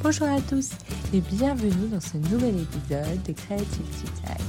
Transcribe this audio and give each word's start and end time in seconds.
Bonjour 0.00 0.28
à 0.28 0.40
tous 0.40 0.70
et 1.12 1.20
bienvenue 1.20 1.88
dans 1.88 2.00
ce 2.00 2.18
nouvel 2.18 2.60
épisode 2.60 3.20
de 3.24 3.32
Creativity 3.32 4.04
Time. 4.22 4.46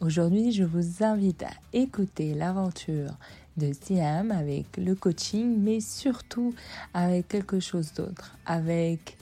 Aujourd'hui, 0.00 0.52
je 0.52 0.62
vous 0.62 1.02
invite 1.02 1.42
à 1.42 1.50
écouter 1.72 2.34
l'aventure 2.34 3.10
de 3.56 3.72
Siam 3.72 4.30
avec 4.30 4.76
le 4.76 4.94
coaching, 4.94 5.56
mais 5.58 5.80
surtout 5.80 6.54
avec 6.94 7.26
quelque 7.26 7.58
chose 7.58 7.92
d'autre, 7.94 8.36
avec 8.46 9.18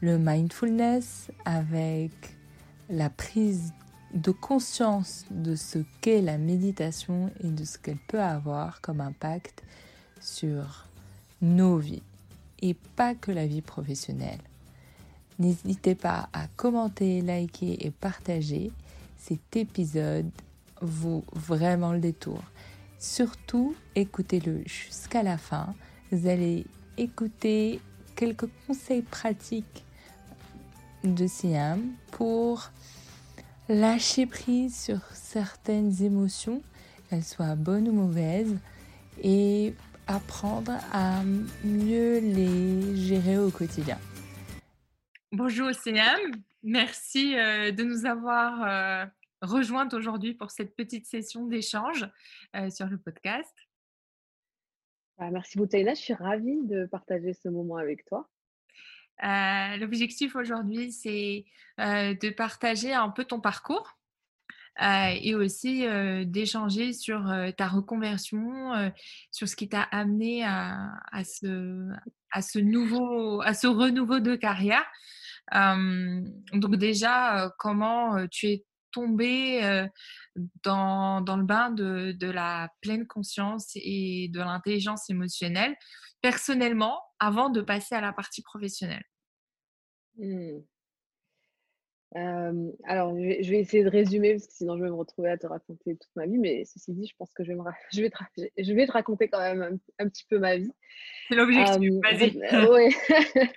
le 0.00 0.16
mindfulness, 0.16 1.32
avec 1.44 2.12
la 2.88 3.10
prise 3.10 3.72
de 4.14 4.30
conscience 4.30 5.24
de 5.32 5.56
ce 5.56 5.80
qu'est 6.00 6.22
la 6.22 6.38
méditation 6.38 7.32
et 7.42 7.48
de 7.48 7.64
ce 7.64 7.78
qu'elle 7.78 7.98
peut 8.06 8.22
avoir 8.22 8.80
comme 8.80 9.00
impact 9.00 9.64
sur 10.20 10.86
nos 11.42 11.78
vies 11.78 12.04
et 12.62 12.74
pas 12.94 13.16
que 13.16 13.32
la 13.32 13.48
vie 13.48 13.62
professionnelle. 13.62 14.38
N'hésitez 15.40 15.94
pas 15.94 16.28
à 16.34 16.48
commenter, 16.48 17.22
liker 17.22 17.86
et 17.86 17.90
partager. 17.90 18.70
Cet 19.16 19.56
épisode 19.56 20.30
vaut 20.82 21.24
vraiment 21.32 21.94
le 21.94 21.98
détour. 21.98 22.42
Surtout, 22.98 23.74
écoutez-le 23.94 24.62
jusqu'à 24.66 25.22
la 25.22 25.38
fin. 25.38 25.74
Vous 26.12 26.28
allez 26.28 26.66
écouter 26.98 27.80
quelques 28.16 28.50
conseils 28.66 29.00
pratiques 29.00 29.86
de 31.04 31.26
Siam 31.26 31.80
pour 32.10 32.70
lâcher 33.70 34.26
prise 34.26 34.76
sur 34.76 35.00
certaines 35.14 36.02
émotions, 36.02 36.60
qu'elles 37.08 37.24
soient 37.24 37.54
bonnes 37.54 37.88
ou 37.88 37.92
mauvaises, 37.92 38.58
et 39.22 39.74
apprendre 40.06 40.72
à 40.92 41.22
mieux 41.64 42.18
les 42.18 42.94
gérer 42.96 43.38
au 43.38 43.48
quotidien. 43.48 43.96
Bonjour 45.32 45.72
Siam, 45.72 46.18
merci 46.64 47.38
euh, 47.38 47.70
de 47.70 47.84
nous 47.84 48.04
avoir 48.04 48.64
euh, 48.64 49.06
rejointes 49.40 49.94
aujourd'hui 49.94 50.34
pour 50.34 50.50
cette 50.50 50.74
petite 50.74 51.06
session 51.06 51.46
d'échange 51.46 52.10
euh, 52.56 52.68
sur 52.68 52.86
le 52.86 52.98
podcast. 52.98 53.54
Bah, 55.18 55.30
merci 55.30 55.56
Boutaïla, 55.56 55.94
je 55.94 56.00
suis 56.00 56.14
ravie 56.14 56.58
de 56.64 56.84
partager 56.84 57.32
ce 57.32 57.48
moment 57.48 57.76
avec 57.76 58.04
toi. 58.06 58.28
L'objectif 59.22 60.34
aujourd'hui, 60.34 60.90
c'est 60.90 61.44
de 61.78 62.30
partager 62.30 62.92
un 62.92 63.10
peu 63.10 63.24
ton 63.24 63.38
parcours 63.38 63.98
et 64.80 65.34
aussi 65.34 65.86
d'échanger 66.24 66.94
sur 66.94 67.30
ta 67.58 67.68
reconversion, 67.68 68.90
sur 69.30 69.46
ce 69.46 69.56
qui 69.56 69.68
t'a 69.68 69.82
amené 69.82 70.42
à, 70.42 70.94
à, 71.12 71.22
ce, 71.22 71.86
à, 72.32 72.40
ce 72.40 72.58
nouveau, 72.58 73.42
à 73.42 73.52
ce 73.52 73.66
renouveau 73.66 74.20
de 74.20 74.36
carrière 74.36 74.86
donc 75.52 76.76
déjà, 76.76 77.52
comment 77.58 78.26
tu 78.28 78.46
es 78.46 78.64
tombé 78.92 79.86
dans, 80.62 81.24
le 81.26 81.44
bain 81.44 81.70
de, 81.70 82.12
de, 82.12 82.26
la 82.30 82.68
pleine 82.80 83.06
conscience 83.06 83.70
et 83.74 84.28
de 84.32 84.40
l'intelligence 84.40 85.10
émotionnelle, 85.10 85.76
personnellement, 86.20 87.00
avant 87.18 87.50
de 87.50 87.60
passer 87.60 87.94
à 87.94 88.00
la 88.00 88.12
partie 88.12 88.42
professionnelle? 88.42 89.04
Mmh 90.16 90.60
alors, 92.14 93.16
je 93.16 93.50
vais, 93.50 93.60
essayer 93.60 93.84
de 93.84 93.88
résumer 93.88 94.32
parce 94.32 94.46
que 94.48 94.52
sinon 94.52 94.76
je 94.76 94.82
vais 94.82 94.88
me 94.88 94.94
retrouver 94.94 95.30
à 95.30 95.38
te 95.38 95.46
raconter 95.46 95.96
toute 95.96 96.10
ma 96.16 96.26
vie. 96.26 96.38
Mais 96.38 96.64
ceci 96.64 96.92
dit, 96.92 97.06
je 97.06 97.14
pense 97.16 97.32
que 97.32 97.44
je 97.44 97.52
vais, 97.52 97.54
me 97.54 97.62
je 97.92 98.02
vais, 98.02 98.10
te, 98.10 98.42
je 98.58 98.72
vais 98.72 98.86
te 98.86 98.92
raconter 98.92 99.28
quand 99.28 99.38
même 99.38 99.78
un, 99.98 100.08
petit 100.08 100.24
peu 100.28 100.38
ma 100.38 100.56
vie. 100.56 100.72
C'est 101.28 101.36
l'objectif, 101.36 101.92
vas-y. 102.02 102.36
ouais. 102.68 102.90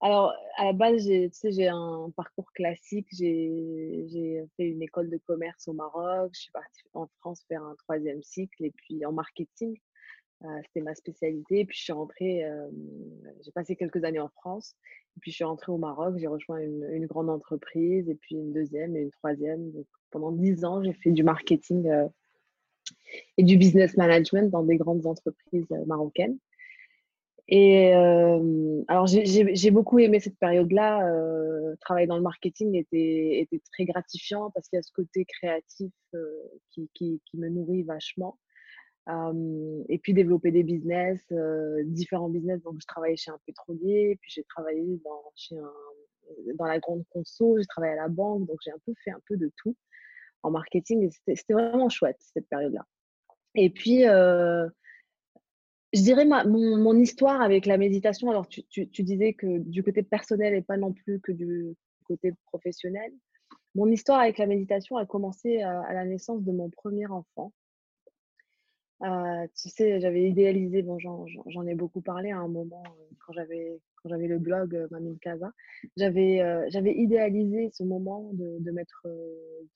alors, 0.00 0.32
à 0.56 0.64
la 0.64 0.72
base, 0.72 1.04
j'ai, 1.06 1.28
tu 1.30 1.38
sais, 1.38 1.52
j'ai 1.52 1.68
un 1.68 2.10
parcours 2.16 2.50
classique. 2.52 3.08
J'ai, 3.12 4.44
fait 4.56 4.64
une 4.64 4.82
école 4.82 5.10
de 5.10 5.18
commerce 5.18 5.68
au 5.68 5.74
Maroc. 5.74 6.30
Je 6.32 6.40
suis 6.40 6.52
partie 6.52 6.82
en 6.94 7.06
France 7.18 7.44
faire 7.48 7.62
un 7.62 7.74
troisième 7.74 8.22
cycle 8.22 8.64
et 8.64 8.70
puis 8.70 9.04
en 9.04 9.12
marketing. 9.12 9.78
C'était 10.64 10.80
ma 10.80 10.94
spécialité. 10.94 11.64
Puis, 11.64 11.76
je 11.76 11.82
suis 11.84 11.92
rentrée, 11.92 12.44
j'ai 13.44 13.52
passé 13.52 13.76
quelques 13.76 14.04
années 14.04 14.20
en 14.20 14.28
France. 14.28 14.76
Et 15.16 15.20
puis 15.20 15.30
je 15.30 15.36
suis 15.36 15.44
rentrée 15.44 15.72
au 15.72 15.78
Maroc, 15.78 16.16
j'ai 16.18 16.26
rejoint 16.26 16.60
une, 16.60 17.06
grande 17.06 17.30
entreprise, 17.30 18.08
et 18.08 18.14
puis 18.14 18.36
une 18.36 18.52
deuxième 18.52 18.96
et 18.96 19.00
une 19.00 19.10
troisième. 19.10 19.70
Donc, 19.72 19.86
pendant 20.10 20.32
dix 20.32 20.64
ans, 20.64 20.82
j'ai 20.82 20.92
fait 20.92 21.10
du 21.10 21.22
marketing 21.22 21.88
euh, 21.88 22.08
et 23.36 23.42
du 23.42 23.56
business 23.56 23.96
management 23.96 24.50
dans 24.50 24.62
des 24.62 24.76
grandes 24.76 25.06
entreprises 25.06 25.66
euh, 25.72 25.84
marocaines. 25.86 26.38
Et 27.48 27.94
euh, 27.96 28.82
alors, 28.86 29.08
j'ai 29.08 29.70
beaucoup 29.72 29.98
aimé 29.98 30.20
cette 30.20 30.38
période-là. 30.38 31.04
travailler 31.80 32.06
dans 32.06 32.16
le 32.16 32.22
marketing 32.22 32.76
était, 32.76 33.40
était 33.40 33.60
très 33.72 33.86
gratifiant 33.86 34.52
parce 34.52 34.68
qu'il 34.68 34.76
y 34.76 34.80
a 34.80 34.82
ce 34.84 34.92
côté 34.92 35.24
créatif 35.24 35.92
qui, 36.70 36.88
qui, 36.94 37.20
me 37.34 37.48
nourrit 37.48 37.82
vachement 37.82 38.38
et 39.08 39.98
puis 39.98 40.14
développer 40.14 40.50
des 40.50 40.62
business, 40.62 41.20
différents 41.84 42.28
business. 42.28 42.62
Donc, 42.62 42.76
je 42.80 42.86
travaillais 42.86 43.16
chez 43.16 43.30
un 43.30 43.40
pétrolier, 43.46 44.18
puis 44.20 44.30
j'ai 44.34 44.44
travaillé 44.44 45.00
dans, 45.04 45.32
chez 45.34 45.56
un, 45.56 45.72
dans 46.54 46.66
la 46.66 46.78
grande 46.78 47.04
conso, 47.10 47.58
j'ai 47.58 47.66
travaillé 47.66 47.94
à 47.94 48.02
la 48.02 48.08
banque, 48.08 48.46
donc 48.46 48.58
j'ai 48.64 48.70
un 48.70 48.78
peu 48.84 48.92
fait 49.02 49.10
un 49.10 49.20
peu 49.26 49.36
de 49.36 49.50
tout 49.56 49.76
en 50.42 50.50
marketing. 50.50 51.10
C'était 51.10 51.52
vraiment 51.52 51.88
chouette 51.88 52.18
cette 52.20 52.48
période-là. 52.48 52.86
Et 53.54 53.70
puis, 53.70 54.02
je 54.02 54.70
dirais 56.02 56.24
ma, 56.24 56.44
mon, 56.44 56.96
histoire 56.96 57.40
avec 57.40 57.66
la 57.66 57.78
méditation. 57.78 58.30
Alors, 58.30 58.48
tu, 58.48 58.62
tu, 58.64 59.02
disais 59.02 59.34
que 59.34 59.58
du 59.58 59.82
côté 59.82 60.02
personnel 60.02 60.54
et 60.54 60.62
pas 60.62 60.76
non 60.76 60.92
plus 60.92 61.20
que 61.20 61.32
du 61.32 61.74
côté 62.04 62.32
professionnel. 62.46 63.12
Mon 63.74 63.88
histoire 63.88 64.20
avec 64.20 64.38
la 64.38 64.46
méditation 64.46 64.96
a 64.96 65.06
commencé 65.06 65.62
à 65.62 65.92
la 65.92 66.04
naissance 66.04 66.42
de 66.42 66.52
mon 66.52 66.70
premier 66.70 67.06
enfant. 67.06 67.52
Euh, 69.02 69.46
tu 69.54 69.70
sais, 69.70 69.98
j'avais 69.98 70.28
idéalisé, 70.28 70.82
bon, 70.82 70.98
j'en 70.98 71.66
ai 71.66 71.74
beaucoup 71.74 72.02
parlé 72.02 72.32
à 72.32 72.38
un 72.38 72.48
moment 72.48 72.82
euh, 72.86 73.14
quand 73.24 73.32
j'avais 73.32 73.80
quand 73.96 74.10
j'avais 74.10 74.26
le 74.26 74.38
blog 74.38 74.74
euh, 74.74 74.88
Mamine 74.90 75.18
Casa, 75.18 75.50
j'avais 75.96 76.42
j'avais 76.70 76.92
idéalisé 76.92 77.70
ce 77.72 77.82
moment 77.82 78.30
de, 78.34 78.58
de 78.60 78.70
mettre 78.70 79.06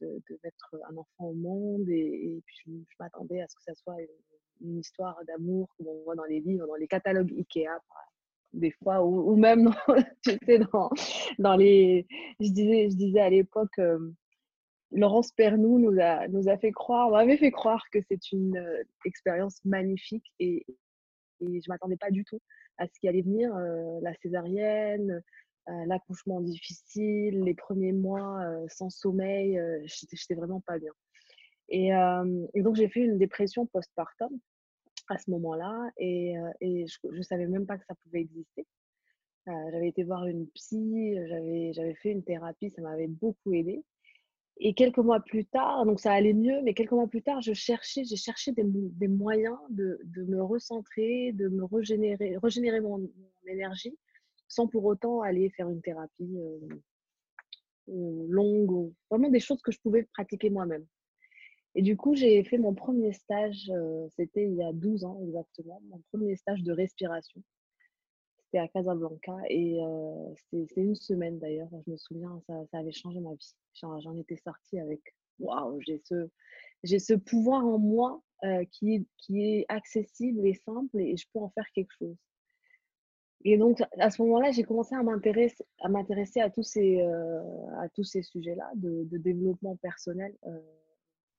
de, 0.01 0.23
de, 0.29 0.39
mettre 0.45 0.77
un 0.91 0.97
enfant 0.97 1.25
au 1.25 1.33
monde 1.33 1.89
et, 1.89 2.43
puis 2.45 2.85
je, 2.91 2.97
m'attendais 3.01 3.41
à 3.41 3.49
ce 3.49 3.55
que 3.55 3.63
ça 3.63 3.75
soit 3.75 3.97
une, 4.61 4.79
histoire 4.79 5.19
d'amour 5.27 5.69
comme 5.77 5.89
on 5.89 6.05
voit 6.05 6.17
dans 6.17 6.25
les 6.25 6.41
livres, 6.41 6.67
dans 6.67 6.75
les 6.75 6.87
catalogues 6.87 7.33
Ikea 7.33 7.69
des 8.53 8.71
fois 8.71 9.05
ou, 9.05 9.37
même 9.37 9.65
dans, 9.89 10.03
tu 10.23 10.39
sais, 10.47 10.59
dans, 10.59 10.91
dans 11.39 11.57
les 11.57 12.07
je 12.41 12.51
disais 12.51 12.91
je 12.91 12.97
disais 12.97 13.21
à 13.21 13.31
l'époque 13.31 13.81
Laurence 14.95 15.33
Pernou 15.33 15.81
nous 15.81 15.99
a, 16.01 16.59
fait 16.59 16.71
croire, 16.71 17.11
m'avait 17.11 17.37
fait 17.37 17.51
croire 17.51 17.85
que 17.91 17.99
c'est 18.09 18.31
une 18.31 18.57
euh, 18.57 18.83
expérience 19.05 19.61
magnifique 19.65 20.33
et, 20.39 20.65
je 21.41 21.47
ne 21.47 21.61
m'attendais 21.69 21.97
pas 21.97 22.11
du 22.11 22.25
tout 22.25 22.41
à 22.79 22.87
ce 22.87 22.93
qui 23.01 23.09
allait 23.09 23.23
venir, 23.23 23.55
euh, 23.55 23.99
la 24.03 24.15
césarienne, 24.15 25.21
euh, 25.69 25.85
l'accouchement 25.87 26.41
difficile, 26.41 27.43
les 27.43 27.55
premiers 27.55 27.93
mois 27.93 28.41
sans 28.69 28.89
sommeil, 28.89 29.61
j'étais 29.85 30.35
vraiment 30.35 30.61
pas 30.61 30.79
bien. 30.79 30.93
Et, 31.69 31.91
donc 32.63 32.77
j'ai 32.77 32.89
fait 32.89 33.01
une 33.01 33.19
dépression 33.19 33.67
postpartum 33.67 34.31
à 35.09 35.19
ce 35.19 35.31
moment-là 35.33 35.91
et, 35.99 36.35
et 36.61 36.87
je 36.87 37.09
ne 37.09 37.23
savais 37.23 37.47
même 37.47 37.67
pas 37.67 37.77
que 37.77 37.85
ça 37.87 37.95
pouvait 38.05 38.21
exister. 38.21 38.67
j'avais 39.47 39.89
été 39.89 40.05
voir 40.05 40.25
une 40.27 40.47
psy, 40.51 41.17
j'avais 41.73 41.95
fait 41.95 42.13
une 42.13 42.25
thérapie, 42.25 42.71
ça 42.71 42.81
m'avait 42.81 43.09
beaucoup 43.09 43.53
aidé. 43.53 43.83
Et 44.59 44.75
quelques 44.75 44.99
mois 44.99 45.21
plus 45.21 45.45
tard, 45.47 45.85
donc 45.85 45.99
ça 45.99 46.13
allait 46.13 46.33
mieux, 46.33 46.63
mais 46.63 46.75
quelques 46.75 46.93
mois 46.93 47.09
plus 47.09 47.23
tard, 47.23 47.41
je 47.41 47.53
cherchais, 47.53 48.05
j'ai 48.05 48.17
cherché 48.17 48.53
des, 48.53 49.09
moyens 49.09 49.59
de, 49.69 49.99
me 50.17 50.43
recentrer, 50.43 51.33
de 51.33 51.49
me 51.49 51.65
régénérer, 51.65 52.37
régénérer 52.41 52.81
mon, 52.81 53.11
énergie, 53.47 53.99
sans 54.47 54.69
pour 54.69 54.85
autant 54.85 55.23
aller 55.23 55.51
faire 55.51 55.69
une 55.69 55.83
thérapie 55.83 56.39
euh, 57.89 58.27
longue, 58.29 58.93
vraiment 59.11 59.29
des 59.29 59.41
choses 59.41 59.61
que 59.61 59.73
je 59.73 59.81
pouvais 59.81 60.05
pratiquer 60.05 60.51
moi-même. 60.51 60.87
Et 61.75 61.83
du 61.83 61.97
coup, 61.97 62.15
j'ai 62.15 62.45
fait 62.45 62.59
mon 62.59 62.75
premier 62.75 63.13
stage, 63.13 63.69
euh, 63.75 64.07
c'était 64.11 64.45
il 64.45 64.55
y 64.55 64.63
a 64.63 64.73
12 64.73 65.05
ans 65.05 65.21
exactement, 65.27 65.83
mon 65.89 66.01
premier 66.13 66.37
stage 66.37 66.63
de 66.63 66.73
respiration 66.73 67.43
à 68.59 68.69
Casablanca 68.69 69.37
et 69.49 69.79
c'était 70.51 70.81
une 70.81 70.95
semaine 70.95 71.39
d'ailleurs. 71.39 71.69
Je 71.87 71.91
me 71.93 71.97
souviens, 71.97 72.41
ça, 72.47 72.79
avait 72.79 72.93
changé 72.93 73.21
ma 73.21 73.35
vie. 73.35 73.55
J'en 73.75 74.17
étais 74.19 74.37
sortie 74.37 74.79
avec 74.79 75.01
waouh, 75.39 75.81
j'ai 75.81 76.01
ce, 76.05 76.29
ce 76.85 77.15
pouvoir 77.15 77.65
en 77.65 77.79
moi 77.79 78.23
qui, 78.71 79.07
qui 79.19 79.43
est 79.43 79.67
accessible 79.69 80.47
et 80.47 80.55
simple 80.55 81.01
et 81.01 81.17
je 81.17 81.27
peux 81.33 81.41
en 81.41 81.51
faire 81.51 81.67
quelque 81.75 81.93
chose. 81.99 82.17
Et 83.47 83.59
donc, 83.59 83.83
à 83.99 84.11
ce 84.11 84.23
moment-là, 84.23 84.53
j'ai 84.53 84.63
commencé 84.63 84.95
à 84.95 85.03
m'intéresser 85.03 86.41
à, 86.41 86.49
tous 86.49 86.63
ces, 86.63 87.03
à 87.03 87.89
tous 87.95 88.05
ces 88.05 88.23
sujets-là 88.23 88.71
de, 88.75 89.19
développement 89.19 89.77
personnel 89.77 90.35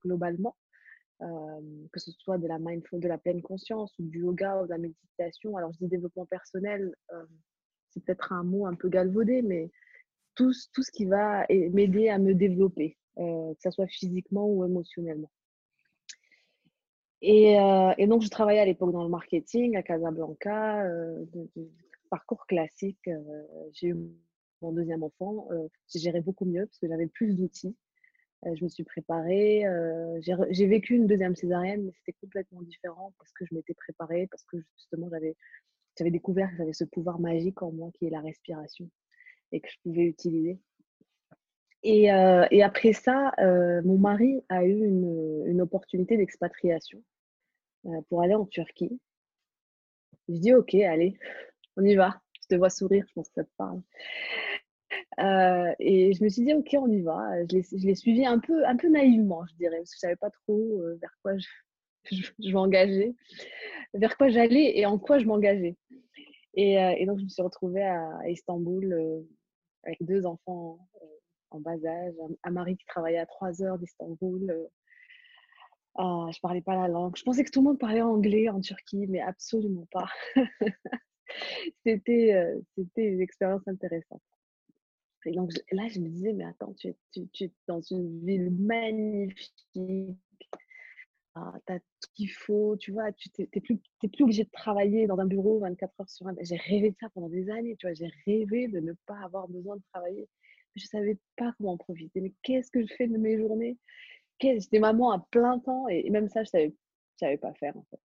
globalement 0.04 0.56
que 1.20 2.00
ce 2.00 2.12
soit 2.12 2.38
de 2.38 2.48
la 2.48 2.60
mindful, 2.60 3.00
de 3.00 3.08
la 3.08 3.18
pleine 3.18 3.42
conscience 3.42 3.98
ou 4.00 4.04
du 4.04 4.20
yoga 4.20 4.62
ou 4.62 4.66
de 4.66 4.72
la 4.72 4.78
méditation. 4.78 5.56
Alors, 5.58 5.72
je 5.74 5.80
dis 5.80 5.88
développement 5.88 6.26
personnel, 6.26 6.94
c'est 7.90 8.04
peut-être 8.04 8.34
un 8.34 8.44
mot 8.44 8.66
un 8.66 8.76
peu 8.76 8.90
galvaudé, 8.90 9.42
mais 9.42 9.72
tout, 10.36 10.52
ce 10.54 10.92
qui 10.92 11.06
va 11.06 11.46
m'aider 11.50 12.10
à 12.10 12.20
me 12.20 12.34
développer, 12.34 12.98
que 13.16 13.56
ce 13.60 13.72
soit 13.72 13.88
physiquement 13.88 14.48
ou 14.48 14.66
émotionnellement. 14.66 15.32
Et, 17.22 17.56
donc, 18.08 18.22
je 18.22 18.30
travaillais 18.30 18.60
à 18.60 18.66
l'époque 18.66 18.92
dans 18.92 19.04
le 19.04 19.10
marketing 19.10 19.78
à 19.78 19.84
Casablanca, 19.84 20.86
parcours 22.10 22.46
classique. 22.46 23.10
j'ai 23.72 23.88
eu 23.88 23.98
mon 24.62 24.74
deuxième 24.74 25.04
enfant, 25.04 25.48
j'ai 25.88 26.00
géré 26.00 26.22
beaucoup 26.22 26.46
mieux 26.46 26.66
parce 26.66 26.80
que 26.80 26.88
j'avais 26.88 27.08
plus 27.08 27.36
d'outils. 27.36 27.76
Je 28.54 28.64
me 28.64 28.70
suis 28.70 28.84
préparée. 28.84 29.64
j'ai 30.22 30.68
vécu 30.68 30.96
une 30.96 31.08
deuxième 31.08 31.36
césarienne, 31.36 31.86
mais 31.86 31.92
c'était 31.94 32.18
complètement 32.22 32.62
différent 32.62 33.14
parce 33.18 33.32
que 33.32 33.46
je 33.46 33.54
m'étais 33.56 33.74
préparée, 33.74 34.28
parce 34.28 34.44
que 34.44 34.58
justement, 34.78 35.10
j'avais 35.10 36.12
découvert 36.12 36.50
que 36.52 36.58
j'avais 36.58 36.74
ce 36.74 36.84
pouvoir 36.84 37.20
magique 37.20 37.62
en 37.62 37.72
moi 37.72 37.90
qui 37.94 38.06
est 38.06 38.10
la 38.10 38.22
respiration 38.22 38.90
et 39.52 39.62
que 39.62 39.70
je 39.70 39.78
pouvais 39.84 40.04
utiliser. 40.04 40.60
Et, 41.84 42.06
et 42.06 42.64
après 42.64 42.94
ça, 42.94 43.32
mon 43.84 43.98
mari 43.98 44.42
a 44.50 44.66
eu 44.66 44.86
une, 44.86 45.44
une 45.46 45.62
opportunité 45.62 46.18
d'expatriation 46.18 47.02
pour 48.10 48.22
aller 48.22 48.36
en 48.36 48.46
Turquie. 48.46 49.00
Je 50.28 50.36
dis 50.36 50.54
ok, 50.54 50.74
allez, 50.76 51.18
on 51.78 51.84
y 51.84 51.96
va. 51.96 52.20
Je 52.42 52.48
te 52.48 52.56
vois 52.56 52.70
sourire, 52.70 53.06
je 53.08 53.14
pense 53.14 53.28
que 53.30 53.36
ça 53.36 53.44
te 53.44 53.50
parle. 53.58 53.82
Euh, 55.20 55.74
et 55.80 56.14
je 56.14 56.24
me 56.24 56.30
suis 56.30 56.44
dit, 56.44 56.54
ok, 56.54 56.76
on 56.80 56.88
y 56.88 57.02
va. 57.02 57.46
Je 57.50 57.86
l'ai 57.86 57.96
suivi 57.96 58.26
un 58.26 58.40
peu, 58.40 58.66
un 58.66 58.76
peu 58.76 58.90
naïvement, 58.90 59.46
je 59.48 59.56
dirais, 59.56 59.78
parce 59.78 59.92
que 59.92 59.98
je 60.02 60.06
ne 60.08 60.10
savais 60.10 60.16
pas 60.18 60.30
trop 60.30 60.82
euh, 60.82 60.98
vers 61.02 61.16
quoi 61.22 61.34
je, 62.12 62.52
m'engageais, 62.52 63.16
vers 63.94 64.18
quoi 64.18 64.30
j'allais 64.30 64.78
et 64.78 64.86
en 64.86 65.00
quoi 65.00 65.20
je 65.20 65.26
m'engageais. 65.26 65.78
Et, 66.56 66.80
euh, 66.80 67.06
donc, 67.06 67.20
je 67.20 67.24
me 67.24 67.30
suis 67.30 67.42
retrouvée 67.42 67.84
à, 67.84 68.20
Istanbul 68.28 69.26
avec 69.84 70.04
deux 70.04 70.26
enfants 70.26 70.80
en 71.52 71.60
bas 71.60 71.72
âge, 71.86 72.14
un, 72.44 72.52
mari 72.52 72.76
qui 72.76 72.86
travaillait 72.86 73.20
à 73.20 73.26
trois 73.26 73.62
heures 73.62 73.78
d'Istanbul. 73.78 74.70
Ah, 75.98 76.28
je 76.34 76.40
parlais 76.42 76.62
pas 76.62 76.76
la 76.76 76.90
langue. 76.90 77.16
Je 77.16 77.24
pensais 77.24 77.44
que 77.44 77.52
tout 77.52 77.62
le 77.62 77.70
monde 77.70 77.80
parlait 77.80 78.02
anglais 78.02 78.50
en 78.50 78.60
Turquie, 78.60 79.08
mais 79.08 79.22
absolument 79.22 79.88
pas. 79.92 80.10
c'était, 81.86 82.54
c'était 82.76 83.06
une 83.06 83.22
expérience 83.22 83.66
intéressante. 83.68 84.22
Et 85.26 85.32
donc 85.32 85.52
là, 85.72 85.88
je 85.88 86.00
me 86.00 86.08
disais, 86.10 86.34
mais 86.34 86.46
attends, 86.46 86.74
tu 86.74 86.88
es, 86.88 86.98
tu, 87.12 87.44
es 87.44 87.52
dans 87.68 87.82
une 87.82 88.26
ville 88.26 88.52
magnifique, 88.52 90.18
ah, 91.36 91.54
tu 91.66 91.74
as 91.74 91.80
tout 91.80 92.10
qu'il 92.14 92.32
faut, 92.32 92.78
tu 92.78 92.92
vois, 92.92 93.12
tu 93.12 93.30
n'es 93.38 93.48
plus, 93.48 93.78
plus 94.00 94.24
obligé 94.24 94.44
de 94.44 94.50
travailler 94.52 95.08
dans 95.08 95.20
un 95.20 95.26
bureau 95.26 95.60
24 95.60 95.94
heures 96.00 96.10
sur 96.10 96.26
24. 96.26 96.46
J'ai 96.46 96.56
rêvé 96.56 96.92
de 96.92 96.96
ça 97.00 97.10
pendant 97.10 97.30
des 97.30 97.50
années, 97.50 97.76
tu 97.76 97.88
vois, 97.88 97.94
j'ai 97.94 98.10
rêvé 98.26 98.68
de 98.68 98.80
ne 98.80 98.94
pas 99.06 99.20
avoir 99.24 99.48
besoin 99.48 99.76
de 99.76 99.84
travailler. 99.92 100.30
Je 100.76 100.84
ne 100.84 100.88
savais 100.88 101.18
pas 101.38 101.54
comment 101.58 101.74
en 101.74 101.78
profiter. 101.78 102.22
Mais 102.22 102.34
qu'est-ce 102.44 102.72
que 102.72 102.86
je 102.86 102.94
fais 102.94 103.08
de 103.08 103.18
mes 103.18 103.38
journées? 103.38 103.78
J'étais 104.42 104.80
maman 104.80 105.12
à 105.12 105.20
plein 105.32 105.60
temps 105.60 105.88
et, 105.88 106.10
même 106.10 106.30
ça, 106.30 106.44
je 106.44 106.50
ne 106.50 106.52
savais, 106.52 106.76
je 107.16 107.26
savais 107.26 107.38
pas 107.38 107.54
faire 107.54 107.76
en 107.78 107.86
fait. 107.90 108.00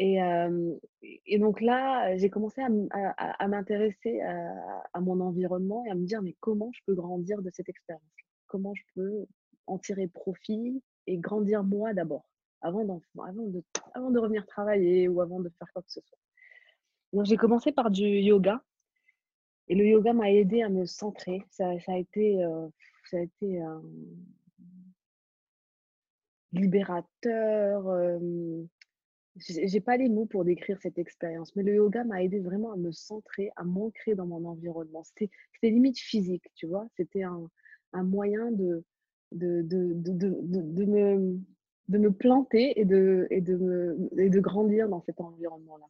Et, 0.00 1.38
donc 1.38 1.60
là, 1.60 2.16
j'ai 2.16 2.30
commencé 2.30 2.62
à, 2.62 3.48
m'intéresser 3.48 4.20
à, 4.20 5.00
mon 5.00 5.20
environnement 5.20 5.84
et 5.86 5.90
à 5.90 5.96
me 5.96 6.06
dire, 6.06 6.22
mais 6.22 6.36
comment 6.38 6.70
je 6.72 6.80
peux 6.86 6.94
grandir 6.94 7.42
de 7.42 7.50
cette 7.52 7.68
expérience 7.68 8.02
Comment 8.46 8.74
je 8.74 8.82
peux 8.94 9.26
en 9.66 9.76
tirer 9.76 10.06
profit 10.06 10.82
et 11.08 11.18
grandir 11.18 11.64
moi 11.64 11.94
d'abord, 11.94 12.24
avant, 12.60 12.84
de, 12.84 14.18
revenir 14.20 14.46
travailler 14.46 15.08
ou 15.08 15.20
avant 15.20 15.40
de 15.40 15.50
faire 15.58 15.68
quoi 15.72 15.82
que 15.82 15.90
ce 15.90 16.00
soit? 16.00 16.18
Donc 17.12 17.24
j'ai 17.24 17.36
commencé 17.36 17.72
par 17.72 17.90
du 17.90 18.06
yoga. 18.06 18.62
Et 19.66 19.74
le 19.74 19.84
yoga 19.84 20.12
m'a 20.12 20.30
aidé 20.30 20.62
à 20.62 20.68
me 20.68 20.86
centrer. 20.86 21.42
Ça, 21.50 21.70
a 21.88 21.98
été, 21.98 22.38
ça 23.10 23.16
a 23.16 23.20
été 23.20 23.60
libérateur 26.52 27.84
j'ai 29.38 29.80
pas 29.80 29.96
les 29.96 30.08
mots 30.08 30.26
pour 30.26 30.44
décrire 30.44 30.78
cette 30.80 30.98
expérience, 30.98 31.54
mais 31.56 31.62
le 31.62 31.74
yoga 31.74 32.04
m'a 32.04 32.22
aidé 32.22 32.40
vraiment 32.40 32.72
à 32.72 32.76
me 32.76 32.92
centrer, 32.92 33.50
à 33.56 33.64
m'ancrer 33.64 34.14
dans 34.14 34.26
mon 34.26 34.44
environnement. 34.44 35.02
C'était 35.04 35.30
limite 35.62 35.98
physique, 35.98 36.44
tu 36.54 36.66
vois. 36.66 36.86
C'était 36.96 37.22
un, 37.22 37.48
un, 37.92 38.02
moyen 38.02 38.50
de, 38.50 38.84
de, 39.32 39.62
de, 39.62 39.92
de, 39.94 40.84
me, 40.84 41.38
de 41.88 41.98
me 41.98 42.12
planter 42.12 42.80
et 42.80 42.84
de, 42.84 43.26
et 43.30 43.40
de, 43.40 43.56
me, 43.56 44.08
et 44.18 44.30
de 44.30 44.40
grandir 44.40 44.88
dans 44.88 45.02
cet 45.02 45.20
environnement-là. 45.20 45.86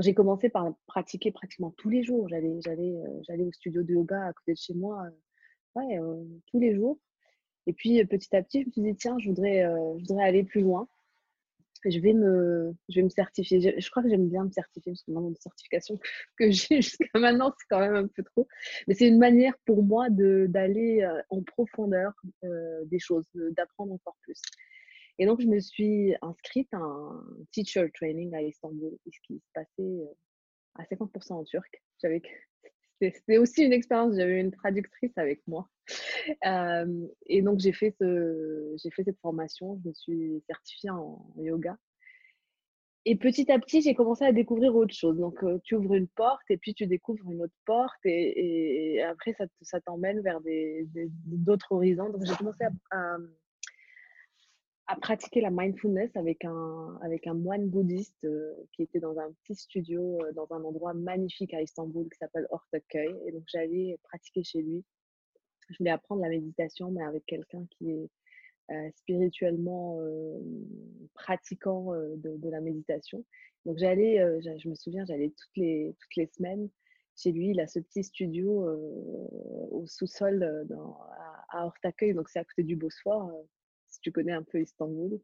J'ai 0.00 0.14
commencé 0.14 0.48
par 0.48 0.72
pratiquer 0.86 1.32
pratiquement 1.32 1.72
tous 1.76 1.88
les 1.88 2.02
jours. 2.04 2.28
J'allais 2.28 2.60
j'allais 2.62 3.44
au 3.44 3.52
studio 3.52 3.82
de 3.82 3.92
yoga 3.92 4.26
à 4.26 4.32
côté 4.32 4.52
de 4.52 4.58
chez 4.58 4.74
moi 4.74 5.04
ouais, 5.74 5.98
tous 6.46 6.60
les 6.60 6.74
jours. 6.74 6.98
Et 7.66 7.72
puis 7.72 8.04
petit 8.06 8.34
à 8.36 8.42
petit, 8.42 8.62
je 8.62 8.66
me 8.66 8.72
suis 8.72 8.82
dit, 8.82 8.94
tiens, 8.94 9.18
je 9.18 9.28
voudrais, 9.28 9.62
je 9.98 10.06
voudrais 10.06 10.24
aller 10.24 10.44
plus 10.44 10.60
loin 10.60 10.88
je 11.86 11.98
vais 12.00 12.12
me, 12.12 12.74
je 12.88 12.96
vais 12.96 13.02
me 13.02 13.08
certifier. 13.08 13.60
Je, 13.80 13.90
crois 13.90 14.02
que 14.02 14.08
j'aime 14.08 14.28
bien 14.28 14.44
me 14.44 14.50
certifier 14.50 14.92
parce 14.92 15.02
que 15.02 15.10
le 15.10 15.14
nombre 15.14 15.30
de 15.30 15.38
certifications 15.38 15.98
que, 16.38 16.50
j'ai 16.50 16.82
jusqu'à 16.82 17.18
maintenant, 17.18 17.52
c'est 17.58 17.66
quand 17.70 17.80
même 17.80 17.94
un 17.94 18.06
peu 18.06 18.22
trop. 18.22 18.46
Mais 18.86 18.94
c'est 18.94 19.08
une 19.08 19.18
manière 19.18 19.54
pour 19.64 19.82
moi 19.82 20.08
d'aller 20.10 21.02
euh, 21.02 21.22
en 21.30 21.42
profondeur 21.42 22.12
euh, 22.44 22.84
des 22.86 22.98
choses, 22.98 23.26
d'apprendre 23.34 23.92
encore 23.92 24.16
plus. 24.22 24.40
Et 25.18 25.26
donc, 25.26 25.40
je 25.40 25.46
me 25.46 25.60
suis 25.60 26.14
inscrite 26.22 26.72
à 26.72 26.78
un 26.78 27.24
teacher 27.52 27.90
training 27.94 28.34
à 28.34 28.42
Istanbul, 28.42 28.96
ce 29.06 29.18
qui 29.26 29.38
se 29.38 29.50
passait 29.52 29.68
euh, 29.78 30.06
à 30.76 30.84
50% 30.84 31.32
en 31.32 31.44
turc. 31.44 31.82
J'avais 32.02 32.22
c'était 33.00 33.38
aussi 33.38 33.64
une 33.64 33.72
expérience. 33.72 34.14
J'avais 34.16 34.40
une 34.40 34.50
traductrice 34.50 35.16
avec 35.16 35.42
moi. 35.46 35.68
et 37.26 37.42
donc, 37.42 37.60
j'ai 37.60 37.72
fait, 37.72 37.94
ce, 37.98 38.74
j'ai 38.82 38.90
fait 38.90 39.04
cette 39.04 39.18
formation. 39.20 39.80
Je 39.82 39.88
me 39.88 39.94
suis 39.94 40.42
certifiée 40.46 40.90
en 40.90 41.24
yoga. 41.38 41.76
Et 43.06 43.16
petit 43.16 43.50
à 43.50 43.58
petit, 43.58 43.80
j'ai 43.80 43.94
commencé 43.94 44.24
à 44.24 44.32
découvrir 44.32 44.76
autre 44.76 44.94
chose. 44.94 45.16
Donc, 45.16 45.42
tu 45.64 45.74
ouvres 45.74 45.94
une 45.94 46.08
porte 46.08 46.50
et 46.50 46.58
puis 46.58 46.74
tu 46.74 46.86
découvres 46.86 47.30
une 47.30 47.42
autre 47.42 47.54
porte. 47.64 47.98
Et, 48.04 49.02
après, 49.02 49.34
ça, 49.62 49.80
t'emmène 49.80 50.20
vers 50.20 50.40
des, 50.42 50.86
d'autres 51.24 51.72
horizons. 51.72 52.10
Donc, 52.10 52.24
j'ai 52.26 52.34
commencé 52.34 52.64
à 52.90 53.16
pratiquer 54.96 55.40
la 55.40 55.50
mindfulness 55.50 56.10
avec 56.16 56.44
un, 56.44 56.98
avec 57.02 57.26
un 57.26 57.34
moine 57.34 57.68
bouddhiste 57.68 58.24
euh, 58.24 58.54
qui 58.72 58.82
était 58.82 59.00
dans 59.00 59.18
un 59.18 59.32
petit 59.42 59.54
studio, 59.54 60.18
euh, 60.22 60.32
dans 60.32 60.50
un 60.52 60.62
endroit 60.64 60.94
magnifique 60.94 61.54
à 61.54 61.62
Istanbul 61.62 62.08
qui 62.08 62.18
s'appelle 62.18 62.46
Ortaköy. 62.50 63.14
Et 63.26 63.32
donc, 63.32 63.44
j'allais 63.46 63.98
pratiquer 64.04 64.42
chez 64.42 64.62
lui. 64.62 64.84
Je 65.68 65.76
voulais 65.78 65.90
apprendre 65.90 66.22
la 66.22 66.28
méditation, 66.28 66.90
mais 66.90 67.02
avec 67.02 67.24
quelqu'un 67.26 67.64
qui 67.70 67.90
est 67.90 68.10
euh, 68.72 68.90
spirituellement 68.96 70.00
pratiquant 71.14 71.92
de, 71.92 72.48
la 72.48 72.60
méditation. 72.60 73.24
Donc, 73.66 73.78
j'allais, 73.78 74.18
je 74.40 74.68
me 74.68 74.74
souviens, 74.74 75.04
j'allais 75.04 75.28
toutes 75.28 75.56
les, 75.56 75.94
toutes 76.00 76.16
les 76.16 76.26
semaines 76.26 76.68
chez 77.16 77.30
lui. 77.30 77.50
Il 77.50 77.60
a 77.60 77.66
ce 77.66 77.78
petit 77.78 78.02
studio 78.02 78.66
au 79.70 79.84
sous-sol 79.86 80.66
à, 81.50 81.66
à 81.66 81.72
donc 82.14 82.28
c'est 82.28 82.38
à 82.38 82.44
côté 82.44 82.62
du 82.64 82.76
Bosphore 82.76 83.30
si 83.32 83.59
tu 84.00 84.12
connais 84.12 84.32
un 84.32 84.42
peu 84.42 84.60
Istanbul. 84.60 85.20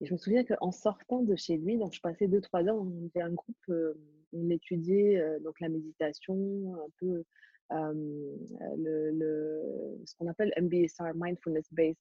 Et 0.00 0.06
je 0.06 0.12
me 0.12 0.18
souviens 0.18 0.44
qu'en 0.44 0.72
sortant 0.72 1.22
de 1.22 1.36
chez 1.36 1.58
lui, 1.58 1.76
donc 1.76 1.92
je 1.92 2.00
passais 2.00 2.26
deux, 2.26 2.40
trois 2.40 2.66
heures, 2.66 2.76
on 2.76 3.10
un 3.16 3.32
groupe, 3.32 3.56
euh, 3.68 3.94
on 4.32 4.48
étudiait 4.48 5.20
euh, 5.20 5.38
donc 5.40 5.60
la 5.60 5.68
méditation, 5.68 6.74
un 6.76 6.90
peu 6.98 7.24
euh, 7.72 8.36
le, 8.78 10.00
ce 10.06 10.14
qu'on 10.16 10.26
appelle 10.26 10.52
MBSR, 10.60 11.12
Mindfulness 11.14 11.66
Based 11.72 11.98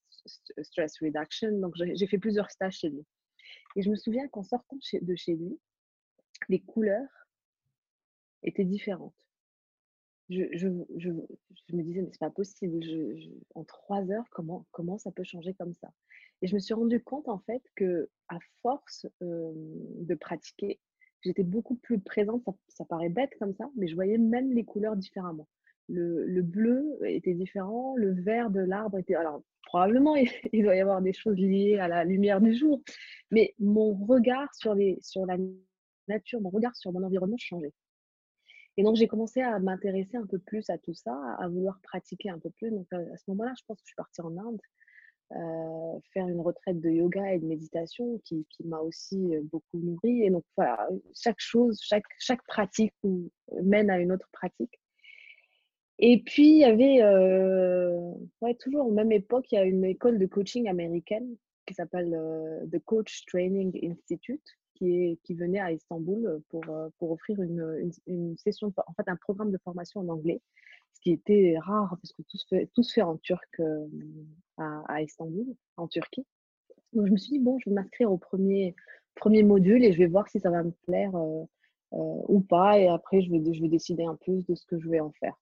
Stress 0.62 1.00
Reduction. 1.02 1.60
Donc 1.60 1.74
j'ai 1.76 2.08
fait 2.08 2.18
plusieurs 2.18 2.50
stages 2.50 2.78
chez 2.78 2.90
lui. 2.90 3.06
Et 3.76 3.82
je 3.82 3.90
me 3.90 3.96
souviens 3.96 4.28
qu'en 4.30 4.44
sortant 4.44 4.78
de 5.02 5.16
chez 5.16 5.36
lui, 5.36 5.60
les 6.48 6.62
couleurs 6.62 7.28
étaient 8.44 8.64
différentes 8.64 9.29
je, 10.30 10.68
me 10.68 11.82
disais, 11.84 12.02
mais 12.02 12.10
c'est 12.12 12.20
pas 12.20 12.30
possible. 12.30 12.80
en 13.56 13.64
trois 13.64 14.10
heures, 14.12 14.30
comment, 14.32 14.66
comment 14.72 14.98
ça 14.98 15.12
peut 15.12 15.24
changer 15.24 15.54
comme 15.54 15.74
ça? 15.74 15.92
Et 16.42 16.48
je 16.48 16.56
me 16.56 16.60
suis 16.60 16.74
rendu 16.74 17.02
compte, 17.02 17.28
en 17.28 17.40
fait, 17.40 17.62
que 17.76 18.10
à 18.28 18.38
force 18.62 19.06
de 19.22 20.16
pratiquer, 20.16 20.80
j'étais 21.22 21.44
beaucoup 21.44 21.76
plus 21.76 22.00
présente. 22.00 22.44
Ça, 22.68 22.86
paraît 22.86 23.10
bête 23.10 23.32
comme 23.40 23.54
ça, 23.54 23.70
mais 23.76 23.88
je 23.88 23.96
voyais 23.96 24.18
même 24.18 24.54
les 24.54 24.64
couleurs 24.64 24.96
différemment. 24.96 25.48
Le, 25.88 26.26
le 26.26 26.42
bleu 26.44 27.00
était 27.04 27.34
différent, 27.34 27.96
le 27.96 28.12
vert 28.12 28.52
de 28.52 28.60
l'arbre 28.60 29.00
était. 29.00 29.16
Alors, 29.16 29.42
probablement, 29.64 30.16
il, 30.54 30.64
doit 30.64 30.76
y 30.76 30.80
avoir 30.80 31.02
des 31.02 31.14
choses 31.14 31.38
liées 31.38 31.78
à 31.80 31.88
la 31.88 32.04
lumière 32.04 32.42
du 32.42 32.54
jour, 32.54 32.82
mais 33.32 33.54
mon 33.60 33.94
regard 33.94 34.54
sur 34.54 34.76
la 34.76 35.38
nature, 36.08 36.42
mon 36.42 36.50
regard 36.50 36.76
sur 36.76 36.92
mon 36.92 37.04
environnement 37.04 37.38
changeait. 37.38 37.74
Et 38.78 38.84
donc, 38.84 38.96
j'ai 38.96 39.08
commencé 39.08 39.42
à 39.42 39.60
m'intéresser 39.60 40.18
un 40.18 40.26
peu 40.26 40.40
plus 40.40 40.70
à 40.70 40.78
tout 40.78 40.94
ça, 40.94 41.14
à 41.40 41.48
vouloir 41.48 41.80
pratiquer 41.82 42.30
un 42.30 42.40
peu 42.40 42.50
plus. 42.50 42.72
Donc, 42.72 42.88
à 42.94 43.18
ce 43.18 43.24
moment-là, 43.28 43.54
je 43.58 43.64
pense 43.68 43.78
que 43.78 43.84
je 43.84 43.90
suis 43.90 43.96
partie 43.96 44.22
en 44.22 44.38
Inde 44.38 44.60
faire 46.14 46.28
une 46.28 46.42
retraite 46.42 46.82
de 46.82 46.90
yoga 46.90 47.34
et 47.34 47.40
de 47.40 47.46
méditation 47.46 48.20
qui, 48.26 48.46
m'a 48.64 48.80
aussi 48.80 49.32
beaucoup 49.44 49.78
nourri. 49.78 50.24
Et 50.24 50.30
donc, 50.30 50.44
voilà, 50.56 50.90
chaque 51.16 51.40
chose, 51.40 51.80
chaque, 51.82 52.44
pratique 52.48 52.94
mène 53.62 53.90
à 53.90 54.00
une 54.00 54.12
autre 54.12 54.28
pratique. 54.32 54.80
Et 56.00 56.24
puis, 56.24 56.48
il 56.48 56.60
y 56.60 56.64
avait, 56.64 57.04
ouais, 58.42 58.56
toujours 58.56 58.92
même 58.92 59.12
époque, 59.12 59.52
il 59.52 59.56
y 59.56 59.60
a 59.60 59.66
une 59.66 59.86
école 59.86 60.18
de 60.18 60.26
coaching 60.26 60.68
américaine 60.68 61.36
qui 61.66 61.74
s'appelle 61.74 62.18
The 62.72 62.80
Coach 62.80 63.26
Training 63.26 63.78
Institute, 63.84 64.59
qui, 64.80 65.36
venait 65.36 65.60
à 65.60 65.72
Istanbul 65.72 66.42
pour, 66.50 66.64
pour 66.98 67.12
offrir 67.12 67.42
une, 67.42 67.92
une, 68.08 68.38
session, 68.38 68.74
en 68.88 68.94
fait, 68.94 69.08
un 69.08 69.16
programme 69.16 69.52
de 69.52 69.58
formation 69.58 70.02
en 70.02 70.08
anglais, 70.08 70.42
ce 70.94 71.02
qui 71.02 71.12
était 71.12 71.58
rare 71.60 71.98
parce 72.02 72.14
que 72.14 72.22
tout 72.24 72.38
se 72.38 72.48
fait, 72.48 72.70
tout 72.74 72.84
se 72.84 72.94
fait 72.94 73.02
en 73.02 73.18
turc 73.18 73.62
à, 74.58 74.84
à, 74.88 75.02
Istanbul, 75.02 75.46
en 75.78 75.88
Turquie. 75.88 76.26
Donc, 76.94 77.08
je 77.08 77.12
me 77.12 77.18
suis 77.18 77.32
dit, 77.32 77.40
bon, 77.40 77.60
je 77.60 77.70
vais 77.70 77.76
m'inscrire 77.76 78.12
au 78.12 78.18
premier, 78.18 78.76
premier 79.16 79.44
module 79.44 79.84
et 79.84 79.92
je 79.92 79.98
vais 79.98 80.08
voir 80.08 80.28
si 80.30 80.40
ça 80.40 80.50
va 80.50 80.64
me 80.64 80.72
plaire 80.88 81.12
ou 81.92 82.40
pas. 82.42 82.80
Et 82.80 82.88
après, 82.88 83.22
je 83.22 83.30
vais, 83.32 83.54
je 83.54 83.62
vais 83.62 83.70
décider 83.70 84.06
un 84.06 84.18
peu 84.26 84.42
de 84.48 84.56
ce 84.56 84.66
que 84.66 84.80
je 84.80 84.90
vais 84.90 85.00
en 85.00 85.12
faire. 85.12 85.36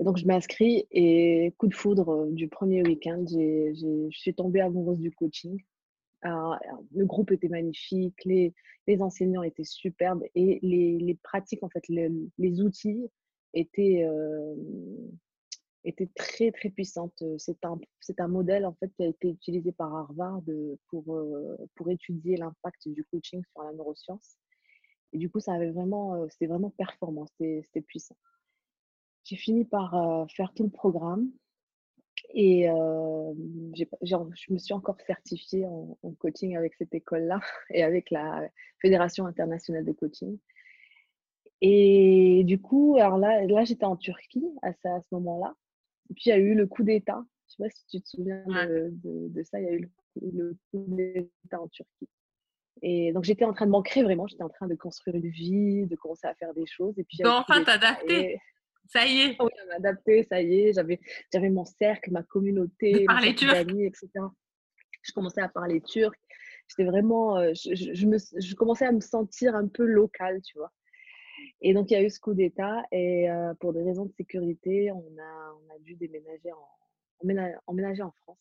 Et 0.00 0.04
donc, 0.04 0.16
je 0.16 0.26
m'inscris 0.26 0.86
et 0.90 1.54
coup 1.58 1.68
de 1.68 1.74
foudre 1.74 2.26
du 2.30 2.48
premier 2.48 2.82
week-end, 2.82 3.24
je 3.28 4.08
suis 4.10 4.34
tombée 4.34 4.60
amoureuse 4.60 4.98
du 4.98 5.12
coaching. 5.12 5.62
Le 6.24 7.04
groupe 7.04 7.32
était 7.32 7.48
magnifique, 7.48 8.24
les, 8.24 8.54
enseignants 9.00 9.42
étaient 9.42 9.64
superbes 9.64 10.24
et 10.34 10.58
les, 10.62 11.18
pratiques, 11.22 11.62
en 11.62 11.68
fait, 11.68 11.86
les, 11.88 12.60
outils 12.60 13.08
étaient, 13.54 14.04
euh, 14.04 14.54
étaient 15.84 16.10
très, 16.14 16.52
très 16.52 16.70
puissantes. 16.70 17.22
C'est 17.38 17.64
un, 17.64 17.78
un 18.18 18.28
modèle, 18.28 18.66
en 18.66 18.74
fait, 18.74 18.90
qui 18.96 19.04
a 19.04 19.08
été 19.08 19.30
utilisé 19.30 19.72
par 19.72 19.94
Harvard 19.94 20.42
pour, 20.88 21.16
euh, 21.16 21.56
pour 21.74 21.90
étudier 21.90 22.36
l'impact 22.36 22.88
du 22.88 23.04
coaching 23.04 23.42
sur 23.52 23.62
la 23.62 23.72
neuroscience. 23.72 24.36
Et 25.12 25.18
du 25.18 25.28
coup, 25.28 25.40
ça 25.40 25.58
vraiment, 25.58 26.26
c'était 26.30 26.46
vraiment 26.46 26.70
performant, 26.70 27.26
c'était 27.26 27.82
puissant 27.82 28.16
j'ai 29.24 29.36
fini 29.36 29.64
par 29.64 30.26
faire 30.30 30.52
tout 30.52 30.64
le 30.64 30.70
programme 30.70 31.30
et 32.30 32.66
je 33.74 34.52
me 34.52 34.58
suis 34.58 34.74
encore 34.74 35.00
certifiée 35.06 35.66
en, 35.66 35.96
coaching 36.18 36.56
avec 36.56 36.74
cette 36.74 36.94
école-là 36.94 37.40
et 37.70 37.82
avec 37.82 38.10
la 38.10 38.48
Fédération 38.80 39.26
internationale 39.26 39.84
de 39.84 39.92
coaching. 39.92 40.38
Et 41.60 42.42
du 42.44 42.60
coup, 42.60 42.96
alors 42.98 43.18
là, 43.18 43.44
là 43.46 43.64
j'étais 43.64 43.84
en 43.84 43.96
Turquie 43.96 44.44
à, 44.62 44.72
ce, 44.72 44.88
à 44.88 45.00
ce 45.00 45.14
moment-là. 45.14 45.54
Et 46.10 46.14
puis, 46.14 46.24
il 46.26 46.28
y 46.30 46.32
a 46.32 46.38
eu 46.38 46.54
le 46.54 46.66
coup 46.66 46.82
d'État. 46.82 47.24
Je 47.48 47.62
ne 47.62 47.68
sais 47.68 47.74
pas 47.74 47.76
si 47.78 47.86
tu 47.86 48.02
te 48.02 48.08
souviens 48.08 48.44
de, 48.46 48.90
de, 49.28 49.42
ça. 49.44 49.60
Il 49.60 49.64
y 49.64 49.68
a 49.68 49.72
eu 49.72 49.90
le, 50.20 50.56
coup 50.70 50.84
d'État 50.88 51.60
en 51.60 51.68
Turquie. 51.68 52.08
Et 52.82 53.12
donc, 53.12 53.22
j'étais 53.24 53.44
en 53.44 53.52
train 53.52 53.66
de 53.66 53.70
m'ancrer 53.70 54.02
vraiment. 54.02 54.26
J'étais 54.26 54.42
en 54.42 54.48
train 54.48 54.66
de 54.66 54.74
construire 54.74 55.16
une 55.16 55.28
vie, 55.28 55.86
de 55.86 55.94
commencer 55.94 56.26
à 56.26 56.34
faire 56.34 56.52
des 56.52 56.66
choses. 56.66 56.98
Et 56.98 57.04
puis, 57.04 57.24
enfin 57.24 57.62
t'adapter. 57.62 58.40
Ça 58.92 59.06
y 59.06 59.20
est. 59.20 59.36
Oui, 59.40 59.50
on 59.66 59.74
adapté, 59.74 60.22
ça 60.24 60.42
y 60.42 60.60
est. 60.60 60.72
J'avais, 60.74 61.00
j'avais 61.32 61.48
mon 61.48 61.64
cercle, 61.64 62.10
ma 62.10 62.22
communauté, 62.22 63.06
mes 63.08 63.48
amis, 63.48 63.86
etc. 63.86 64.10
Je 65.02 65.12
commençais 65.12 65.40
à 65.40 65.48
parler 65.48 65.80
turc. 65.80 66.18
J'étais 66.68 66.84
vraiment, 66.84 67.38
euh, 67.38 67.52
je, 67.54 67.74
je, 67.74 68.06
me, 68.06 68.18
je, 68.18 68.54
commençais 68.54 68.84
à 68.84 68.92
me 68.92 69.00
sentir 69.00 69.54
un 69.54 69.66
peu 69.66 69.84
locale, 69.84 70.42
tu 70.42 70.58
vois. 70.58 70.70
Et 71.62 71.72
donc, 71.72 71.90
il 71.90 71.94
y 71.94 71.96
a 71.96 72.02
eu 72.02 72.10
ce 72.10 72.20
coup 72.20 72.34
d'État. 72.34 72.82
Et 72.92 73.30
euh, 73.30 73.54
pour 73.54 73.72
des 73.72 73.82
raisons 73.82 74.04
de 74.04 74.12
sécurité, 74.12 74.92
on 74.92 75.18
a, 75.18 75.54
on 75.54 75.74
a 75.74 75.78
dû 75.80 75.96
déménager 75.96 76.52
en, 76.52 77.58
emménager 77.66 78.02
en 78.02 78.12
France. 78.22 78.38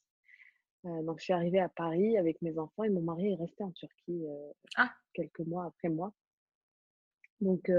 Euh, 0.86 1.02
donc, 1.04 1.20
je 1.20 1.26
suis 1.26 1.34
arrivée 1.34 1.60
à 1.60 1.70
Paris 1.70 2.18
avec 2.18 2.42
mes 2.42 2.58
enfants 2.58 2.84
et 2.84 2.90
mon 2.90 3.02
mari 3.02 3.32
est 3.32 3.36
resté 3.36 3.64
en 3.64 3.72
Turquie 3.72 4.26
ah. 4.76 4.92
quelques 5.14 5.40
mois 5.40 5.66
après 5.66 5.90
moi. 5.90 6.12
Donc, 7.40 7.72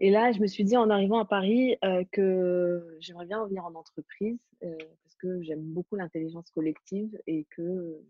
et 0.00 0.10
là, 0.10 0.32
je 0.32 0.40
me 0.40 0.46
suis 0.46 0.64
dit 0.64 0.78
en 0.78 0.88
arrivant 0.88 1.18
à 1.18 1.26
Paris 1.26 1.76
que 2.10 2.96
j'aimerais 3.00 3.26
bien 3.26 3.42
revenir 3.42 3.66
en 3.66 3.74
entreprise 3.74 4.38
parce 4.60 5.14
que 5.18 5.42
j'aime 5.42 5.62
beaucoup 5.62 5.94
l'intelligence 5.96 6.50
collective 6.50 7.20
et 7.26 7.44
que 7.50 8.00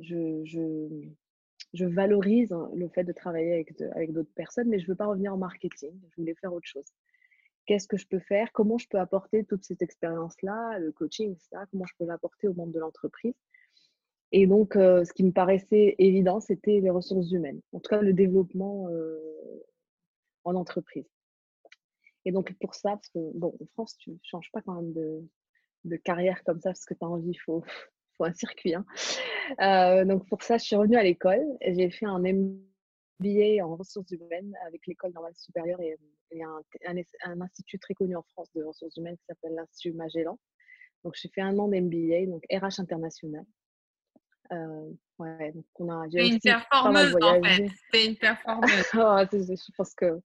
je, 0.00 0.44
je, 1.72 1.84
valorise 1.84 2.54
le 2.74 2.88
fait 2.88 3.02
de 3.02 3.12
travailler 3.12 3.54
avec, 3.54 4.12
d'autres 4.12 4.32
personnes, 4.36 4.68
mais 4.68 4.78
je 4.78 4.84
ne 4.84 4.90
veux 4.90 4.94
pas 4.94 5.06
revenir 5.06 5.34
en 5.34 5.36
marketing. 5.36 5.92
Je 6.10 6.16
voulais 6.16 6.36
faire 6.36 6.52
autre 6.52 6.68
chose. 6.68 6.86
Qu'est-ce 7.66 7.88
que 7.88 7.96
je 7.96 8.06
peux 8.06 8.20
faire? 8.20 8.52
Comment 8.52 8.78
je 8.78 8.86
peux 8.88 8.98
apporter 8.98 9.44
toute 9.44 9.64
cette 9.64 9.82
expérience-là, 9.82 10.78
le 10.78 10.92
coaching. 10.92 11.36
Comment 11.72 11.86
je 11.86 11.94
peux 11.98 12.04
l'apporter 12.04 12.46
au 12.46 12.54
monde 12.54 12.70
de 12.70 12.78
l'entreprise? 12.78 13.34
Et 14.30 14.46
donc, 14.46 14.74
ce 14.74 15.12
qui 15.12 15.24
me 15.24 15.32
paraissait 15.32 15.96
évident, 15.98 16.38
c'était 16.38 16.78
les 16.78 16.90
ressources 16.90 17.32
humaines. 17.32 17.60
En 17.72 17.80
tout 17.80 17.88
cas, 17.88 18.00
le 18.00 18.12
développement 18.12 18.88
en 20.44 20.54
entreprise. 20.54 21.08
Et 22.24 22.32
donc 22.32 22.52
pour 22.60 22.74
ça, 22.74 22.90
parce 22.90 23.08
que 23.08 23.18
bon, 23.34 23.56
en 23.60 23.66
France, 23.72 23.96
tu 23.98 24.10
ne 24.10 24.16
changes 24.22 24.50
pas 24.52 24.60
quand 24.62 24.74
même 24.74 24.92
de, 24.92 25.96
carrière 25.96 26.42
comme 26.44 26.60
ça 26.60 26.70
parce 26.70 26.84
que 26.84 26.94
tu 26.94 27.04
as 27.04 27.08
envie, 27.08 27.30
il 27.30 27.38
faut, 27.44 27.64
un 28.20 28.34
circuit. 28.34 28.74
Hein. 28.74 28.84
Euh, 29.60 30.04
donc 30.04 30.28
pour 30.28 30.42
ça, 30.42 30.58
je 30.58 30.64
suis 30.64 30.76
revenue 30.76 30.96
à 30.96 31.02
l'école 31.02 31.44
et 31.62 31.74
j'ai 31.74 31.90
fait 31.90 32.04
un 32.04 32.18
MBA 32.18 33.64
en 33.64 33.76
ressources 33.76 34.10
humaines 34.10 34.54
avec 34.66 34.86
l'école 34.86 35.12
normale 35.12 35.34
supérieure 35.36 35.80
et, 35.80 35.96
un, 36.42 36.60
un, 37.24 37.40
institut 37.40 37.78
très 37.78 37.94
connu 37.94 38.14
en 38.14 38.22
France 38.22 38.52
de 38.54 38.62
ressources 38.62 38.96
humaines 38.96 39.16
qui 39.16 39.24
s'appelle 39.24 39.54
l'Institut 39.54 39.92
Magellan. 39.92 40.38
Donc 41.02 41.14
j'ai 41.16 41.28
fait 41.28 41.40
un 41.40 41.58
an 41.58 41.66
d'MBA, 41.66 42.26
donc 42.26 42.44
RH 42.52 42.78
international. 42.78 43.44
Euh, 44.52 44.90
ouais, 45.18 45.52
donc 45.52 45.64
on 45.78 45.88
a. 45.88 46.08
C'est 46.10 46.28
une 46.28 46.40
performeuse 46.40 47.16
en 47.22 47.42
fait. 47.42 47.68
C'est 47.92 48.06
une 48.06 48.16
performeuse. 48.16 48.86
je 48.92 49.72
pense 49.76 49.94
que. 49.94 50.20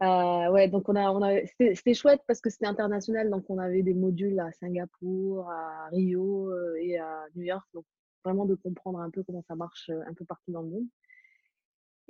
Euh, 0.00 0.50
ouais, 0.52 0.68
donc 0.68 0.88
on 0.88 0.94
a, 0.94 1.10
on 1.10 1.22
a, 1.22 1.44
c'était 1.58 1.94
chouette 1.94 2.20
parce 2.28 2.40
que 2.40 2.50
c'était 2.50 2.66
international, 2.66 3.30
donc 3.30 3.50
on 3.50 3.58
avait 3.58 3.82
des 3.82 3.94
modules 3.94 4.38
à 4.38 4.52
Singapour, 4.52 5.50
à 5.50 5.88
Rio 5.88 6.52
euh, 6.52 6.76
et 6.80 6.98
à 6.98 7.24
New 7.34 7.42
York, 7.42 7.66
donc 7.74 7.84
vraiment 8.24 8.44
de 8.44 8.54
comprendre 8.54 9.00
un 9.00 9.10
peu 9.10 9.24
comment 9.24 9.42
ça 9.48 9.56
marche 9.56 9.90
un 9.90 10.14
peu 10.14 10.24
partout 10.24 10.52
dans 10.52 10.62
le 10.62 10.68
monde. 10.68 10.86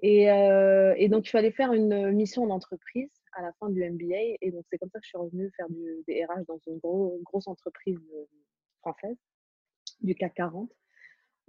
Et, 0.03 0.25
et 0.25 1.09
donc 1.09 1.27
il 1.27 1.31
fallait 1.31 1.51
faire 1.51 1.73
une 1.73 2.13
mission 2.13 2.47
d'entreprise 2.47 3.11
à 3.33 3.41
la 3.41 3.53
fin 3.55 3.71
du 3.71 3.83
MBA, 3.83 4.37
et 4.43 4.51
donc 4.53 4.67
c'est 4.71 4.77
comme 4.77 4.91
ça 4.91 4.99
que 4.99 5.05
je 5.05 5.09
suis 5.09 5.19
revenue 5.19 5.51
faire 5.57 5.71
du, 5.71 6.05
des 6.07 6.27
RH 6.27 6.45
dans 6.47 6.61
une 6.67 6.79
grosse 7.25 7.49
entreprise 7.49 7.99
française 8.83 9.17
du 10.03 10.15
CAC 10.15 10.35
40 10.35 10.71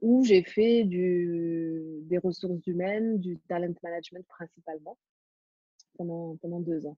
où 0.02 0.24
j'ai 0.24 0.44
fait 0.44 0.84
du, 0.84 2.00
des 2.04 2.18
ressources 2.18 2.66
humaines, 2.68 3.20
du 3.20 3.38
talent 3.48 3.74
management 3.84 4.26
principalement, 4.28 4.98
pendant, 5.98 6.38
pendant 6.38 6.60
deux 6.60 6.86
ans. 6.86 6.98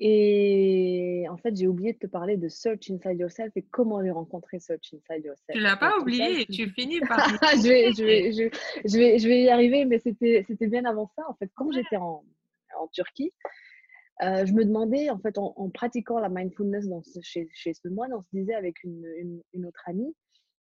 Et 0.00 1.24
en 1.30 1.36
fait, 1.36 1.56
j'ai 1.56 1.68
oublié 1.68 1.92
de 1.92 1.98
te 1.98 2.06
parler 2.06 2.36
de 2.36 2.48
Search 2.48 2.90
Inside 2.90 3.18
Yourself 3.18 3.52
et 3.56 3.62
comment 3.62 4.02
j'ai 4.02 4.10
rencontré 4.10 4.58
Search 4.58 4.92
Inside 4.92 5.24
Yourself. 5.24 5.52
Tu 5.52 5.60
l'as 5.60 5.76
pas 5.76 5.98
oublié 5.98 6.44
tu 6.46 6.68
finis 6.70 7.00
par. 7.08 7.28
je, 7.28 7.68
vais, 7.68 7.92
je, 7.92 8.04
vais, 8.04 8.32
je, 8.32 8.98
vais, 8.98 9.18
je, 9.18 9.28
vais, 9.28 9.42
y 9.42 9.48
arriver, 9.50 9.84
mais 9.84 10.00
c'était 10.00 10.66
bien 10.66 10.84
avant 10.84 11.10
ça. 11.16 11.22
En 11.28 11.34
fait, 11.34 11.50
quand 11.54 11.70
j'étais 11.70 11.96
en, 11.96 12.24
en, 12.76 12.88
Turquie, 12.88 13.32
euh, 14.22 14.44
je 14.44 14.52
me 14.52 14.64
demandais, 14.64 15.10
en 15.10 15.18
fait, 15.18 15.38
en, 15.38 15.70
pratiquant 15.70 16.18
la 16.18 16.28
mindfulness 16.28 16.88
dans 16.88 17.02
chez, 17.22 17.48
chez 17.52 17.72
ce 17.72 17.86
moine, 17.88 18.12
on 18.14 18.20
se 18.20 18.28
disait 18.32 18.54
avec 18.54 18.82
une, 18.82 19.06
une, 19.18 19.42
une 19.52 19.66
autre 19.66 19.82
amie, 19.86 20.12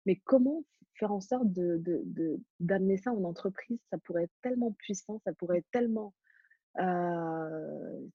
mais 0.05 0.15
comment 0.17 0.63
faire 0.95 1.11
en 1.11 1.21
sorte 1.21 1.47
d'amener 1.51 1.79
de, 1.79 2.39
de, 2.59 2.95
ça 2.97 3.11
en 3.11 3.23
entreprise? 3.23 3.79
Ça 3.89 3.97
pourrait 3.97 4.23
être 4.23 4.35
tellement 4.41 4.71
puissant, 4.71 5.19
ça 5.25 5.33
pourrait 5.33 5.59
être 5.59 5.71
tellement 5.71 6.13
euh, 6.79 8.07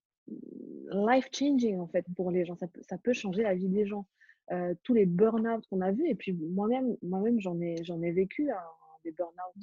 life-changing 0.91 1.79
en 1.79 1.89
fait 1.89 2.05
pour 2.17 2.31
les 2.31 2.45
gens. 2.45 2.57
Ça 2.57 2.69
peut, 2.69 2.83
ça 2.89 2.99
peut, 2.99 3.13
changer 3.13 3.43
la 3.43 3.55
vie 3.55 3.69
des 3.69 3.87
gens. 3.87 4.07
Euh, 4.51 4.75
tous 4.83 4.95
les 4.95 5.05
burn-out 5.05 5.67
qu'on 5.69 5.83
a 5.83 5.93
vus, 5.93 6.09
et 6.09 6.15
puis 6.15 6.33
moi-même, 6.33 6.97
moi-même 7.03 7.39
j'en 7.39 7.61
ai, 7.61 7.85
j'en 7.85 8.01
ai 8.01 8.13
vécu 8.13 8.51
hein, 8.51 8.57
des 9.05 9.13
burn-out. 9.13 9.55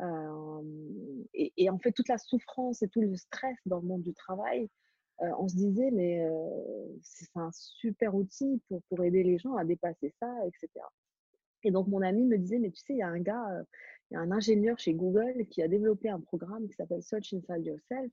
Euh, 0.00 1.24
et, 1.34 1.52
et, 1.56 1.70
en 1.70 1.78
fait, 1.78 1.92
toute 1.92 2.08
la 2.08 2.18
souffrance 2.18 2.82
et 2.82 2.88
tout 2.88 3.00
le 3.00 3.14
stress 3.14 3.56
dans 3.66 3.78
le 3.78 3.86
monde 3.86 4.02
du 4.02 4.14
travail, 4.14 4.68
on 5.38 5.46
se 5.46 5.54
disait, 5.54 5.92
mais 5.92 6.26
c'est 7.00 7.28
un 7.36 7.50
super 7.52 8.12
outil 8.12 8.60
pour, 8.66 8.82
pour 8.88 9.04
aider 9.04 9.22
les 9.22 9.38
gens 9.38 9.54
à 9.54 9.64
dépasser 9.64 10.12
ça, 10.18 10.34
etc. 10.46 10.68
Et 11.64 11.70
donc, 11.70 11.88
mon 11.88 12.02
ami 12.02 12.24
me 12.24 12.38
disait, 12.38 12.58
mais 12.58 12.70
tu 12.70 12.80
sais, 12.80 12.94
il 12.94 12.98
y 12.98 13.02
a 13.02 13.08
un 13.08 13.20
gars, 13.20 13.48
euh, 13.50 13.62
il 14.10 14.14
y 14.14 14.16
a 14.16 14.20
un 14.20 14.30
ingénieur 14.30 14.78
chez 14.78 14.94
Google 14.94 15.46
qui 15.50 15.62
a 15.62 15.68
développé 15.68 16.08
un 16.08 16.20
programme 16.20 16.68
qui 16.68 16.74
s'appelle 16.74 17.02
Search 17.02 17.32
Inside 17.32 17.64
Yourself 17.64 18.10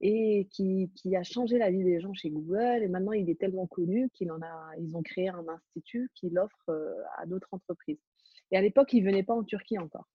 et 0.00 0.46
qui, 0.50 0.90
qui, 0.94 1.16
a 1.16 1.22
changé 1.22 1.58
la 1.58 1.70
vie 1.70 1.82
des 1.82 2.00
gens 2.00 2.12
chez 2.12 2.30
Google. 2.30 2.82
Et 2.82 2.88
maintenant, 2.88 3.12
il 3.12 3.28
est 3.30 3.38
tellement 3.38 3.66
connu 3.66 4.08
qu'ils 4.10 4.30
ont 4.30 5.02
créé 5.02 5.28
un 5.28 5.46
institut 5.48 6.10
qui 6.14 6.30
l'offre 6.30 6.68
euh, 6.68 6.92
à 7.16 7.26
d'autres 7.26 7.48
entreprises. 7.52 8.00
Et 8.50 8.56
à 8.56 8.60
l'époque, 8.60 8.92
il 8.92 9.02
ne 9.02 9.10
venait 9.10 9.24
pas 9.24 9.34
en 9.34 9.42
Turquie 9.42 9.78
encore. 9.78 10.06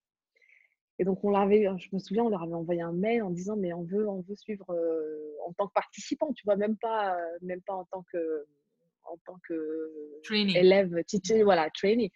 Et 0.99 1.03
donc, 1.03 1.23
on 1.23 1.31
l'avait, 1.31 1.67
je 1.77 1.89
me 1.93 1.99
souviens, 1.99 2.23
on 2.23 2.29
leur 2.29 2.43
avait 2.43 2.53
envoyé 2.53 2.81
un 2.81 2.93
mail 2.93 3.23
en 3.23 3.31
disant, 3.31 3.57
mais 3.57 3.73
on 3.73 3.83
veut, 3.83 4.07
on 4.07 4.21
veut 4.21 4.35
suivre 4.35 4.69
euh, 4.69 5.35
en 5.47 5.53
tant 5.53 5.67
que 5.67 5.73
participant, 5.73 6.31
tu 6.33 6.43
vois, 6.45 6.55
même 6.55 6.77
pas, 6.77 7.17
même 7.41 7.61
pas 7.61 7.73
en 7.73 7.85
tant 7.85 8.05
que 8.13 8.45
en 9.05 9.17
tant 9.25 9.37
qu'élève, 9.47 11.03
teacher, 11.05 11.43
voilà, 11.43 11.69
trainee. 11.71 12.11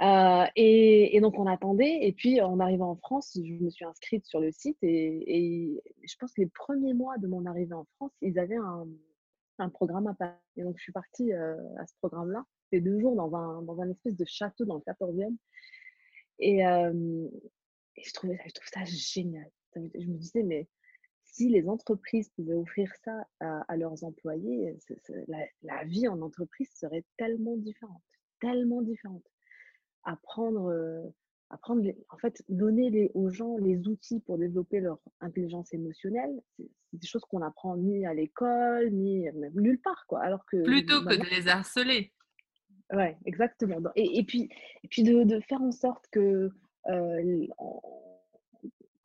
Et, 0.00 1.16
et, 1.16 1.20
donc 1.20 1.38
on 1.38 1.46
attendait, 1.46 1.98
et 2.02 2.12
puis 2.12 2.40
en 2.40 2.58
arrivant 2.60 2.90
en 2.90 2.96
France, 2.96 3.36
je 3.36 3.62
me 3.62 3.70
suis 3.70 3.84
inscrite 3.84 4.26
sur 4.26 4.40
le 4.40 4.50
site, 4.50 4.78
et, 4.82 5.82
je 6.02 6.16
pense 6.18 6.32
que 6.32 6.40
les 6.40 6.48
premiers 6.48 6.94
mois 6.94 7.18
de 7.18 7.26
mon 7.26 7.46
arrivée 7.46 7.74
en 7.74 7.86
France, 7.96 8.12
ils 8.22 8.38
avaient 8.38 8.56
un, 8.56 8.86
programme 9.74 10.06
à 10.06 10.14
Paris. 10.14 10.32
Et 10.56 10.62
donc 10.62 10.78
je 10.78 10.84
suis 10.84 10.92
partie 10.92 11.34
à 11.34 11.86
ce 11.86 11.94
programme-là. 12.00 12.46
C'était 12.64 12.80
deux 12.80 12.98
jours 12.98 13.14
dans 13.14 13.34
un, 13.34 13.60
dans 13.60 13.78
un 13.82 13.90
espèce 13.90 14.16
de 14.16 14.24
château 14.24 14.64
dans 14.64 14.76
le 14.76 14.80
14e. 14.80 15.36
Et, 16.38 16.60
et 16.60 18.02
je, 18.02 18.12
trouvais, 18.14 18.38
ça 18.72 18.84
génial. 18.86 19.50
Je 19.76 20.06
me 20.06 20.16
disais, 20.16 20.42
mais 20.42 20.66
si 21.32 21.48
les 21.48 21.68
entreprises 21.68 22.28
pouvaient 22.30 22.54
offrir 22.54 22.92
ça 23.04 23.26
à, 23.40 23.76
leurs 23.76 24.02
employés, 24.04 24.76
la, 25.62 25.84
vie 25.84 26.08
en 26.08 26.20
entreprise 26.22 26.70
serait 26.74 27.04
tellement 27.16 27.56
différente, 27.56 28.02
tellement 28.40 28.82
différente. 28.82 29.24
Apprendre, 30.04 30.72
apprendre 31.50 31.82
en 32.08 32.16
fait, 32.18 32.42
donner 32.48 33.10
aux 33.14 33.30
gens 33.30 33.56
les 33.58 33.86
outils 33.88 34.20
pour 34.20 34.38
développer 34.38 34.80
leur 34.80 34.98
intelligence 35.20 35.72
émotionnelle, 35.74 36.40
c'est 36.56 36.68
des 36.92 37.06
choses 37.06 37.22
qu'on 37.22 37.42
apprend 37.42 37.76
ni 37.76 38.06
à 38.06 38.14
l'école, 38.14 38.90
ni 38.90 39.30
même 39.32 39.52
nulle 39.54 39.80
part, 39.80 40.06
quoi. 40.06 40.22
Alors 40.22 40.44
que 40.46 40.62
plutôt 40.62 41.04
que 41.04 41.14
de 41.14 41.30
les 41.30 41.48
harceler. 41.48 42.12
Ouais, 42.92 43.16
exactement. 43.24 43.78
Et, 43.94 44.24
puis, 44.24 44.48
et 44.82 44.88
puis 44.88 45.02
de, 45.02 45.22
de, 45.22 45.40
faire 45.40 45.62
en 45.62 45.70
sorte 45.70 46.06
que 46.10 46.50
euh, 46.88 47.46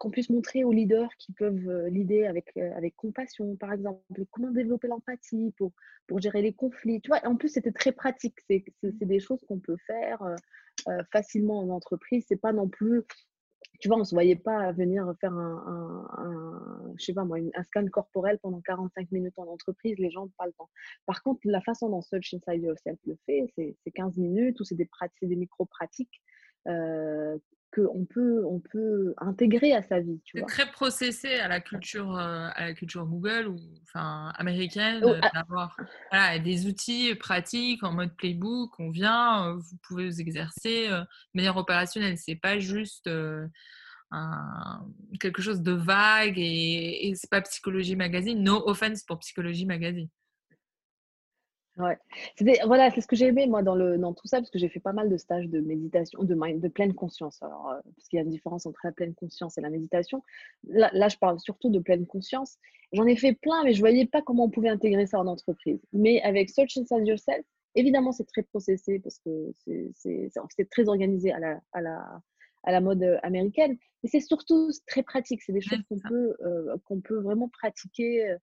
qu'on 0.06 0.12
puisse 0.12 0.30
montrer 0.30 0.64
aux 0.64 0.72
leaders 0.72 1.10
qui 1.18 1.34
peuvent 1.34 1.68
euh, 1.68 1.90
l'idée 1.90 2.28
avec, 2.28 2.52
euh, 2.58 2.72
avec 2.78 2.96
compassion, 2.96 3.56
par 3.56 3.74
exemple, 3.74 4.04
comment 4.30 4.52
développer 4.52 4.88
l'empathie 4.88 5.52
pour, 5.58 5.72
pour 6.06 6.20
gérer 6.20 6.44
les 6.44 6.54
conflits. 6.54 7.02
Tu 7.02 7.08
vois, 7.08 7.26
en 7.26 7.36
plus, 7.36 7.50
c'était 7.50 7.72
très 7.72 7.92
pratique. 7.92 8.36
C'est 8.48 8.64
des 8.84 9.20
choses 9.20 9.44
qu'on 9.48 9.58
peut 9.58 9.78
faire 9.88 10.22
facilement 11.12 11.58
en 11.58 11.70
entreprise. 11.70 12.24
C'est 12.28 12.40
pas 12.40 12.54
non 12.54 12.70
plus 12.70 13.02
tu 13.80 13.88
vois, 13.88 13.98
on 13.98 14.02
ne 14.02 14.06
se 14.06 14.16
voyait 14.16 14.36
pas 14.36 14.72
venir 14.72 15.12
faire 15.20 15.34
un, 15.34 16.94
je 16.98 17.04
sais 17.04 17.14
pas 17.14 17.26
moi, 17.26 17.40
un 17.56 17.64
scan 17.64 17.88
corporel 17.88 18.38
pendant 18.40 18.62
45 18.62 19.12
minutes 19.12 19.38
en 19.38 19.48
entreprise, 19.48 19.98
les 19.98 20.12
gens 20.12 20.22
n'ont 20.22 20.32
pas 20.38 20.46
le 20.46 20.54
temps. 20.54 20.70
Par 21.06 21.24
contre, 21.24 21.42
la 21.44 21.62
façon 21.62 21.90
dont 21.90 22.02
Search 22.02 22.36
Inside 22.36 22.64
Yourself 22.64 23.00
le 23.06 23.18
fait, 23.26 23.52
c'est 23.58 23.92
15 23.92 24.18
minutes 24.18 24.60
ou 24.62 24.64
c'est 24.64 24.76
des, 24.76 24.88
des 25.24 25.36
micro-pratiques 25.36 26.22
euh, 26.68 27.38
qu'on 27.76 28.06
peut, 28.06 28.46
on 28.46 28.60
peut 28.60 29.14
intégrer 29.18 29.74
à 29.74 29.84
sa 29.84 30.00
vie. 30.00 30.22
C'est 30.34 30.46
très 30.46 30.72
processé 30.72 31.36
à 31.36 31.48
la 31.48 31.60
culture, 31.60 32.18
euh, 32.18 32.48
à 32.54 32.68
la 32.68 32.74
culture 32.74 33.06
Google 33.06 33.48
ou 33.48 33.58
enfin 33.84 34.32
américaine 34.38 35.02
oh, 35.04 35.14
ah 35.22 35.30
d'avoir 35.34 35.78
des 36.44 36.68
outils 36.68 37.14
pratiques 37.16 37.84
en 37.84 37.92
mode 37.92 38.16
playbook. 38.16 38.80
On 38.80 38.90
vient, 38.90 39.50
euh, 39.50 39.54
vous 39.56 39.78
pouvez 39.84 40.08
vous 40.08 40.22
exercer 40.22 40.88
de 40.88 41.06
manière 41.34 41.58
opérationnelle. 41.58 42.18
C'est 42.18 42.36
pas 42.36 42.60
juste 42.60 43.10
un, 44.12 44.86
quelque 45.20 45.42
chose 45.42 45.62
de 45.62 45.74
vague 45.74 46.38
et, 46.38 47.08
et 47.08 47.16
c'est 47.16 47.30
pas 47.30 47.42
psychologie 47.42 47.96
magazine. 47.96 48.42
No 48.42 48.64
offense 48.68 49.04
pour 49.04 49.20
psychologie 49.20 49.66
magazine. 49.66 50.10
Ouais. 51.78 51.98
Voilà, 52.66 52.90
c'est 52.92 53.02
ce 53.02 53.08
que 53.08 53.18
j'ai 53.18 53.28
aimé 53.28 53.48
moi 53.48 53.62
dans, 53.62 53.76
le, 53.76 53.98
dans 53.98 54.14
tout 54.14 54.28
ça, 54.28 54.38
parce 54.38 54.50
que 54.50 54.58
j'ai 54.58 54.70
fait 54.70 54.80
pas 54.80 54.94
mal 54.94 55.10
de 55.10 55.18
stages 55.18 55.50
de 55.50 55.60
méditation, 55.60 56.24
de, 56.24 56.34
de 56.34 56.68
pleine 56.70 56.94
conscience. 56.94 57.44
Alors, 57.44 57.70
euh, 57.70 57.82
parce 57.96 58.08
qu'il 58.08 58.18
y 58.18 58.20
a 58.22 58.24
une 58.24 58.30
différence 58.30 58.66
entre 58.66 58.80
la 58.86 58.94
pleine 58.94 59.14
conscience 59.14 59.58
et 59.58 59.62
la 59.62 59.70
méditation. 59.70 60.24
Là, 60.68 60.90
là 60.94 61.10
je 61.10 61.18
parle 61.18 61.38
surtout 61.40 61.70
de 61.70 61.80
pleine 61.80 62.06
conscience. 62.06 62.58
J'en 62.94 63.06
ai 63.06 63.18
fait 63.18 63.34
plein, 63.34 63.64
mais 63.66 63.74
je 63.74 63.82
voyais 63.82 64.06
pas 64.06 64.22
comment 64.22 64.46
on 64.46 64.50
pouvait 64.50 64.70
intégrer 64.70 65.06
ça 65.06 65.20
en 65.20 65.28
entreprise. 65.28 65.82
Mais 65.92 66.22
avec 66.22 66.50
Search 66.50 66.78
Inside 66.78 67.06
Yourself, 67.06 67.46
évidemment, 67.76 68.14
c'est 68.14 68.28
très 68.28 68.44
processé 68.44 69.00
parce 69.00 69.20
que 69.20 69.52
c'est 69.96 70.70
très 70.72 70.88
organisé 70.88 71.34
à 71.34 71.40
la, 71.40 71.60
à 71.74 71.82
la, 71.82 72.22
à 72.64 72.72
la 72.72 72.80
mode 72.80 73.04
euh, 73.04 73.18
américaine. 73.22 73.76
Mais 74.02 74.10
c'est 74.10 74.22
surtout 74.22 74.70
très 74.88 75.04
pratique. 75.04 75.42
C'est 75.42 75.52
des 75.52 75.60
choses 75.60 75.82
qu'on 75.90 76.00
peut, 76.00 76.38
euh, 76.42 76.78
qu'on 76.86 77.02
peut 77.02 77.20
vraiment 77.20 77.50
pratiquer 77.50 78.34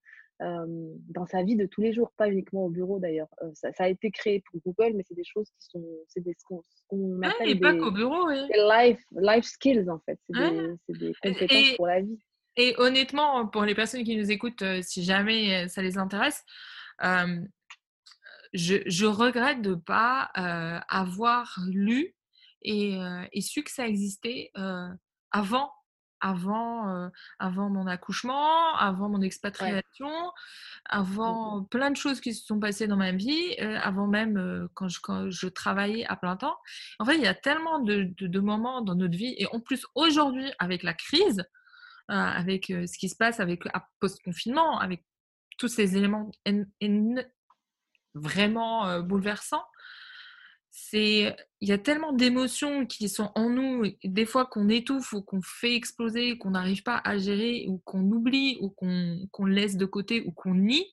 dans 1.09 1.25
sa 1.25 1.43
vie 1.43 1.55
de 1.55 1.65
tous 1.65 1.81
les 1.81 1.93
jours, 1.93 2.11
pas 2.17 2.29
uniquement 2.29 2.65
au 2.65 2.69
bureau 2.69 2.99
d'ailleurs. 2.99 3.29
Ça, 3.53 3.69
a 3.77 3.87
été 3.87 4.11
créé 4.11 4.41
pour 4.41 4.59
Google, 4.65 4.95
mais 4.95 5.03
c'est 5.07 5.15
des 5.15 5.23
choses 5.23 5.49
qui 5.59 5.67
sont, 5.69 5.83
c'est 6.07 6.21
des, 6.21 6.35
ce 6.37 6.45
qu'on 6.87 7.21
ah, 7.23 7.29
appelle 7.29 7.59
des, 7.59 7.79
au 7.79 7.91
bureau, 7.91 8.27
oui. 8.27 8.37
life, 8.55 9.03
life 9.11 9.45
skills 9.45 9.89
en 9.89 9.99
fait. 9.99 10.19
C'est 10.27 10.37
des, 10.39 11.07
des, 11.07 11.13
compétences 11.21 11.75
pour 11.75 11.87
la 11.87 12.01
vie. 12.01 12.19
Et 12.55 12.75
honnêtement, 12.77 13.47
pour 13.47 13.63
les 13.63 13.75
personnes 13.75 14.03
qui 14.03 14.15
nous 14.15 14.31
écoutent, 14.31 14.63
si 14.81 15.03
jamais 15.03 15.67
ça 15.69 15.81
les 15.81 15.97
intéresse, 15.97 16.43
je, 17.01 18.77
je, 18.85 19.05
regrette 19.05 19.61
de 19.61 19.71
ne 19.71 19.75
pas 19.75 20.29
avoir 20.89 21.59
lu 21.67 22.15
et, 22.61 22.97
et, 23.31 23.41
su 23.41 23.63
que 23.63 23.71
ça 23.71 23.87
existait 23.87 24.51
avant 25.31 25.71
avant, 26.23 26.89
euh, 26.89 27.09
avant 27.37 27.69
mon 27.69 27.85
accouchement, 27.85 28.75
avant 28.77 29.09
mon 29.09 29.21
expatriation, 29.21 30.07
mmh 30.07 30.31
avant 30.85 31.63
plein 31.63 31.91
de 31.91 31.95
choses 31.95 32.19
qui 32.19 32.33
se 32.33 32.45
sont 32.45 32.59
passées 32.59 32.87
dans 32.87 32.97
ma 32.97 33.13
vie, 33.13 33.55
euh, 33.61 33.79
avant 33.81 34.05
même 34.05 34.35
euh, 34.35 34.67
quand, 34.73 34.89
je, 34.89 34.99
quand, 34.99 35.29
je, 35.29 35.47
travaillais 35.47 36.05
à 36.07 36.17
plein 36.17 36.35
temps. 36.35 36.57
En 36.99 37.05
fait, 37.05 37.15
il 37.15 37.21
y 37.21 37.27
a 37.27 37.33
tellement 37.33 37.79
de, 37.79 38.09
de, 38.19 38.39
moments 38.41 38.81
dans 38.81 38.95
notre 38.95 39.15
vie, 39.15 39.33
et 39.37 39.47
en 39.53 39.61
plus 39.61 39.85
aujourd'hui 39.95 40.51
avec 40.59 40.83
la 40.83 40.93
crise, 40.93 41.45
avec 42.09 42.65
ce 42.65 42.97
qui 42.97 43.07
se 43.07 43.15
passe 43.15 43.39
avec 43.39 43.63
post-confinement, 44.01 44.77
avec 44.79 45.05
tous 45.57 45.69
ces 45.69 45.95
éléments 45.95 46.29
vraiment 48.13 48.99
bouleversants, 48.99 49.63
c'est 50.75 51.35
il 51.61 51.69
y 51.69 51.71
a 51.71 51.77
tellement 51.77 52.13
d'émotions 52.13 52.87
qui 52.87 53.07
sont 53.07 53.31
en 53.35 53.47
nous, 53.47 53.85
des 54.03 54.25
fois 54.25 54.47
qu'on 54.47 54.69
étouffe 54.69 55.13
ou 55.13 55.21
qu'on 55.21 55.39
fait 55.43 55.75
exploser, 55.75 56.39
qu'on 56.39 56.49
n'arrive 56.49 56.81
pas 56.81 56.99
à 57.05 57.19
gérer 57.19 57.67
ou 57.69 57.77
qu'on 57.85 58.01
oublie 58.01 58.57
ou 58.59 58.71
qu'on 58.71 59.45
laisse 59.45 59.77
de 59.77 59.85
côté 59.85 60.23
ou 60.25 60.31
qu'on 60.31 60.55
nie, 60.55 60.87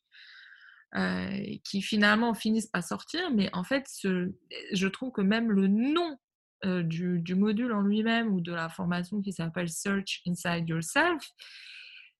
euh, 0.96 1.56
qui 1.64 1.80
finalement 1.80 2.34
finissent 2.34 2.66
par 2.66 2.84
sortir. 2.84 3.30
Mais 3.30 3.48
en 3.54 3.64
fait, 3.64 3.86
je 4.04 4.86
trouve 4.88 5.12
que 5.12 5.22
même 5.22 5.50
le 5.50 5.66
nom 5.66 6.18
euh, 6.66 6.82
du, 6.82 7.34
module 7.34 7.72
en 7.72 7.80
lui-même 7.80 8.34
ou 8.34 8.42
de 8.42 8.52
la 8.52 8.68
formation 8.68 9.22
qui 9.22 9.32
s'appelle 9.32 9.70
Search 9.70 10.20
Inside 10.26 10.68
Yourself, 10.68 11.26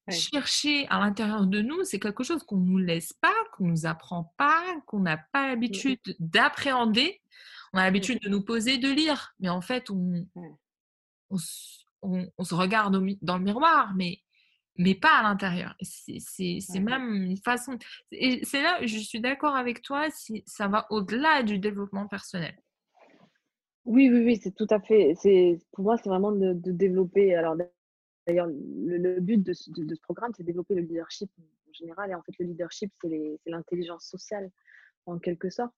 chercher 0.09 0.87
à 0.89 0.99
l'intérieur 0.99 1.47
de 1.47 1.61
nous, 1.61 1.85
c'est 1.85 2.01
quelque 2.01 2.25
chose 2.25 2.43
qu'on 2.45 2.57
ne 2.57 2.71
nous 2.71 2.79
laisse 2.79 3.13
pas, 3.13 3.35
qu'on 3.61 3.69
nous 3.69 3.87
apprend 3.87 4.33
pas, 4.37 4.65
qu'on 4.87 5.01
n'a 5.01 5.19
pas 5.33 5.47
mmh 5.47 5.49
l'habitude 5.51 6.01
d'appréhender 6.19 7.21
on 7.73 7.79
a 7.79 7.85
l'habitude 7.85 8.21
de 8.21 8.29
nous 8.29 8.43
poser, 8.43 8.79
de 8.79 8.91
lire, 8.91 9.35
mais 9.39 9.49
en 9.49 9.61
fait, 9.61 9.91
on, 9.91 10.27
on, 11.31 12.45
se 12.45 12.55
regarde 12.55 12.93
dans 13.23 13.39
le 13.39 13.45
miroir, 13.45 13.95
mais, 13.97 14.19
mais 14.77 14.95
pas 14.95 15.19
à 15.19 15.23
l'intérieur. 15.23 15.77
C'est 15.81 16.81
même 16.81 17.15
une 17.15 17.37
façon. 17.37 17.79
Et 18.11 18.45
c'est 18.45 18.63
là, 18.63 18.85
je 18.85 18.99
suis 18.99 19.21
d'accord 19.21 19.55
avec 19.55 19.83
toi, 19.83 20.11
si 20.11 20.43
ça 20.47 20.67
va 20.67 20.87
au-delà 20.91 21.43
du 21.43 21.59
développement 21.59 22.09
personnel. 22.09 22.57
Oui, 23.85 24.11
oui, 24.11 24.25
oui, 24.25 24.41
c'est 24.43 24.55
tout 24.55 24.67
à 24.71 24.81
fait. 24.81 25.15
Pour 25.73 25.85
moi, 25.85 25.97
c'est 25.97 26.09
vraiment 26.09 26.33
de, 26.33 26.53
développer. 26.73 27.35
Alors, 27.37 27.57
d'ailleurs, 28.27 28.49
le, 28.49 29.21
but 29.21 29.43
de 29.43 29.53
ce, 29.53 29.71
de 29.71 29.95
ce 29.95 30.01
programme, 30.01 30.33
c'est 30.37 30.43
de 30.43 30.49
développer 30.49 30.75
le 30.75 30.83
leadership 30.83 31.31
en 31.71 31.73
général. 31.73 32.11
Et 32.11 32.15
en 32.15 32.23
fait, 32.23 32.33
le 32.39 32.47
leadership, 32.47 32.93
c'est 33.03 33.39
l'intelligence 33.47 34.05
sociale, 34.05 34.51
en 35.07 35.19
quelque 35.19 35.51
sorte. 35.51 35.75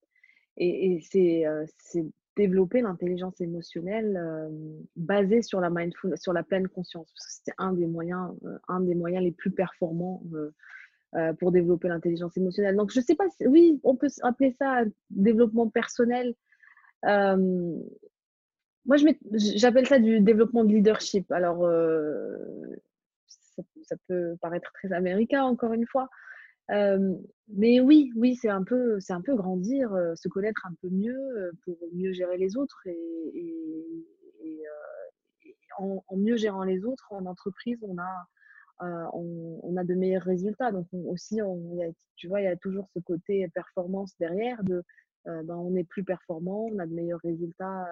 Et, 0.57 0.99
c'est 1.03 1.45
développer 2.35 2.81
l'intelligence 2.81 3.39
émotionnelle 3.43 4.19
basée 4.97 5.43
sur 5.43 5.61
la 5.61 5.69
mindfulness, 5.69 6.23
sur 6.23 6.33
la 6.33 6.43
pleine 6.43 6.67
conscience. 6.67 7.13
C'est 7.15 7.53
un 7.59 7.75
des 7.75 7.87
moyens, 7.87 8.31
un 8.69 8.81
des 8.81 8.95
moyens 8.95 9.23
les 9.23 9.33
plus 9.33 9.51
performants 9.51 10.23
pour 11.39 11.53
développer 11.53 11.89
l'intelligence 11.89 12.37
émotionnelle. 12.37 12.77
Donc, 12.77 12.91
je 12.91 13.01
ne 13.01 13.05
sais 13.05 13.15
pas 13.15 13.29
si, 13.37 13.47
oui, 13.47 13.81
on 13.85 13.97
peut 13.97 14.09
appeler 14.23 14.53
ça 14.59 14.83
développement 15.11 15.69
personnel. 15.69 16.35
moi, 17.05 17.37
j'appelle 19.33 19.87
ça 19.87 19.99
du 19.99 20.21
développement 20.21 20.65
de 20.65 20.73
leadership. 20.73 21.31
Alors, 21.33 21.69
ça, 23.83 23.97
peut 24.09 24.37
paraître 24.41 24.73
très 24.75 24.93
américain, 24.93 25.45
encore 25.45 25.73
une 25.73 25.87
fois, 25.87 26.09
mais 26.69 27.81
oui, 27.81 28.11
oui, 28.17 28.37
c'est 28.37 28.49
un 28.49 28.65
peu, 28.65 28.99
c'est 29.01 29.12
un 29.12 29.21
peu 29.21 29.35
grandir, 29.35 29.91
se 30.15 30.29
connaître 30.29 30.67
un 30.67 30.75
peu 30.81 30.88
mieux 30.88 31.53
pour 31.65 31.77
mieux 31.93 32.12
gérer 32.12 32.38
les 32.38 32.57
autres 32.57 32.81
et, 32.87 33.65
en, 35.79 36.03
mieux 36.17 36.37
gérant 36.37 36.65
les 36.65 36.85
autres 36.85 37.07
en 37.11 37.27
entreprise, 37.27 37.79
on 37.83 37.97
a, 37.99 39.11
on, 39.12 39.77
a 39.77 39.85
de 39.85 39.95
meilleurs 39.95 40.23
résultats. 40.23 40.71
Donc 40.73 40.87
aussi, 40.93 41.41
tu 42.17 42.29
vois, 42.29 42.41
il 42.41 42.45
y 42.45 42.49
a 42.49 42.57
toujours 42.57 42.88
ce 42.95 43.01
côté 43.01 43.49
performance 43.49 44.17
derrière 44.19 44.62
de, 44.65 44.83
ben, 45.25 45.57
on 45.57 45.75
est 45.77 45.85
plus 45.85 46.05
performant, 46.05 46.69
on 46.73 46.79
a 46.79 46.87
de 46.87 46.95
meilleurs 46.95 47.21
résultats 47.21 47.87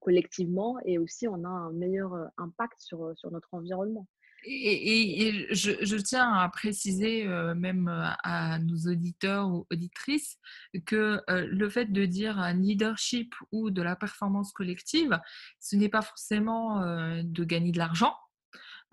collectivement 0.00 0.78
et 0.84 0.98
aussi 0.98 1.26
on 1.26 1.44
a 1.44 1.48
un 1.48 1.72
meilleur 1.72 2.30
impact 2.36 2.78
sur, 2.78 3.16
sur 3.16 3.30
notre 3.30 3.52
environnement. 3.52 4.06
Et, 4.46 5.46
je, 5.54 5.96
tiens 5.96 6.32
à 6.32 6.48
préciser 6.48 7.26
euh, 7.26 7.54
même 7.54 7.88
euh, 7.88 8.08
à 8.22 8.58
nos 8.58 8.90
auditeurs 8.90 9.48
ou 9.48 9.66
auditrices 9.70 10.38
que 10.86 11.20
euh, 11.30 11.46
le 11.50 11.70
fait 11.70 11.86
de 11.86 12.04
dire 12.04 12.38
un 12.38 12.54
leadership 12.54 13.34
ou 13.52 13.70
de 13.70 13.82
la 13.82 13.96
performance 13.96 14.52
collective, 14.52 15.18
ce 15.60 15.76
n'est 15.76 15.88
pas 15.88 16.02
forcément 16.02 16.80
de 17.22 17.44
gagner 17.44 17.72
de 17.72 17.78
l'argent. 17.78 18.14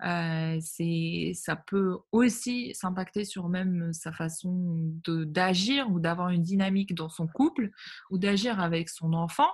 ça 0.00 1.56
peut 1.66 1.98
aussi 2.12 2.74
s'impacter 2.74 3.24
sur 3.24 3.48
même 3.48 3.92
sa 3.92 4.12
façon 4.12 4.76
d'agir 5.04 5.90
ou 5.90 6.00
d'avoir 6.00 6.30
une 6.30 6.42
dynamique 6.42 6.94
dans 6.94 7.08
son 7.08 7.26
couple 7.26 7.70
ou 8.10 8.18
d'agir 8.18 8.60
avec 8.60 8.88
son 8.88 9.12
enfant. 9.12 9.50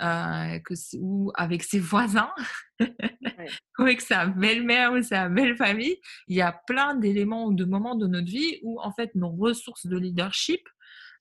Euh, 0.00 0.58
que, 0.58 0.74
ou 0.98 1.30
avec 1.36 1.62
ses 1.62 1.78
voisins, 1.78 2.32
ou 2.80 3.82
avec 3.82 4.00
sa 4.00 4.26
belle-mère 4.26 4.92
ou 4.92 5.00
sa 5.00 5.28
belle-famille. 5.28 6.00
Il 6.26 6.34
y 6.34 6.42
a 6.42 6.50
plein 6.66 6.96
d'éléments 6.96 7.44
ou 7.44 7.54
de 7.54 7.64
moments 7.64 7.94
de 7.94 8.08
notre 8.08 8.26
vie 8.26 8.58
où 8.64 8.80
en 8.80 8.90
fait 8.90 9.14
nos 9.14 9.30
ressources 9.30 9.86
de 9.86 9.96
leadership, 9.96 10.60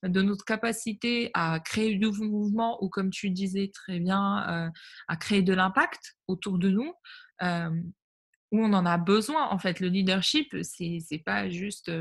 de 0.02 0.24
notre 0.24 0.44
capacité 0.44 1.30
à 1.36 1.60
créer 1.60 1.98
du 1.98 2.08
mouvement 2.08 2.84
ou 2.84 2.90
comme 2.90 3.12
tu 3.12 3.30
disais 3.30 3.70
très 3.72 4.00
bien, 4.00 4.44
euh, 4.50 4.70
à 5.08 5.18
créer 5.18 5.44
de 5.44 5.54
l'impact 5.54 6.16
autour 6.28 6.58
de 6.58 6.70
nous, 6.70 6.94
euh, 7.44 7.70
où 8.52 8.60
on 8.60 8.74
en 8.74 8.88
a 8.88 8.98
besoin. 8.98 9.50
En 9.50 9.60
fait, 9.60 9.82
le 9.82 9.88
leadership, 9.88 10.48
c'est 10.64 10.98
n'est 11.12 11.20
pas 11.20 11.48
juste 11.48 11.92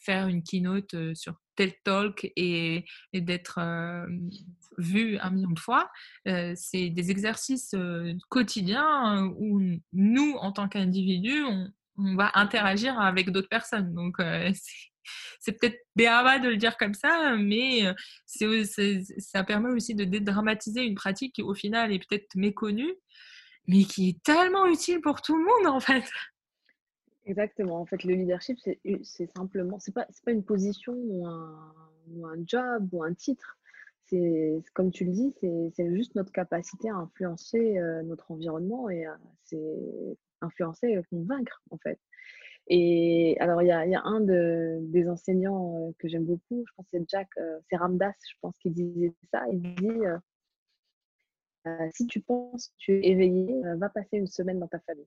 faire 0.00 0.28
une 0.28 0.42
keynote 0.42 0.94
sur 1.12 1.34
tel 1.56 1.74
talk 1.84 2.32
et, 2.36 2.86
d'être 3.12 3.60
vu 4.78 5.18
un 5.18 5.30
million 5.30 5.50
de 5.50 5.58
fois. 5.58 5.90
c'est 6.24 6.90
des 6.90 7.10
exercices 7.10 7.74
quotidiens 8.28 9.26
où 9.38 9.60
nous, 9.92 10.34
en 10.34 10.52
tant 10.52 10.68
qu'individus, 10.68 11.44
on, 11.44 12.16
va 12.16 12.30
interagir 12.34 12.98
avec 12.98 13.30
d'autres 13.30 13.48
personnes. 13.48 13.94
Donc, 13.94 14.16
c'est 15.40 15.52
peut-être 15.52 15.78
béaba 15.94 16.38
de 16.38 16.48
le 16.48 16.56
dire 16.56 16.76
comme 16.76 16.94
ça, 16.94 17.36
mais 17.38 17.92
ça 18.26 19.44
permet 19.44 19.70
aussi 19.70 19.94
de 19.94 20.04
dédramatiser 20.04 20.84
une 20.84 20.94
pratique 20.94 21.34
qui, 21.34 21.42
au 21.42 21.54
final, 21.54 21.92
est 21.92 22.06
peut-être 22.06 22.34
méconnue 22.34 22.94
mais 23.68 23.84
qui 23.84 24.10
est 24.10 24.22
tellement 24.22 24.66
utile 24.66 25.00
pour 25.00 25.22
tout 25.22 25.36
le 25.36 25.44
monde 25.44 25.74
en 25.74 25.80
fait. 25.80 26.04
Exactement. 27.24 27.80
En 27.80 27.86
fait, 27.86 28.02
le 28.02 28.14
leadership, 28.14 28.58
c'est 28.58 29.26
simplement, 29.36 29.78
c'est 29.78 29.94
pas, 29.94 30.06
pas 30.24 30.32
une 30.32 30.44
position 30.44 30.92
ou 30.92 31.26
un, 31.26 31.72
ou 32.10 32.26
un 32.26 32.36
job 32.44 32.88
ou 32.92 33.04
un 33.04 33.14
titre. 33.14 33.58
Comme 34.74 34.90
tu 34.90 35.04
le 35.04 35.12
dis, 35.12 35.34
c'est 35.74 35.94
juste 35.94 36.14
notre 36.14 36.32
capacité 36.32 36.90
à 36.90 36.96
influencer 36.96 37.78
euh, 37.78 38.02
notre 38.02 38.30
environnement 38.30 38.90
et 38.90 39.06
c'est 39.44 40.18
influencer 40.40 40.88
et 40.88 41.02
convaincre 41.10 41.62
en 41.70 41.78
fait. 41.78 41.98
Et 42.68 43.36
alors, 43.40 43.62
il 43.62 43.68
y 43.68 43.72
a, 43.72 44.02
un 44.04 44.20
de, 44.20 44.78
des 44.82 45.08
enseignants 45.08 45.78
euh, 45.78 45.92
que 45.98 46.08
j'aime 46.08 46.24
beaucoup, 46.24 46.64
je 46.66 46.72
pense 46.76 46.86
c'est 46.92 47.08
Jack, 47.08 47.28
euh, 47.38 47.58
c'est 47.68 47.76
Ramdas, 47.76 48.14
je 48.28 48.36
pense 48.40 48.56
qu'il 48.58 48.72
disait 48.72 49.12
ça. 49.32 49.44
Il 49.50 49.60
dit 49.60 49.88
si 51.92 52.06
tu 52.06 52.20
penses 52.20 52.68
que 52.68 52.74
tu 52.78 52.92
es 52.98 53.10
éveillé, 53.10 53.60
va 53.76 53.88
passer 53.88 54.16
une 54.16 54.26
semaine 54.26 54.58
dans 54.58 54.68
ta 54.68 54.80
famille. 54.80 55.06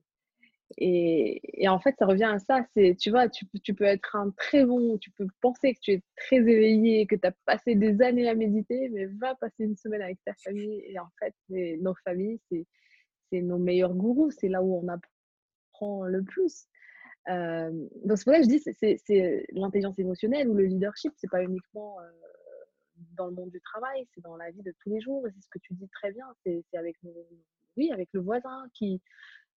Et, 0.78 1.68
en 1.68 1.78
fait, 1.78 1.94
ça 1.98 2.06
revient 2.06 2.24
à 2.24 2.38
ça. 2.38 2.60
C'est, 2.74 2.96
tu 2.98 3.10
vois, 3.10 3.28
tu, 3.28 3.46
tu, 3.62 3.74
peux 3.74 3.84
être 3.84 4.16
un 4.16 4.30
très 4.30 4.64
bon, 4.64 4.98
tu 4.98 5.10
peux 5.10 5.26
penser 5.40 5.74
que 5.74 5.80
tu 5.80 5.92
es 5.92 6.02
très 6.16 6.36
éveillé, 6.36 7.06
que 7.06 7.16
tu 7.16 7.26
as 7.26 7.32
passé 7.44 7.74
des 7.74 8.02
années 8.02 8.28
à 8.28 8.34
méditer, 8.34 8.88
mais 8.90 9.06
va 9.06 9.34
passer 9.36 9.64
une 9.64 9.76
semaine 9.76 10.02
avec 10.02 10.18
ta 10.24 10.34
famille. 10.34 10.82
Et 10.86 10.98
en 10.98 11.08
fait, 11.18 11.34
nos 11.48 11.94
familles, 12.04 12.40
c'est, 12.50 12.66
c'est 13.30 13.42
nos 13.42 13.58
meilleurs 13.58 13.94
gourous. 13.94 14.30
C'est 14.30 14.48
là 14.48 14.62
où 14.62 14.76
on 14.76 14.88
apprend 14.88 16.04
le 16.04 16.22
plus. 16.22 16.66
Euh, 17.28 17.70
donc 18.04 18.18
c'est 18.18 18.24
pour 18.24 18.34
que 18.34 18.42
je 18.42 18.48
dis, 18.48 18.60
c'est, 18.60 18.96
c'est, 19.04 19.46
l'intelligence 19.50 19.98
émotionnelle 19.98 20.48
ou 20.48 20.54
le 20.54 20.64
leadership, 20.64 21.12
c'est 21.16 21.30
pas 21.30 21.42
uniquement 21.42 21.98
dans 23.16 23.26
le 23.26 23.32
monde 23.32 23.50
du 23.50 23.60
travail, 23.60 24.06
c'est 24.14 24.20
dans 24.22 24.36
la 24.36 24.50
vie 24.50 24.62
de 24.62 24.72
tous 24.80 24.90
les 24.90 25.00
jours. 25.00 25.26
Et 25.26 25.30
c'est 25.30 25.42
ce 25.42 25.48
que 25.48 25.58
tu 25.58 25.74
dis 25.74 25.88
très 25.88 26.12
bien. 26.12 26.26
C'est 26.44 26.64
avec, 26.74 26.96
oui, 27.76 27.90
avec 27.92 28.08
le 28.12 28.20
voisin 28.20 28.66
qui, 28.74 29.00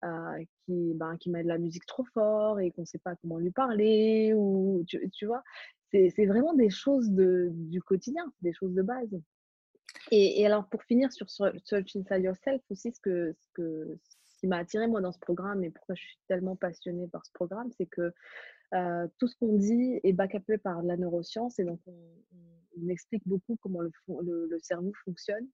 euh, 0.04 0.44
qui, 0.64 0.94
ben, 0.94 1.16
qui 1.18 1.30
met 1.30 1.42
de 1.42 1.48
la 1.48 1.58
musique 1.58 1.86
trop 1.86 2.04
fort 2.14 2.60
et 2.60 2.70
qu'on 2.70 2.82
ne 2.82 2.86
sait 2.86 2.98
pas 2.98 3.16
comment 3.16 3.38
lui 3.38 3.50
parler. 3.50 4.32
Ou, 4.34 4.82
tu, 4.86 5.10
tu 5.10 5.26
vois, 5.26 5.42
c'est 5.90 6.26
vraiment 6.26 6.54
des 6.54 6.70
choses 6.70 7.10
de, 7.10 7.48
du 7.52 7.82
quotidien, 7.82 8.24
des 8.42 8.52
choses 8.52 8.74
de 8.74 8.82
base. 8.82 9.10
Et, 10.10 10.40
et 10.40 10.46
alors, 10.46 10.68
pour 10.68 10.82
finir 10.84 11.12
sur 11.12 11.28
Search 11.28 11.96
Inside 11.96 12.22
Yourself, 12.22 12.62
aussi, 12.70 12.92
ce, 12.92 13.00
que, 13.00 13.34
ce, 13.38 13.48
que, 13.54 13.98
qui 14.38 14.46
m'a 14.46 14.58
attiré 14.58 14.86
moi 14.86 15.00
dans 15.00 15.12
ce 15.12 15.18
programme 15.18 15.62
et 15.64 15.70
pourquoi 15.70 15.94
je 15.94 16.02
suis 16.02 16.18
tellement 16.26 16.56
passionnée 16.56 17.06
par 17.08 17.24
ce 17.26 17.32
programme, 17.32 17.70
c'est 17.76 17.86
que 17.86 18.12
euh, 18.74 19.06
tout 19.18 19.28
ce 19.28 19.36
qu'on 19.36 19.56
dit 19.56 20.00
est 20.02 20.12
backupé 20.12 20.56
par 20.56 20.82
la 20.82 20.96
neuroscience 20.96 21.58
et 21.58 21.64
donc 21.64 21.80
on, 21.86 21.96
on, 22.80 22.88
explique 22.88 23.26
beaucoup 23.26 23.56
comment 23.60 23.80
le, 23.80 23.90
le, 24.22 24.58
cerveau 24.60 24.92
fonctionne. 25.04 25.46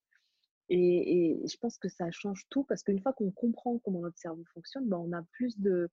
Et, 0.69 1.43
et, 1.43 1.49
je 1.49 1.57
pense 1.59 1.79
que 1.79 1.89
ça 1.89 2.11
change 2.11 2.47
tout 2.51 2.65
parce 2.65 2.83
qu'une 2.83 3.01
fois 3.01 3.13
qu'on 3.13 3.31
comprend 3.31 3.79
comment 3.79 4.01
notre 4.01 4.19
cerveau 4.19 4.45
fonctionne, 4.53 4.89
ben 4.89 4.99
on 4.99 5.13
a 5.13 5.23
plus 5.33 5.59
de, 5.61 5.89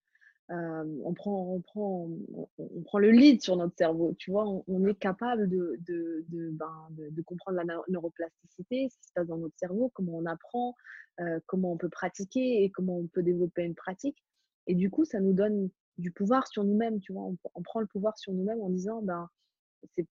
euh, 0.52 0.84
on, 1.04 1.14
prend, 1.14 1.54
on, 1.54 1.62
prend, 1.62 2.10
on, 2.58 2.82
prend 2.84 3.00
le 3.00 3.12
lead 3.12 3.42
sur 3.42 3.56
notre 3.56 3.76
cerveau. 3.78 4.14
Tu 4.20 4.32
vois, 4.32 4.46
on, 4.68 4.86
est 4.86 4.96
capable 4.96 5.48
de, 5.48 5.78
de, 5.88 6.26
de, 6.28 6.50
ben, 6.52 6.88
de, 6.90 7.22
comprendre 7.22 7.58
la 7.58 7.82
neuroplasticité, 7.88 8.90
ce 8.90 8.98
qui 8.98 9.08
se 9.08 9.14
passe 9.14 9.28
dans 9.28 9.38
notre 9.38 9.58
cerveau, 9.58 9.90
comment 9.94 10.18
on 10.18 10.26
apprend, 10.26 10.76
euh, 11.22 11.40
comment 11.46 11.72
on 11.72 11.78
peut 11.78 11.90
pratiquer 11.90 12.64
et 12.64 12.72
comment 12.72 12.98
on 12.98 13.08
peut 13.08 13.24
développer 13.24 13.64
une 13.64 13.76
pratique. 13.76 14.22
Et 14.68 14.76
du 14.76 14.90
coup, 14.90 15.06
ça 15.06 15.22
nous 15.22 15.34
donne 15.34 15.70
du 15.98 16.12
pouvoir 16.12 16.48
sur 16.48 16.64
nous-mêmes, 16.64 17.00
tu 17.00 17.14
vois? 17.14 17.30
On, 17.56 17.62
prend 17.62 17.80
le 17.80 17.88
pouvoir 17.88 18.18
sur 18.18 18.34
nous-mêmes 18.34 18.62
en 18.62 18.70
disant, 18.70 19.02
ben, 19.02 19.30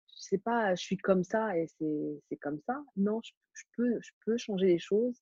c'est 0.06 0.38
pas 0.38 0.76
je 0.76 0.82
suis 0.82 0.98
comme 0.98 1.24
ça 1.24 1.58
et 1.58 1.68
c'est 1.68 2.38
comme 2.38 2.60
ça. 2.66 2.84
Non, 2.96 3.20
je, 3.24 3.64
peux, 3.76 4.00
je 4.02 4.12
peux 4.26 4.38
changer 4.38 4.68
les 4.68 4.80
choses 4.80 5.20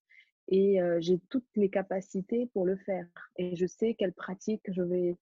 et 0.48 0.80
j'ai 1.00 1.20
toutes 1.30 1.48
les 1.56 1.70
capacités 1.70 2.50
pour 2.54 2.66
le 2.66 2.76
faire. 2.76 3.08
Et 3.38 3.56
je 3.56 3.66
sais 3.66 3.96
quelle 3.96 4.14
pratique 4.14 4.64
je 4.72 4.82
vais, 4.82 5.18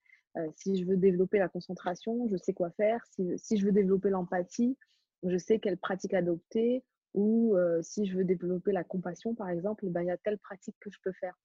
si 0.56 0.78
je 0.78 0.86
veux 0.86 0.98
développer 0.98 1.40
la 1.40 1.50
concentration, 1.50 2.28
je 2.30 2.38
sais 2.38 2.54
quoi 2.54 2.72
faire. 2.72 3.06
Si, 3.12 3.28
si 3.38 3.58
je 3.58 3.66
veux 3.66 3.72
développer 3.72 4.10
l'empathie, 4.10 4.78
je 5.24 5.38
sais 5.38 5.60
quelle 5.60 5.78
pratique 5.78 6.14
adopter. 6.14 6.84
Ou 7.14 7.56
si 7.82 8.06
je 8.06 8.18
veux 8.18 8.26
développer 8.26 8.72
la 8.72 8.84
compassion, 8.84 9.36
par 9.36 9.50
exemple, 9.50 9.88
ben, 9.90 10.02
il 10.02 10.08
y 10.08 10.12
a 10.12 10.18
telle 10.18 10.38
pratique 10.38 10.76
que 10.80 10.92
je 10.92 11.00
peux 11.04 11.14
faire. 11.14 11.38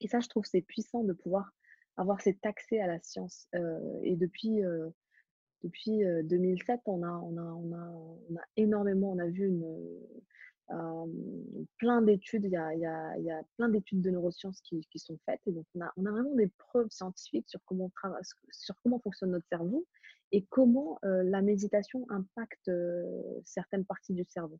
Et 0.00 0.08
ça, 0.08 0.20
je 0.20 0.28
trouve 0.28 0.44
c'est 0.44 0.60
puissant 0.60 1.04
de 1.04 1.12
pouvoir 1.12 1.52
avoir 1.96 2.20
cet 2.20 2.44
accès 2.44 2.80
à 2.80 2.86
la 2.86 3.00
science. 3.00 3.48
Et 4.02 4.16
depuis, 4.16 4.60
depuis 5.62 6.02
2007, 6.24 6.76
euh, 6.76 6.80
on 6.86 7.02
a, 7.02 7.08
on, 7.08 7.36
a, 7.36 7.42
on, 7.42 7.72
a, 7.72 7.90
on 8.30 8.36
a 8.36 8.42
énormément, 8.56 9.12
on 9.12 9.18
a 9.18 9.26
vu 9.26 9.52
plein 11.78 12.02
d'études, 12.02 12.44
il 12.44 12.50
y 12.50 12.56
a, 12.56 12.74
y, 12.74 12.86
a, 12.86 13.18
y 13.18 13.30
a 13.30 13.42
plein 13.56 13.68
d'études 13.68 14.00
de 14.00 14.10
neurosciences 14.10 14.60
qui, 14.60 14.86
sont 14.96 15.18
faites. 15.24 15.40
Et 15.46 15.52
donc, 15.52 15.66
on 15.74 15.80
a, 15.80 15.92
on 15.96 16.06
a 16.06 16.10
vraiment 16.10 16.34
des 16.34 16.48
preuves 16.58 16.90
scientifiques 16.90 17.48
sur 17.48 17.60
comment, 17.64 17.90
sur 18.50 18.74
comment 18.82 18.98
fonctionne 18.98 19.30
notre 19.30 19.46
cerveau 19.48 19.86
et 20.32 20.44
comment 20.50 20.98
la 21.02 21.40
méditation 21.40 22.04
impacte 22.10 22.70
certaines 23.44 23.84
parties 23.84 24.14
du 24.14 24.24
cerveau. 24.24 24.58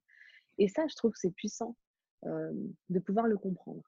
Et 0.59 0.69
ça, 0.69 0.87
je 0.87 0.95
trouve 0.95 1.11
que 1.11 1.19
c'est 1.19 1.35
puissant 1.35 1.77
de 2.23 2.99
pouvoir 3.01 3.27
le 3.27 3.37
comprendre. 3.37 3.83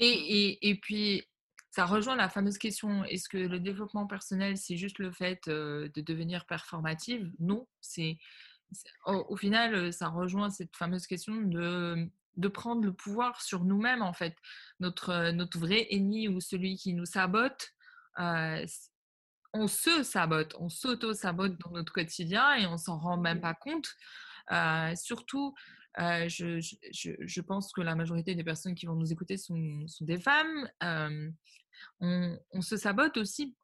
Et, 0.00 0.06
et, 0.06 0.70
et, 0.70 0.74
puis, 0.76 1.22
ça 1.70 1.86
rejoint 1.86 2.16
la 2.16 2.28
fameuse 2.28 2.58
question 2.58 3.04
est-ce 3.04 3.28
que 3.28 3.38
le 3.38 3.60
développement 3.60 4.06
personnel, 4.06 4.56
c'est 4.56 4.76
juste 4.76 4.98
le 4.98 5.12
fait 5.12 5.48
de 5.48 5.90
devenir 5.96 6.46
performative? 6.46 7.30
Non, 7.38 7.66
c'est 7.80 8.18
au, 9.06 9.36
final, 9.36 9.92
ça 9.92 10.08
rejoint 10.08 10.50
cette 10.50 10.76
fameuse 10.76 11.06
question 11.06 11.34
de, 11.34 12.08
de 12.36 12.48
prendre 12.48 12.84
le 12.84 12.92
pouvoir 12.92 13.40
sur 13.40 13.64
nous-mêmes, 13.64 14.02
en 14.02 14.12
fait. 14.12 14.36
Notre, 14.78 15.30
notre 15.32 15.58
vrai 15.58 15.86
ennemi 15.90 16.28
ou 16.28 16.40
celui 16.40 16.76
qui 16.76 16.94
nous 16.94 17.06
sabote, 17.06 17.74
on 18.16 19.66
se 19.66 20.02
sabote, 20.02 20.54
on 20.58 20.68
s'auto-sabote 20.68 21.58
dans 21.58 21.70
notre 21.70 21.92
quotidien 21.92 22.54
et 22.54 22.66
on 22.66 22.76
s'en 22.76 22.98
rend 22.98 23.16
même 23.16 23.40
pas 23.40 23.54
compte. 23.54 23.88
surtout, 24.96 25.54
je, 25.98 26.60
je, 26.90 27.40
pense 27.40 27.72
que 27.72 27.80
la 27.80 27.94
majorité 27.94 28.34
des 28.34 28.44
personnes 28.44 28.74
qui 28.74 28.86
vont 28.86 28.94
nous 28.94 29.12
écouter 29.12 29.36
sont, 29.36 29.86
des 30.00 30.20
femmes 30.20 30.68
on, 32.00 32.36
se 32.60 32.76
sabote 32.76 33.16
aussi 33.16 33.54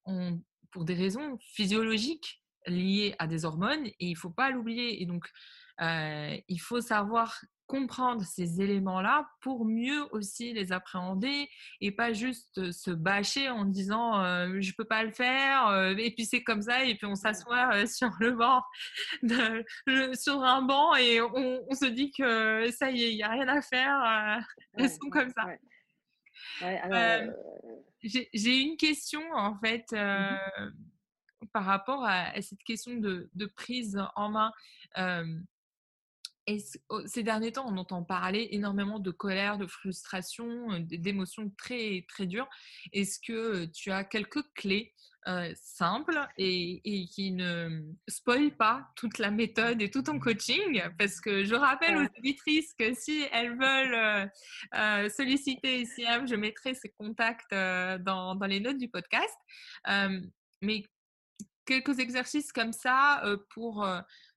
pour 0.70 0.84
des 0.84 0.94
raisons 0.94 1.38
physiologiques 1.40 2.42
liées 2.66 3.14
à 3.18 3.26
des 3.26 3.44
hormones 3.44 3.86
et 3.86 3.96
il 4.00 4.12
ne 4.12 4.18
faut 4.18 4.30
pas 4.30 4.50
l'oublier. 4.50 5.02
Et 5.02 5.06
donc, 5.06 5.28
euh, 5.80 6.36
il 6.48 6.58
faut 6.58 6.80
savoir 6.80 7.40
comprendre 7.66 8.22
ces 8.22 8.60
éléments-là 8.60 9.28
pour 9.40 9.64
mieux 9.64 10.06
aussi 10.12 10.52
les 10.52 10.72
appréhender 10.72 11.48
et 11.80 11.90
pas 11.90 12.12
juste 12.12 12.70
se 12.72 12.90
bâcher 12.90 13.48
en 13.48 13.64
disant 13.64 14.22
euh, 14.22 14.60
je 14.60 14.72
peux 14.76 14.84
pas 14.84 15.02
le 15.02 15.10
faire 15.10 15.68
euh, 15.68 15.94
et 15.96 16.10
puis 16.12 16.24
c'est 16.24 16.42
comme 16.42 16.62
ça 16.62 16.84
et 16.84 16.94
puis 16.94 17.06
on 17.06 17.14
s'assoit 17.14 17.86
sur 17.86 18.10
le 18.20 18.32
banc 18.32 18.62
sur 20.14 20.42
un 20.42 20.62
banc 20.62 20.94
et 20.96 21.20
on, 21.20 21.74
se 21.74 21.86
dit 21.86 22.10
que 22.12 22.70
ça 22.70 22.90
y 22.90 23.04
est 23.04 23.12
il 23.12 23.16
y 23.16 23.22
a 23.22 23.28
rien 23.28 23.48
à 23.48 23.60
faire 23.60 24.44
elles 24.74 24.90
sont 24.90 25.10
comme 25.10 25.30
ça. 25.30 25.46
J'ai 28.02 28.60
une 28.60 28.76
question 28.76 29.22
en 29.32 29.58
fait 29.58 29.92
mmh 29.92 30.72
par 31.52 31.64
rapport 31.64 32.04
à, 32.04 32.40
cette 32.42 32.62
question 32.64 32.94
de, 32.94 33.46
prise 33.54 33.98
en 34.14 34.30
main. 34.30 34.52
Et 36.48 36.58
ces 37.06 37.24
derniers 37.24 37.52
temps, 37.52 37.66
on 37.68 37.76
entend 37.76 38.04
parler 38.04 38.48
énormément 38.52 39.00
de 39.00 39.10
colère, 39.10 39.58
de 39.58 39.66
frustration, 39.66 40.78
d'émotions 40.80 41.50
très, 41.58 42.04
très 42.08 42.26
dures. 42.26 42.48
Est-ce 42.92 43.18
que 43.18 43.64
tu 43.66 43.90
as 43.90 44.04
quelques 44.04 44.44
clés 44.54 44.94
simples 45.54 46.24
et, 46.38 47.08
qui 47.12 47.32
ne 47.32 47.82
spoilent 48.06 48.56
pas 48.56 48.88
toute 48.94 49.18
la 49.18 49.32
méthode 49.32 49.82
et 49.82 49.90
tout 49.90 50.02
ton 50.02 50.20
coaching? 50.20 50.82
Parce 50.98 51.20
que 51.20 51.42
je 51.42 51.56
rappelle 51.56 51.96
aux 51.96 52.18
éditrices 52.18 52.72
que 52.78 52.94
si 52.94 53.26
elles 53.32 53.58
veulent 53.58 54.30
solliciter 55.10 55.80
ICM, 55.80 56.28
je 56.28 56.36
mettrai 56.36 56.74
ses 56.74 56.90
contacts 56.90 57.50
dans, 57.50 58.36
dans, 58.36 58.46
les 58.46 58.60
notes 58.60 58.78
du 58.78 58.88
podcast. 58.88 59.36
mais 60.62 60.84
quelques 61.64 61.98
exercices 61.98 62.52
comme 62.52 62.72
ça 62.72 63.20
pour 63.50 63.84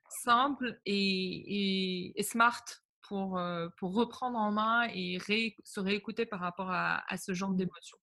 simple 0.10 0.80
et, 0.86 2.14
smart 2.22 2.64
pour, 3.08 3.38
euh, 3.38 3.70
pour 3.78 3.94
reprendre 3.94 4.38
en 4.38 4.52
main 4.52 4.88
et 4.94 5.18
se 5.64 5.80
réécouter 5.80 6.26
par 6.26 6.40
rapport 6.40 6.70
à, 6.72 7.04
ce 7.18 7.34
genre 7.34 7.52
mmh. 7.52 7.58
d'émotions 7.58 7.98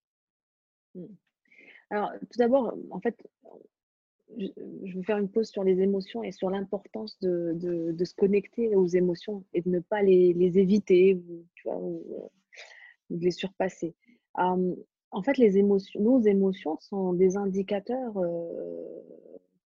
mmh. 0.95 1.05
Alors, 1.91 2.11
tout 2.21 2.39
d'abord, 2.39 2.75
en 2.91 3.01
fait, 3.01 3.17
je, 4.39 4.97
veux 4.97 5.03
faire 5.03 5.19
une 5.19 5.29
pause 5.29 5.49
sur 5.49 5.65
les 5.65 5.81
émotions 5.81 6.23
et 6.23 6.33
sur 6.33 6.51
l'importance 6.51 7.19
de, 7.21 7.53
de, 7.55 8.05
se 8.05 8.15
connecter 8.15 8.75
aux 8.75 8.87
émotions 8.87 9.45
et 9.55 9.63
de 9.63 9.71
ne 9.71 9.81
pas 9.81 10.03
les, 10.03 10.33
les 10.33 10.59
éviter 10.59 11.15
ou, 11.15 11.47
tu 11.55 11.69
vois, 11.69 11.79
ou, 11.79 12.05
euh, 12.23 12.29
de 13.11 13.25
les 13.25 13.31
surpasser. 13.31 13.95
en 14.35 15.23
fait, 15.23 15.39
les 15.39 15.59
émotions, 15.59 16.01
nos 16.01 16.21
émotions 16.21 16.79
sont 16.81 17.13
des 17.13 17.37
indicateurs 17.37 18.17
euh, 18.19 19.03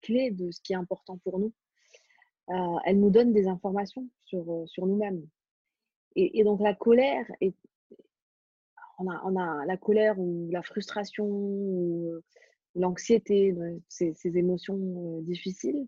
clés 0.01 0.31
de 0.31 0.51
ce 0.51 0.59
qui 0.61 0.73
est 0.73 0.77
important 0.77 1.17
pour 1.17 1.39
nous. 1.39 1.53
Euh, 2.49 2.77
elle 2.85 2.99
nous 2.99 3.09
donne 3.11 3.31
des 3.31 3.47
informations 3.47 4.07
sur, 4.25 4.51
euh, 4.51 4.65
sur 4.65 4.87
nous-mêmes. 4.87 5.25
Et, 6.15 6.43
donc 6.43 6.59
la 6.59 6.73
colère, 6.73 7.25
on, 8.97 9.09
a, 9.09 9.21
on 9.23 9.35
a 9.37 9.65
la 9.65 9.77
colère 9.77 10.19
ou 10.19 10.49
la 10.51 10.63
frustration 10.63 11.25
ou 11.25 12.09
euh, 12.11 12.23
l'anxiété, 12.75 13.55
ces, 13.87 14.13
ces, 14.15 14.37
émotions 14.37 15.21
difficiles, 15.21 15.87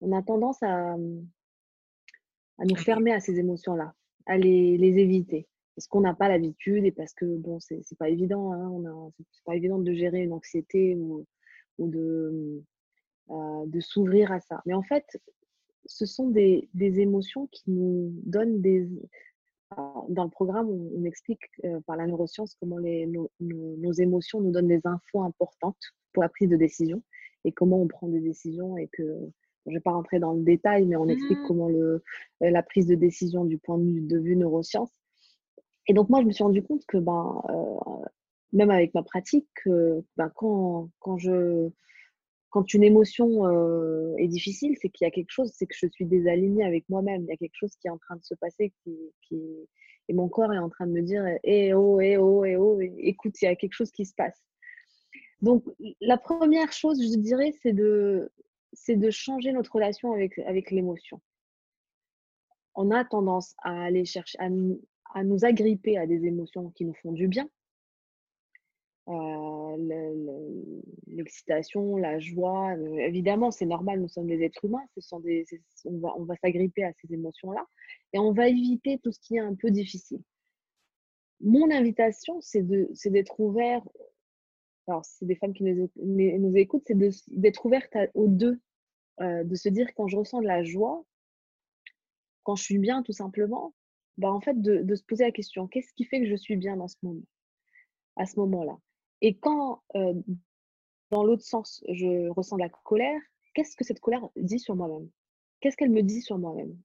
on 0.00 0.12
a 0.12 0.22
tendance 0.22 0.60
à, 0.62 0.94
à 0.94 2.64
nous 2.64 2.76
fermer 2.76 3.12
à 3.12 3.20
ces 3.20 3.38
émotions-là, 3.38 3.94
à 4.26 4.38
les, 4.38 4.78
les 4.78 4.98
éviter 4.98 5.46
parce 5.76 5.86
qu'on 5.86 6.00
n'a 6.00 6.14
pas 6.14 6.28
l'habitude 6.28 6.84
et 6.84 6.92
parce 6.92 7.14
que 7.14 7.24
bon, 7.36 7.58
c'est 7.60 7.98
pas 7.98 8.08
évident, 8.08 8.52
hein, 8.52 9.10
c'est 9.30 9.44
pas 9.44 9.56
évident 9.56 9.78
de 9.78 9.92
gérer 9.92 10.22
une 10.22 10.32
anxiété 10.32 10.94
ou, 10.96 11.26
ou 11.78 11.88
de, 11.88 12.62
de 13.28 13.80
s'ouvrir 13.80 14.32
à 14.32 14.40
ça. 14.40 14.60
Mais 14.66 14.74
en 14.74 14.82
fait, 14.82 15.06
ce 15.86 16.06
sont 16.06 16.28
des, 16.28 16.68
émotions 16.78 17.46
qui 17.48 17.70
nous 17.70 18.12
donnent 18.24 18.60
des... 18.60 18.88
Dans 20.08 20.24
le 20.24 20.30
programme, 20.30 20.68
on, 20.68 21.04
explique 21.04 21.42
euh, 21.64 21.78
par 21.86 21.96
la 21.96 22.08
neuroscience 22.08 22.56
comment 22.58 22.78
les, 22.78 23.06
nos, 23.38 23.92
émotions 23.92 24.40
nous 24.40 24.50
donnent 24.50 24.66
des 24.66 24.80
infos 24.84 25.22
importantes 25.22 25.80
pour 26.12 26.24
la 26.24 26.28
prise 26.28 26.48
de 26.48 26.56
décision 26.56 27.02
et 27.44 27.52
comment 27.52 27.80
on 27.80 27.86
prend 27.86 28.08
des 28.08 28.18
décisions 28.18 28.76
et 28.76 28.88
que 28.88 29.04
je 29.66 29.70
ne 29.70 29.76
vais 29.76 29.80
pas 29.80 29.92
rentrer 29.92 30.18
dans 30.18 30.32
le 30.32 30.42
détail, 30.42 30.86
mais 30.86 30.96
on 30.96 31.06
explique 31.06 31.38
mmh. 31.38 31.46
comment 31.46 31.68
le, 31.68 32.02
euh, 32.42 32.50
la 32.50 32.64
prise 32.64 32.86
de 32.86 32.96
décision 32.96 33.44
du 33.44 33.58
point 33.58 33.78
de 33.78 34.18
vue, 34.18 34.34
neuroscience. 34.34 34.90
Et 35.86 35.94
donc 35.94 36.08
moi, 36.08 36.20
je 36.20 36.26
me 36.26 36.32
suis 36.32 36.42
rendu 36.42 36.64
compte 36.64 36.84
que 36.86 36.98
ben, 36.98 37.40
euh, 37.50 38.06
même 38.52 38.70
avec 38.70 38.92
ma 38.94 39.04
pratique, 39.04 39.46
ben, 40.16 40.32
quand, 40.34 40.90
quand 40.98 41.16
je 41.16 41.70
quand 42.50 42.74
une 42.74 42.82
émotion 42.82 43.46
euh, 43.46 44.14
est 44.18 44.26
difficile, 44.26 44.76
c'est 44.80 44.88
qu'il 44.88 45.04
y 45.04 45.08
a 45.08 45.12
quelque 45.12 45.30
chose, 45.30 45.52
c'est 45.54 45.66
que 45.66 45.74
je 45.74 45.86
suis 45.86 46.04
désalignée 46.04 46.64
avec 46.64 46.88
moi-même. 46.88 47.22
Il 47.22 47.28
y 47.28 47.32
a 47.32 47.36
quelque 47.36 47.54
chose 47.54 47.74
qui 47.80 47.86
est 47.86 47.90
en 47.90 47.98
train 47.98 48.16
de 48.16 48.24
se 48.24 48.34
passer, 48.34 48.72
qui, 48.82 49.36
et 50.08 50.12
mon 50.12 50.28
corps 50.28 50.52
est 50.52 50.58
en 50.58 50.68
train 50.68 50.86
de 50.86 50.92
me 50.92 51.02
dire 51.02 51.24
Eh 51.44 51.72
oh, 51.72 52.00
eh 52.00 52.16
oh, 52.16 52.44
eh 52.44 52.56
oh, 52.56 52.80
écoute, 52.80 53.40
il 53.40 53.44
y 53.44 53.48
a 53.48 53.54
quelque 53.54 53.74
chose 53.74 53.92
qui 53.92 54.04
se 54.04 54.14
passe. 54.14 54.36
Donc, 55.40 55.64
la 56.00 56.18
première 56.18 56.72
chose, 56.72 57.00
je 57.00 57.16
dirais, 57.16 57.54
c'est 57.62 57.72
de, 57.72 58.30
c'est 58.72 58.96
de 58.96 59.10
changer 59.10 59.52
notre 59.52 59.72
relation 59.72 60.12
avec, 60.12 60.38
avec 60.40 60.72
l'émotion. 60.72 61.20
On 62.74 62.90
a 62.90 63.04
tendance 63.04 63.54
à 63.62 63.84
aller 63.84 64.04
chercher, 64.04 64.38
à 64.40 65.24
nous 65.24 65.44
agripper 65.44 65.96
à 65.98 66.06
des 66.06 66.26
émotions 66.26 66.70
qui 66.70 66.84
nous 66.84 66.94
font 66.94 67.12
du 67.12 67.28
bien, 67.28 67.48
l'excitation, 71.08 71.96
la 71.96 72.18
joie. 72.18 72.74
évidemment, 72.98 73.50
c'est 73.50 73.66
normal, 73.66 74.00
nous 74.00 74.08
sommes 74.08 74.26
des 74.26 74.42
êtres 74.42 74.64
humains, 74.64 74.84
ce 74.94 75.00
sont 75.00 75.20
des, 75.20 75.44
on 75.84 76.24
va, 76.24 76.36
s'agripper 76.36 76.84
à 76.84 76.92
ces 76.92 77.12
émotions-là 77.12 77.66
et 78.12 78.18
on 78.18 78.32
va 78.32 78.48
éviter 78.48 78.98
tout 78.98 79.12
ce 79.12 79.20
qui 79.20 79.36
est 79.36 79.40
un 79.40 79.54
peu 79.54 79.70
difficile. 79.70 80.22
Mon 81.40 81.70
invitation, 81.70 82.40
c'est 82.40 82.62
d'être 82.62 83.40
ouvert. 83.40 83.82
Alors, 84.86 85.04
c'est 85.04 85.24
des 85.24 85.36
femmes 85.36 85.54
qui 85.54 85.64
nous, 85.64 85.90
nous 85.96 86.56
écoutent, 86.56 86.84
c'est 86.86 86.98
d'être 87.28 87.64
ouverte 87.64 87.96
aux 88.14 88.28
deux, 88.28 88.60
de 89.20 89.54
se 89.54 89.68
dire 89.68 89.92
quand 89.94 90.08
je 90.08 90.16
ressens 90.16 90.40
de 90.40 90.46
la 90.46 90.62
joie, 90.62 91.04
quand 92.42 92.56
je 92.56 92.64
suis 92.64 92.78
bien 92.78 93.02
tout 93.02 93.12
simplement, 93.12 93.74
bah, 94.18 94.30
en 94.30 94.40
fait, 94.40 94.60
de, 94.60 94.78
de 94.82 94.94
se 94.94 95.04
poser 95.04 95.24
la 95.24 95.30
question 95.30 95.66
qu'est-ce 95.66 95.92
qui 95.94 96.04
fait 96.04 96.20
que 96.20 96.26
je 96.26 96.36
suis 96.36 96.56
bien 96.56 96.76
dans 96.76 96.88
ce 96.88 96.96
moment, 97.02 97.22
à 98.16 98.26
ce 98.26 98.38
moment-là? 98.40 98.78
Et 99.22 99.36
quand, 99.36 99.82
dans 101.10 101.24
l'autre 101.24 101.42
sens, 101.42 101.82
je 101.88 102.28
ressens 102.30 102.56
de 102.56 102.62
la 102.62 102.68
colère, 102.68 103.20
qu'est-ce 103.54 103.76
que 103.76 103.84
cette 103.84 104.00
colère 104.00 104.28
dit 104.36 104.58
sur 104.58 104.76
moi-même? 104.76 105.08
Qu'est-ce 105.60 105.76
qu'elle 105.76 105.90
me 105.90 106.02
dit 106.02 106.22
sur 106.22 106.38
moi-même? 106.38 106.76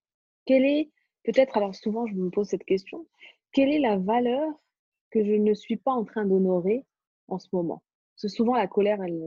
Quelle 0.45 0.65
est, 0.65 0.91
peut-être, 1.23 1.57
alors 1.57 1.75
souvent 1.75 2.05
je 2.07 2.15
me 2.15 2.29
pose 2.29 2.47
cette 2.47 2.65
question, 2.65 3.07
quelle 3.51 3.69
est 3.69 3.79
la 3.79 3.97
valeur 3.97 4.51
que 5.11 5.23
je 5.23 5.31
ne 5.31 5.53
suis 5.53 5.77
pas 5.77 5.91
en 5.91 6.03
train 6.03 6.25
d'honorer 6.25 6.85
en 7.27 7.39
ce 7.39 7.47
moment? 7.53 7.83
Parce 8.15 8.33
que 8.33 8.37
souvent 8.37 8.55
la 8.55 8.67
colère, 8.67 9.01
elle, 9.01 9.21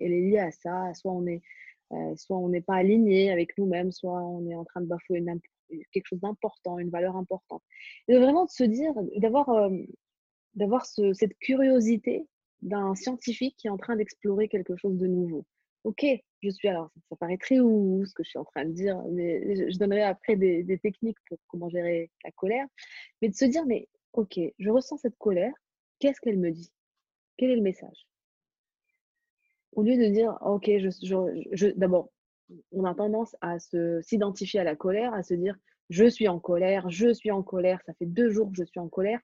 est, 0.00 0.08
liée 0.08 0.38
à 0.38 0.50
ça, 0.50 0.92
soit 0.94 1.12
on 1.12 1.26
est, 1.26 1.42
n'est 1.90 2.60
pas 2.60 2.76
aligné 2.76 3.30
avec 3.30 3.56
nous-mêmes, 3.58 3.92
soit 3.92 4.20
on 4.20 4.48
est 4.48 4.54
en 4.54 4.64
train 4.64 4.80
de 4.80 4.86
bafouer 4.86 5.24
quelque 5.92 6.06
chose 6.06 6.20
d'important, 6.20 6.78
une 6.78 6.90
valeur 6.90 7.16
importante. 7.16 7.62
Et 8.08 8.16
vraiment 8.16 8.44
de 8.44 8.50
se 8.50 8.64
dire, 8.64 8.92
d'avoir 9.16 9.70
d'avoir 10.54 10.84
cette 10.84 11.36
curiosité 11.38 12.26
d'un 12.62 12.94
scientifique 12.94 13.56
qui 13.58 13.66
est 13.66 13.70
en 13.70 13.76
train 13.76 13.96
d'explorer 13.96 14.48
quelque 14.48 14.76
chose 14.76 14.96
de 14.96 15.06
nouveau. 15.06 15.44
Ok, 15.84 16.06
je 16.42 16.50
suis 16.50 16.68
alors, 16.68 16.90
ça, 17.08 17.16
paraît 17.16 17.38
très 17.38 17.58
ou 17.58 18.04
ce 18.06 18.14
que 18.14 18.22
je 18.22 18.30
suis 18.30 18.38
en 18.38 18.44
train 18.44 18.64
de 18.64 18.70
dire, 18.70 19.02
mais 19.10 19.70
je, 19.70 19.78
donnerai 19.78 20.02
après 20.02 20.36
des, 20.36 20.78
techniques 20.80 21.18
pour 21.28 21.38
comment 21.48 21.68
gérer 21.68 22.10
la 22.24 22.30
colère, 22.30 22.66
mais 23.20 23.28
de 23.28 23.34
se 23.34 23.44
dire, 23.44 23.66
mais 23.66 23.88
ok, 24.12 24.38
je 24.58 24.70
ressens 24.70 24.98
cette 24.98 25.18
colère, 25.18 25.52
qu'est-ce 25.98 26.20
qu'elle 26.20 26.38
me 26.38 26.52
dit? 26.52 26.72
Quel 27.36 27.50
est 27.50 27.56
le 27.56 27.62
message? 27.62 28.06
Au 29.72 29.82
lieu 29.82 29.96
de 29.96 30.08
dire, 30.12 30.38
ok, 30.42 30.70
je, 30.78 31.70
d'abord, 31.76 32.12
on 32.70 32.84
a 32.84 32.94
tendance 32.94 33.34
à 33.40 33.56
s'identifier 34.02 34.60
à 34.60 34.64
la 34.64 34.76
colère, 34.76 35.14
à 35.14 35.24
se 35.24 35.34
dire, 35.34 35.56
je 35.90 36.04
suis 36.04 36.28
en 36.28 36.38
colère, 36.38 36.88
je 36.90 37.12
suis 37.12 37.32
en 37.32 37.42
colère, 37.42 37.80
ça 37.86 37.94
fait 37.94 38.06
deux 38.06 38.30
jours 38.30 38.50
que 38.50 38.56
je 38.56 38.64
suis 38.64 38.80
en 38.80 38.88
colère, 38.88 39.20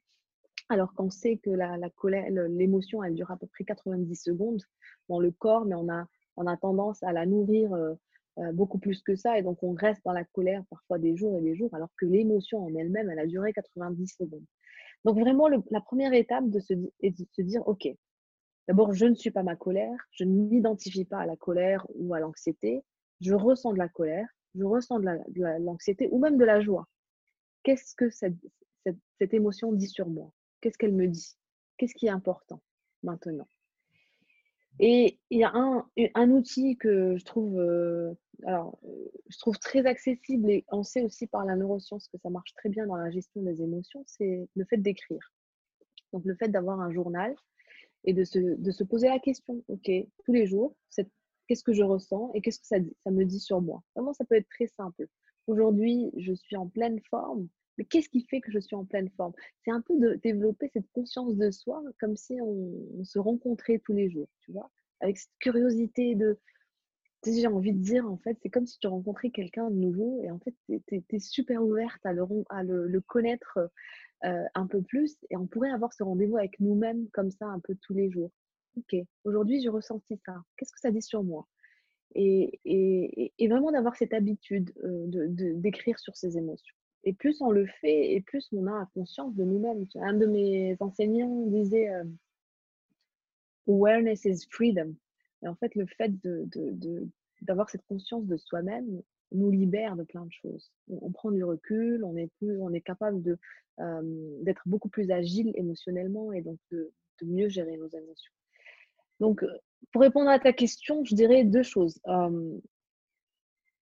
alors 0.68 0.92
qu'on 0.94 1.10
sait 1.10 1.38
que 1.38 1.50
la, 1.50 1.78
colère, 1.90 2.30
l'émotion, 2.30 3.02
elle 3.02 3.14
dure 3.14 3.30
à 3.30 3.36
peu 3.36 3.46
près 3.46 3.64
90 3.64 4.14
secondes 4.14 4.62
dans 5.08 5.20
le 5.20 5.30
corps, 5.30 5.64
mais 5.64 5.74
on 5.74 5.88
a, 5.88 6.06
on 6.36 6.46
a 6.46 6.56
tendance 6.56 7.02
à 7.02 7.12
la 7.12 7.26
nourrir 7.26 7.72
euh, 7.72 7.94
euh, 8.38 8.52
beaucoup 8.52 8.78
plus 8.78 9.02
que 9.02 9.16
ça, 9.16 9.38
et 9.38 9.42
donc 9.42 9.62
on 9.62 9.72
reste 9.72 10.02
dans 10.04 10.12
la 10.12 10.24
colère 10.24 10.62
parfois 10.70 10.98
des 10.98 11.16
jours 11.16 11.38
et 11.38 11.42
des 11.42 11.56
jours, 11.56 11.74
alors 11.74 11.88
que 11.96 12.06
l'émotion 12.06 12.64
en 12.64 12.74
elle-même, 12.74 13.10
elle 13.10 13.18
a 13.18 13.26
duré 13.26 13.52
90 13.52 14.06
secondes. 14.06 14.44
Donc 15.04 15.18
vraiment, 15.18 15.48
la 15.48 15.80
première 15.80 16.12
étape 16.12 16.48
de 16.50 16.60
se, 16.60 16.74
est 17.00 17.18
de 17.18 17.26
se 17.32 17.42
dire, 17.42 17.66
OK, 17.66 17.88
d'abord, 18.66 18.92
je 18.92 19.06
ne 19.06 19.14
suis 19.14 19.30
pas 19.30 19.42
ma 19.42 19.56
colère, 19.56 19.96
je 20.10 20.24
ne 20.24 20.32
m'identifie 20.32 21.04
pas 21.04 21.18
à 21.18 21.26
la 21.26 21.36
colère 21.36 21.86
ou 21.94 22.14
à 22.14 22.20
l'anxiété, 22.20 22.82
je 23.20 23.34
ressens 23.34 23.72
de 23.72 23.78
la 23.78 23.88
colère, 23.88 24.28
je 24.54 24.64
ressens 24.64 25.00
de 25.00 25.64
l'anxiété 25.64 26.08
ou 26.10 26.18
même 26.18 26.36
de 26.36 26.44
la 26.44 26.60
joie. 26.60 26.86
Qu'est-ce 27.62 27.94
que 27.94 28.10
cette, 28.10 28.36
cette 29.18 29.34
émotion 29.34 29.72
dit 29.72 29.88
sur 29.88 30.08
moi? 30.08 30.32
Qu'est-ce 30.60 30.78
qu'elle 30.78 30.94
me 30.94 31.06
dit? 31.06 31.36
Qu'est-ce 31.76 31.94
qui 31.94 32.06
est 32.06 32.10
important 32.10 32.60
maintenant? 33.02 33.48
Et 34.80 35.18
il 35.30 35.40
y 35.40 35.44
a 35.44 35.52
un, 35.54 36.30
outil 36.30 36.76
que 36.76 37.16
je 37.16 37.24
trouve, 37.24 37.58
euh, 37.58 38.14
alors, 38.44 38.78
euh, 38.84 39.10
je 39.28 39.38
trouve 39.38 39.58
très 39.58 39.86
accessible 39.86 40.48
et 40.50 40.64
on 40.68 40.84
sait 40.84 41.02
aussi 41.02 41.26
par 41.26 41.44
la 41.44 41.56
neuroscience 41.56 42.06
que 42.08 42.18
ça 42.18 42.30
marche 42.30 42.52
très 42.54 42.68
bien 42.68 42.86
dans 42.86 42.96
la 42.96 43.10
gestion 43.10 43.42
des 43.42 43.60
émotions, 43.60 44.04
c'est 44.06 44.48
le 44.54 44.64
fait 44.64 44.76
d'écrire. 44.76 45.32
Donc 46.12 46.24
le 46.24 46.36
fait 46.36 46.48
d'avoir 46.48 46.80
un 46.80 46.92
journal 46.92 47.34
et 48.04 48.12
de 48.12 48.22
se, 48.22 48.38
de 48.38 48.70
se, 48.70 48.84
poser 48.84 49.08
la 49.08 49.18
question, 49.18 49.64
ok, 49.66 49.90
tous 50.24 50.32
les 50.32 50.46
jours, 50.46 50.76
qu'est-ce 51.48 51.64
que 51.64 51.72
je 51.72 51.82
ressens 51.82 52.30
et 52.34 52.40
qu'est-ce 52.40 52.60
que 52.60 52.66
ça, 52.66 52.76
ça 53.02 53.10
me 53.10 53.24
dit 53.24 53.40
sur 53.40 53.60
moi? 53.60 53.82
Vraiment, 53.96 54.12
ça 54.12 54.24
peut 54.24 54.36
être 54.36 54.48
très 54.48 54.68
simple. 54.68 55.08
Aujourd'hui, 55.48 56.12
je 56.16 56.32
suis 56.34 56.56
en 56.56 56.68
pleine 56.68 57.00
forme 57.10 57.48
mais 57.78 57.84
qu'est-ce 57.84 58.08
qui 58.08 58.24
fait 58.24 58.40
que 58.40 58.50
je 58.50 58.58
suis 58.58 58.76
en 58.76 58.84
pleine 58.84 59.08
forme? 59.16 59.32
C'est 59.64 59.70
un 59.70 59.80
peu 59.80 59.98
de 59.98 60.14
développer 60.16 60.68
cette 60.74 60.90
conscience 60.92 61.36
de 61.36 61.50
soi 61.50 61.82
comme 62.00 62.16
si 62.16 62.38
on, 62.42 63.04
se 63.04 63.18
rencontrait 63.18 63.78
tous 63.78 63.94
les 63.94 64.10
jours, 64.10 64.28
tu 64.40 64.52
vois, 64.52 64.70
avec 65.00 65.16
cette 65.16 65.38
curiosité 65.38 66.14
de. 66.14 66.38
J'ai 67.26 67.48
envie 67.48 67.72
de 67.72 67.82
dire, 67.82 68.08
en 68.08 68.16
fait, 68.16 68.38
c'est 68.42 68.48
comme 68.48 68.66
si 68.66 68.78
tu 68.78 68.86
rencontrais 68.86 69.30
quelqu'un 69.30 69.70
de 69.70 69.76
nouveau 69.76 70.20
et 70.22 70.30
en 70.30 70.38
fait, 70.38 70.54
tu 70.68 71.04
es, 71.10 71.18
super 71.18 71.62
ouverte 71.64 72.04
à 72.04 72.12
le, 72.12 73.00
connaître 73.00 73.58
euh, 74.24 74.44
un 74.54 74.66
peu 74.68 74.82
plus 74.82 75.16
et 75.30 75.36
on 75.36 75.46
pourrait 75.46 75.70
avoir 75.70 75.92
ce 75.92 76.04
rendez-vous 76.04 76.36
avec 76.36 76.60
nous-mêmes 76.60 77.08
comme 77.10 77.32
ça 77.32 77.46
un 77.46 77.58
peu 77.58 77.74
tous 77.82 77.92
les 77.92 78.08
jours. 78.08 78.30
Ok, 78.76 78.94
aujourd'hui, 79.24 79.60
j'ai 79.60 79.68
ressenti 79.68 80.16
ça. 80.24 80.44
Qu'est-ce 80.56 80.72
que 80.72 80.78
ça 80.78 80.92
dit 80.92 81.02
sur 81.02 81.24
moi? 81.24 81.48
Et, 82.14 82.60
et, 82.64 83.48
vraiment 83.48 83.72
d'avoir 83.72 83.96
cette 83.96 84.14
habitude 84.14 84.72
euh, 84.84 85.26
d'écrire 85.28 85.98
sur 85.98 86.16
ses 86.16 86.38
émotions. 86.38 86.77
Et 87.08 87.14
plus 87.14 87.40
on 87.40 87.50
le 87.50 87.66
fait, 87.80 88.12
et 88.12 88.20
plus 88.20 88.46
on 88.52 88.66
a 88.66 88.84
conscience 88.92 89.34
de 89.34 89.42
nous-mêmes. 89.42 89.86
Un 89.94 90.12
de 90.12 90.26
mes 90.26 90.76
enseignants 90.78 91.46
disait 91.46 91.88
euh, 91.88 92.04
Awareness 93.66 94.26
is 94.26 94.46
freedom. 94.50 94.94
Et 95.42 95.48
en 95.48 95.54
fait, 95.54 95.74
le 95.74 95.86
fait 95.86 96.12
d'avoir 97.40 97.70
cette 97.70 97.86
conscience 97.86 98.26
de 98.26 98.36
soi-même 98.36 99.00
nous 99.32 99.50
libère 99.50 99.96
de 99.96 100.02
plein 100.02 100.26
de 100.26 100.32
choses. 100.32 100.70
On, 100.88 101.10
prend 101.10 101.30
du 101.30 101.42
recul, 101.42 102.04
on 102.04 102.14
est, 102.14 102.80
capable 102.82 103.38
euh, 103.80 104.42
d'être 104.42 104.64
beaucoup 104.66 104.90
plus 104.90 105.10
agile 105.10 105.52
émotionnellement 105.54 106.34
et 106.34 106.42
donc 106.42 106.58
de, 106.70 106.92
mieux 107.22 107.48
gérer 107.48 107.78
nos 107.78 107.88
émotions. 107.88 108.32
Donc, 109.18 109.46
pour 109.92 110.02
répondre 110.02 110.28
à 110.28 110.38
ta 110.38 110.52
question, 110.52 111.06
je 111.06 111.14
dirais 111.14 111.44
deux 111.44 111.62
choses. 111.62 111.98
Euh, 112.06 112.58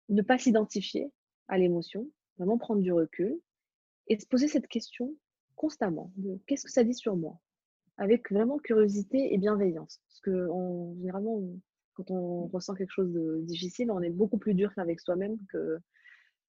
ne 0.09 0.22
pas 0.22 0.37
s'identifier 0.37 1.12
à 1.46 1.59
l'émotion, 1.59 2.11
vraiment 2.38 2.59
prendre 2.59 2.83
du 2.83 2.92
recul 2.92 3.40
et 4.09 4.18
se 4.18 4.27
poser 4.27 4.49
cette 4.49 4.68
question 4.68 5.14
constamment 5.57 6.12
qu'est-ce 6.47 6.64
que 6.64 6.73
ça 6.73 6.85
dit 6.85 6.94
sur 6.94 7.16
moi? 7.16 7.38
Avec 7.97 8.31
vraiment 8.31 8.59
curiosité 8.59 9.33
et 9.33 9.38
bienveillance. 9.38 10.01
Parce 10.09 10.20
que 10.20 10.49
généralement, 10.99 11.40
quand 11.94 12.11
on 12.11 12.49
ressent 12.49 12.75
quelque 12.75 12.90
chose 12.90 13.12
de 13.12 13.40
difficile, 13.42 13.90
on 13.90 14.03
est 14.03 14.11
beaucoup 14.11 14.38
plus 14.38 14.55
dur 14.55 14.75
qu'avec 14.75 15.01
soi-même 15.01 15.38
que 15.49 15.79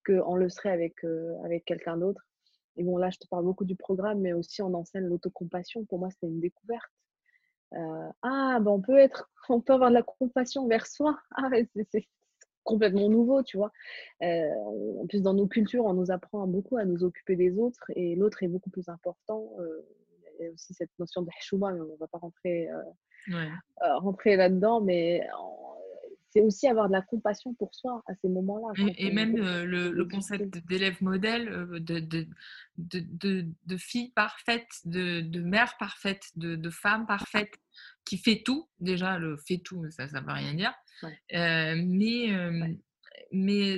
qu'on 0.06 0.36
le 0.36 0.50
serait 0.50 0.70
avec, 0.70 1.04
euh, 1.04 1.36
avec 1.44 1.66
quelqu'un 1.66 1.98
d'autre. 1.98 2.22
Et 2.78 2.84
bon, 2.84 2.98
là, 2.98 3.10
je 3.10 3.18
te 3.18 3.28
parle 3.28 3.44
beaucoup 3.44 3.66
du 3.66 3.76
programme, 3.76 4.20
mais 4.20 4.34
aussi 4.34 4.62
on 4.62 4.74
enseigne 4.74 5.06
l'autocompassion. 5.06 5.86
Pour 5.86 6.00
moi, 6.00 6.12
c'était 6.12 6.28
une 6.28 6.40
découverte. 6.40 6.92
Euh, 7.74 8.10
ah, 8.22 8.60
ben 8.62 8.72
on 8.72 8.82
peut 8.82 8.98
être, 8.98 9.32
on 9.50 9.62
peut 9.62 9.74
avoir 9.74 9.90
de 9.90 9.96
la 9.96 10.04
compassion 10.04 10.68
vers 10.68 10.86
soi. 10.86 11.18
Ah, 11.32 11.50
c'est 11.92 12.08
complètement 12.66 13.08
nouveau, 13.08 13.44
tu 13.44 13.56
vois. 13.56 13.72
Euh, 14.22 14.50
en 15.02 15.08
plus, 15.08 15.22
dans 15.22 15.34
nos 15.34 15.48
cultures, 15.48 15.86
on 15.86 15.94
nous 15.94 16.12
apprend 16.12 16.46
beaucoup 16.48 16.76
à 16.78 16.84
nous 16.84 17.06
occuper 17.06 17.38
des 17.38 17.58
autres 17.58 17.86
et 17.96 18.16
l'autre 18.16 18.44
est 18.44 18.50
beaucoup 18.50 18.70
plus 18.70 18.90
important. 18.90 19.50
Euh, 19.60 19.88
il 20.38 20.46
y 20.46 20.48
a 20.50 20.52
aussi 20.52 20.74
cette 20.74 20.92
notion 21.00 21.22
de 21.22 21.28
mais 21.28 21.82
on 21.82 21.86
ne 21.86 21.98
va 21.98 22.08
pas 22.08 22.18
rentrer, 22.18 22.68
rentrer 23.80 24.36
là-dedans, 24.36 24.82
mais 24.82 25.26
c'est 26.36 26.42
aussi 26.42 26.68
avoir 26.68 26.88
de 26.88 26.94
la 26.94 27.02
compassion 27.02 27.54
pour 27.54 27.74
soi 27.74 28.04
à 28.08 28.14
ces 28.16 28.28
moments-là. 28.28 28.74
Et, 28.98 29.12
même 29.12 29.38
le, 29.38 29.92
le, 29.92 30.06
concept 30.06 30.58
d'élève 30.68 31.02
modèle, 31.02 31.50
de, 31.80 32.00
de, 32.00 32.28
de, 32.78 33.46
de, 33.66 33.78
fille 33.78 34.12
parfaite, 34.12 34.68
de, 34.84 35.40
mère 35.40 35.78
parfaite, 35.80 36.24
de, 36.36 36.70
femme 36.70 37.06
parfaite, 37.06 37.54
qui 38.04 38.18
fait 38.18 38.42
tout. 38.44 38.68
Déjà, 38.80 39.18
le 39.18 39.38
fait 39.38 39.60
tout, 39.60 39.90
ça 39.92 40.08
ne 40.08 40.20
veut 40.20 40.34
rien 40.34 40.54
dire. 40.54 40.74
mais 41.32 42.78
mais 43.32 43.78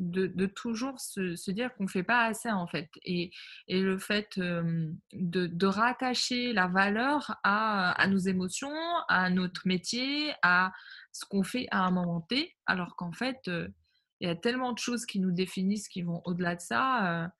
de, 0.00 0.46
toujours 0.46 0.98
se, 0.98 1.50
dire 1.50 1.72
qu'on 1.74 1.84
ne 1.84 1.88
fait 1.88 2.02
pas 2.02 2.24
assez 2.24 2.50
en 2.50 2.66
fait. 2.66 2.88
Et, 3.04 3.30
et 3.68 3.80
le 3.80 3.98
fait 3.98 4.38
de, 4.38 4.96
de, 5.12 5.66
rattacher 5.66 6.52
la 6.52 6.66
valeur 6.66 7.36
à, 7.44 7.92
à, 7.92 8.06
nos 8.06 8.18
émotions, 8.18 8.74
à 9.08 9.28
notre 9.30 9.66
métier, 9.66 10.32
à 10.42 10.72
ce 11.12 11.24
qu'on 11.26 11.42
fait 11.42 11.66
à 11.70 11.84
un 11.84 11.90
moment 11.90 12.22
T, 12.22 12.56
alors 12.66 12.96
qu'en 12.96 13.12
fait, 13.12 13.40
il 13.46 14.28
y 14.28 14.30
a 14.30 14.36
tellement 14.36 14.72
de 14.72 14.78
choses 14.78 15.04
qui 15.04 15.20
nous 15.20 15.32
définissent 15.32 15.88
qui 15.88 16.02
vont 16.02 16.22
au-delà 16.24 16.56
de 16.56 16.60
ça. 16.60 17.30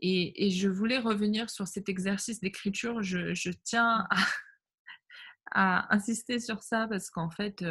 Et, 0.00 0.46
et, 0.46 0.50
je 0.50 0.68
voulais 0.68 0.98
revenir 0.98 1.50
sur 1.50 1.66
cet 1.66 1.88
exercice 1.88 2.40
d'écriture. 2.40 3.02
Je, 3.02 3.34
je, 3.34 3.50
tiens 3.64 4.06
à, 5.52 5.94
insister 5.94 6.40
sur 6.40 6.62
ça 6.62 6.86
parce 6.88 7.10
qu'en 7.10 7.30
fait, 7.30 7.64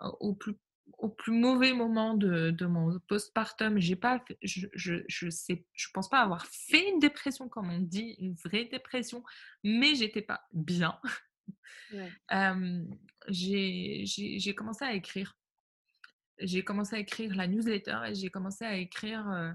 au 0.00 0.34
plus 0.34 0.56
au 1.00 1.08
plus 1.08 1.32
mauvais 1.32 1.72
moment 1.72 2.14
de, 2.14 2.50
de 2.50 2.66
mon 2.66 2.98
postpartum, 3.00 3.78
j'ai 3.78 3.96
pas, 3.96 4.22
je, 4.42 4.66
je, 4.74 4.94
je, 5.08 5.30
sais, 5.30 5.64
je 5.72 5.88
pense 5.92 6.08
pas 6.08 6.20
avoir 6.20 6.46
fait 6.46 6.90
une 6.90 6.98
dépression 6.98 7.48
comme 7.48 7.70
on 7.70 7.78
dit, 7.78 8.16
une 8.18 8.34
vraie 8.34 8.66
dépression, 8.66 9.24
mais 9.64 9.94
j'étais 9.94 10.22
pas 10.22 10.46
bien. 10.52 10.98
j'ai 13.28 14.54
commencé 14.54 14.84
à 14.84 14.92
écrire. 14.92 15.36
J'ai 16.38 16.64
commencé 16.64 16.96
à 16.96 16.98
écrire 16.98 17.34
la 17.34 17.46
newsletter 17.46 17.98
et 18.08 18.14
j'ai 18.14 18.30
commencé 18.30 18.64
à 18.64 18.76
écrire 18.76 19.54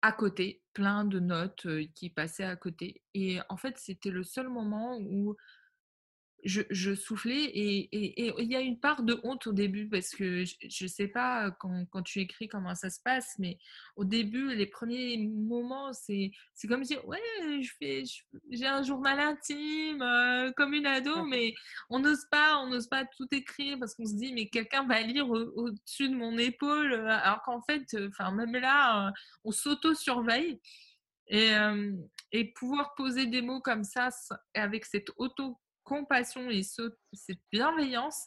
à 0.00 0.12
côté, 0.12 0.62
plein 0.74 1.04
de 1.04 1.18
notes 1.18 1.66
qui 1.94 2.10
passaient 2.10 2.44
à 2.44 2.56
côté. 2.56 3.02
Et 3.14 3.38
en 3.48 3.56
fait, 3.56 3.78
c'était 3.78 4.10
le 4.10 4.22
seul 4.22 4.48
moment 4.48 4.98
où 5.00 5.36
je, 6.44 6.94
soufflais 6.94 7.44
et 7.44 7.88
il 7.92 8.50
y 8.50 8.56
a 8.56 8.60
une 8.60 8.78
part 8.78 9.02
de 9.02 9.18
honte 9.24 9.46
au 9.46 9.52
début 9.52 9.88
parce 9.88 10.10
que 10.10 10.44
je 10.44 10.84
ne 10.84 10.88
sais 10.88 11.08
pas 11.08 11.50
quand, 11.50 11.84
quand, 11.90 12.02
tu 12.02 12.20
écris 12.20 12.48
comment 12.48 12.74
ça 12.74 12.90
se 12.90 13.00
passe, 13.00 13.34
mais 13.38 13.58
au 13.96 14.04
début, 14.04 14.54
les 14.54 14.66
premiers 14.66 15.16
moments, 15.18 15.92
c'est 15.92 16.30
comme 16.68 16.82
dire 16.82 17.06
ouais, 17.06 17.18
je 17.60 18.04
j'ai 18.50 18.66
un 18.66 18.82
journal 18.82 19.18
intime 19.18 20.00
euh, 20.02 20.52
comme 20.56 20.74
une 20.74 20.86
ado, 20.86 21.24
mais 21.24 21.54
on 21.90 21.98
n'ose 21.98 22.24
pas, 22.30 22.58
on 22.58 22.68
n'ose 22.68 22.88
pas 22.88 23.04
tout 23.04 23.28
écrire 23.32 23.78
parce 23.78 23.94
qu'on 23.94 24.06
se 24.06 24.14
dit 24.14 24.32
mais 24.32 24.48
quelqu'un 24.48 24.86
va 24.86 25.00
lire 25.02 25.28
au-dessus 25.28 26.08
de 26.08 26.14
mon 26.14 26.38
épaule, 26.38 26.92
euh, 26.92 27.08
alors 27.08 27.42
qu'en 27.42 27.62
fait, 27.62 27.84
enfin 28.08 28.30
même 28.32 28.52
là, 28.52 29.08
euh, 29.08 29.10
on 29.44 29.52
s'auto-surveille. 29.52 30.60
Et, 31.30 31.50
et 32.32 32.54
pouvoir 32.54 32.94
poser 32.94 33.26
des 33.26 33.42
mots 33.42 33.60
comme 33.60 33.84
ça 33.84 34.08
avec 34.54 34.86
cette 34.86 35.10
auto 35.18 35.58
compassion 35.88 36.50
et 36.50 36.62
cette 36.62 37.40
bienveillance, 37.50 38.26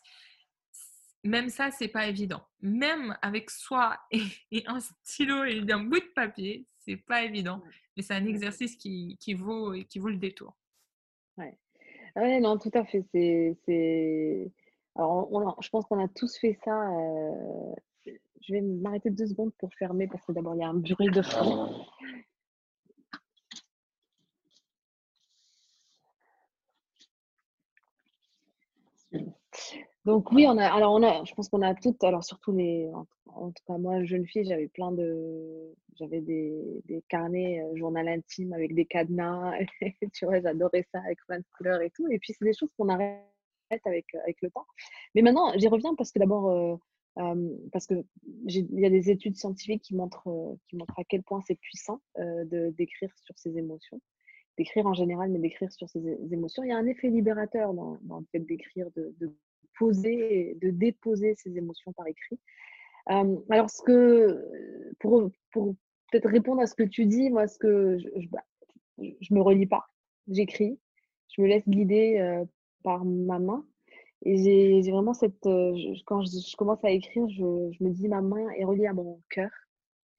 même 1.23 1.49
ça, 1.49 1.69
c'est 1.71 1.87
pas 1.87 2.07
évident. 2.07 2.41
Même 2.61 3.15
avec 3.21 3.49
soi 3.51 3.97
et, 4.11 4.63
un 4.65 4.79
stylo 4.79 5.43
et 5.45 5.63
un 5.69 5.83
bout 5.83 5.99
de 5.99 6.13
papier, 6.15 6.65
c'est 6.79 6.97
pas 6.97 7.23
évident. 7.23 7.61
Mais 7.95 8.03
c'est 8.03 8.15
un 8.15 8.25
exercice 8.25 8.75
qui, 8.75 9.17
qui, 9.19 9.35
vaut, 9.35 9.73
qui 9.89 9.99
vaut 9.99 10.09
le 10.09 10.17
détour. 10.17 10.57
Ouais. 11.37 11.57
ouais 12.15 12.39
non, 12.39 12.57
tout 12.57 12.71
à 12.73 12.85
fait. 12.85 13.05
C'est, 13.13 14.51
Alors, 14.95 15.61
je 15.61 15.69
pense 15.69 15.85
qu'on 15.85 16.03
a 16.03 16.07
tous 16.07 16.37
fait 16.39 16.57
ça. 16.65 16.89
Euh, 16.91 17.75
je 18.41 18.53
vais 18.53 18.61
m'arrêter 18.61 19.11
deux 19.11 19.27
secondes 19.27 19.53
pour 19.59 19.71
fermer 19.75 20.07
parce 20.07 20.25
que 20.25 20.31
d'abord, 20.31 20.55
il 20.55 20.61
y 20.61 20.63
a 20.63 20.69
un 20.69 20.73
bruit 20.73 21.11
de 21.11 21.21
fond. 21.21 21.85
Donc 30.05 30.31
oui, 30.31 30.47
on 30.47 30.57
a, 30.57 30.65
alors 30.67 30.93
on 30.93 31.03
a, 31.03 31.23
je 31.25 31.33
pense 31.33 31.49
qu'on 31.49 31.61
a 31.61 31.75
toutes, 31.75 32.03
alors 32.03 32.23
surtout 32.23 32.51
les, 32.51 32.89
en, 33.27 33.51
tout 33.51 33.63
cas 33.67 33.77
moi, 33.77 34.03
jeune 34.03 34.25
fille, 34.25 34.45
j'avais 34.45 34.67
plein 34.67 34.91
de, 34.91 35.75
j'avais 35.95 36.21
des, 36.21 36.81
des, 36.85 37.03
carnets 37.07 37.61
euh, 37.61 37.75
journal 37.75 38.07
intime 38.07 38.53
avec 38.53 38.73
des 38.73 38.85
cadenas, 38.85 39.53
tu 40.13 40.25
vois, 40.25 40.41
j'adorais 40.41 40.87
ça 40.91 40.99
avec 41.05 41.19
plein 41.27 41.39
de 41.39 41.45
couleurs 41.55 41.81
et 41.81 41.91
tout. 41.91 42.07
Et 42.09 42.17
puis 42.17 42.33
c'est 42.33 42.45
des 42.45 42.53
choses 42.53 42.71
qu'on 42.77 42.89
arrête 42.89 43.21
avec, 43.85 44.05
avec 44.15 44.41
le 44.41 44.49
temps. 44.49 44.65
Mais 45.13 45.21
maintenant, 45.21 45.53
j'y 45.55 45.67
reviens 45.67 45.93
parce 45.95 46.11
que 46.11 46.17
d'abord, 46.17 46.49
euh, 46.49 46.75
euh, 47.19 47.49
parce 47.71 47.85
que 47.85 48.03
il 48.47 48.79
y 48.79 48.85
a 48.85 48.89
des 48.89 49.11
études 49.11 49.35
scientifiques 49.35 49.83
qui 49.83 49.95
montrent, 49.95 50.57
qui 50.67 50.77
montrent 50.77 50.97
à 50.99 51.03
quel 51.03 51.21
point 51.21 51.41
c'est 51.45 51.59
puissant 51.59 52.01
de 52.17 52.71
d'écrire 52.71 53.11
sur 53.17 53.37
ses 53.37 53.57
émotions 53.57 54.01
d'écrire 54.57 54.85
en 54.85 54.93
général, 54.93 55.29
mais 55.31 55.39
d'écrire 55.39 55.71
sur 55.71 55.89
ses 55.89 56.01
émotions. 56.31 56.63
Il 56.63 56.69
y 56.69 56.71
a 56.71 56.77
un 56.77 56.85
effet 56.85 57.09
libérateur 57.09 57.73
dans, 57.73 57.97
le 58.01 58.25
fait 58.31 58.39
d'écrire, 58.39 58.87
de, 58.95 59.13
de 59.89 60.69
déposer 60.69 61.35
ses 61.35 61.57
émotions 61.57 61.93
par 61.93 62.07
écrit. 62.07 62.39
Euh, 63.09 63.37
alors, 63.49 63.69
ce 63.69 63.81
que, 63.81 64.45
pour, 64.99 65.31
peut-être 66.11 66.29
répondre 66.29 66.61
à 66.61 66.67
ce 66.67 66.75
que 66.75 66.83
tu 66.83 67.05
dis, 67.05 67.29
moi, 67.29 67.47
ce 67.47 67.57
que 67.57 67.97
je, 67.97 68.07
je, 68.21 68.27
bah, 68.29 68.43
me 69.31 69.41
relis 69.41 69.65
pas, 69.65 69.87
j'écris, 70.27 70.79
je 71.29 71.41
me 71.41 71.47
laisse 71.47 71.67
guider 71.67 72.19
euh, 72.19 72.45
par 72.83 73.05
ma 73.05 73.39
main. 73.39 73.65
Et 74.23 74.37
j'ai 74.83 74.91
vraiment 74.91 75.15
cette. 75.15 75.45
Euh, 75.47 75.75
quand 76.05 76.21
je, 76.21 76.55
commence 76.55 76.83
à 76.83 76.91
écrire, 76.91 77.27
je, 77.29 77.43
me 77.83 77.89
dis 77.89 78.07
ma 78.07 78.21
main 78.21 78.49
est 78.51 78.65
reliée 78.65 78.85
à 78.85 78.93
mon 78.93 79.19
cœur. 79.29 79.49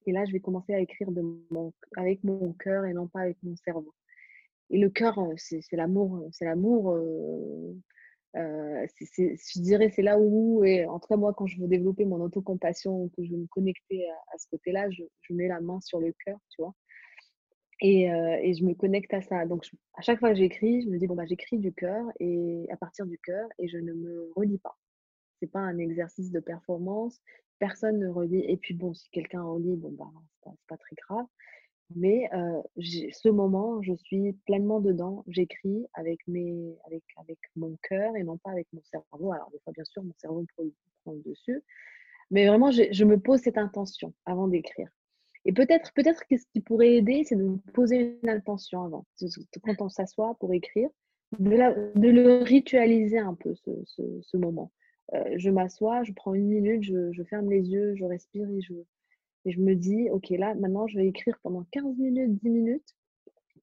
Et 0.06 0.12
là, 0.12 0.24
je 0.24 0.32
vais 0.32 0.40
commencer 0.40 0.74
à 0.74 0.80
écrire 0.80 1.08
avec 1.96 2.24
mon 2.24 2.52
cœur 2.54 2.84
et 2.84 2.92
non 2.92 3.06
pas 3.06 3.20
avec 3.20 3.36
mon 3.44 3.54
cerveau. 3.54 3.94
Et 4.70 4.78
le 4.78 4.90
cœur, 4.90 5.16
c'est 5.36 5.62
l'amour, 5.72 6.26
c'est 6.32 6.44
l'amour 6.44 6.98
Euh, 8.36 8.86
je 8.98 9.60
dirais 9.60 9.90
c'est 9.90 10.02
là 10.02 10.18
où, 10.18 10.64
et 10.64 10.86
en 10.86 10.98
tout 10.98 11.08
cas 11.08 11.16
moi, 11.16 11.34
quand 11.34 11.46
je 11.46 11.60
veux 11.60 11.68
développer 11.68 12.04
mon 12.04 12.20
autocompassion, 12.20 13.08
que 13.10 13.24
je 13.24 13.30
veux 13.30 13.38
me 13.38 13.46
connecter 13.46 14.08
à, 14.32 14.38
ce 14.38 14.46
côté-là, 14.50 14.88
je, 14.90 15.02
mets 15.30 15.48
la 15.48 15.60
main 15.60 15.80
sur 15.80 16.00
le 16.00 16.14
cœur, 16.24 16.38
tu 16.50 16.62
vois. 16.62 16.74
Et, 17.80 18.12
euh, 18.12 18.38
et, 18.42 18.54
je 18.54 18.64
me 18.64 18.74
connecte 18.74 19.12
à 19.12 19.22
ça. 19.22 19.44
Donc 19.44 19.66
à 19.94 20.02
chaque 20.02 20.20
fois 20.20 20.30
que 20.30 20.36
j'écris, 20.36 20.82
je 20.82 20.88
me 20.88 20.98
dis, 20.98 21.06
bon, 21.06 21.14
bah, 21.16 21.26
j'écris 21.26 21.58
du 21.58 21.72
cœur 21.72 22.06
et 22.20 22.66
à 22.70 22.76
partir 22.76 23.06
du 23.06 23.18
cœur 23.18 23.48
et 23.58 23.68
je 23.68 23.78
ne 23.78 23.92
me 23.92 24.30
relis 24.36 24.58
pas. 24.58 24.78
C'est 25.40 25.50
pas 25.50 25.60
un 25.60 25.78
exercice 25.78 26.30
de 26.30 26.40
performance. 26.40 27.20
Personne 27.58 27.98
ne 27.98 28.08
relit. 28.08 28.44
Et 28.48 28.56
puis 28.56 28.74
bon, 28.74 28.94
si 28.94 29.10
quelqu'un 29.10 29.42
relit, 29.42 29.76
bon, 29.76 29.90
bah, 29.90 30.10
c'est 30.44 30.50
pas, 30.68 30.76
très 30.76 30.96
grave. 30.96 31.26
Mais 31.94 32.28
ce 32.78 33.28
moment, 33.28 33.82
je 33.82 33.94
suis 33.94 34.32
pleinement 34.46 34.80
dedans. 34.80 35.24
J'écris 35.28 35.86
avec, 35.94 36.20
avec, 36.86 37.02
avec 37.16 37.38
mon 37.56 37.76
cœur 37.82 38.16
et 38.16 38.22
non 38.22 38.38
pas 38.38 38.50
avec 38.50 38.66
mon 38.72 38.82
cerveau. 38.82 39.32
Alors, 39.32 39.50
des 39.50 39.58
fois, 39.60 39.72
bien 39.72 39.84
sûr, 39.84 40.02
mon 40.02 40.14
cerveau 40.18 40.44
prend 41.04 41.12
le 41.12 41.22
dessus. 41.22 41.62
Mais 42.30 42.46
vraiment, 42.46 42.70
je, 42.70 43.04
me 43.04 43.18
pose 43.18 43.40
cette 43.40 43.58
intention 43.58 44.14
avant 44.24 44.48
d'écrire. 44.48 44.88
Et 45.44 45.52
peut-être 45.52 45.92
peut-être 45.92 46.24
que 46.26 46.38
ce 46.38 46.46
qui 46.52 46.60
pourrait 46.60 46.94
aider, 46.94 47.24
c'est 47.24 47.36
de 47.36 47.56
poser 47.74 48.18
une 48.22 48.28
intention 48.28 48.84
avant. 48.84 49.04
Quand 49.62 49.82
on 49.82 49.88
s'assoit 49.88 50.36
pour 50.38 50.54
écrire, 50.54 50.88
de, 51.38 52.08
le 52.08 52.42
ritualiser 52.42 53.18
un 53.18 53.34
peu, 53.34 53.54
ce, 53.54 53.70
ce, 54.22 54.36
moment. 54.36 54.70
je 55.36 55.50
m'assois, 55.50 56.04
je 56.04 56.12
prends 56.12 56.34
une 56.34 56.46
minute, 56.46 56.82
je, 56.82 57.12
je, 57.12 57.22
ferme 57.22 57.50
les 57.50 57.68
yeux, 57.70 57.94
je 57.96 58.04
respire 58.04 58.48
et 58.50 58.60
je, 58.60 58.74
et 59.44 59.52
je 59.52 59.60
me 59.60 59.74
dis, 59.74 60.08
OK, 60.10 60.30
là, 60.30 60.54
maintenant, 60.54 60.86
je 60.86 60.98
vais 60.98 61.06
écrire 61.06 61.38
pendant 61.42 61.64
15 61.72 61.98
minutes, 61.98 62.38
10 62.42 62.50
minutes, 62.50 62.96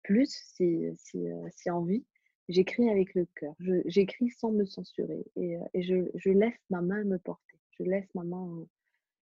plus 0.04 0.30
si, 0.56 0.86
si, 0.98 1.28
euh, 1.28 1.48
si 1.52 1.70
envie. 1.70 2.06
J'écris 2.50 2.90
avec 2.90 3.14
le 3.14 3.26
cœur. 3.36 3.54
J'écris 3.86 4.32
sans 4.32 4.52
me 4.52 4.66
censurer. 4.66 5.24
Et, 5.36 5.56
euh, 5.56 5.64
et 5.74 5.84
je, 5.84 6.10
je, 6.16 6.32
laisse 6.32 6.60
ma 6.70 6.82
main 6.82 7.04
me 7.04 7.20
porter. 7.20 7.60
Je 7.78 7.84
laisse 7.84 8.10
ma 8.16 8.24
main 8.24 8.66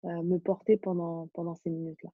euh, 0.06 0.24
me 0.24 0.38
porter 0.40 0.78
pendant, 0.78 1.28
pendant 1.34 1.56
ces 1.56 1.70
minutes-là. 1.70 2.10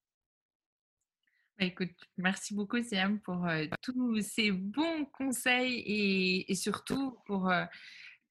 Bah, 1.58 1.66
écoute, 1.66 1.96
merci 2.18 2.54
beaucoup, 2.54 2.82
Siam, 2.82 3.20
pour 3.22 3.48
tous 3.82 4.22
ces 4.22 4.52
bons 4.52 5.06
conseils 5.06 5.80
et, 5.86 6.52
et 6.52 6.56
surtout 6.56 7.18
pour 7.26 7.50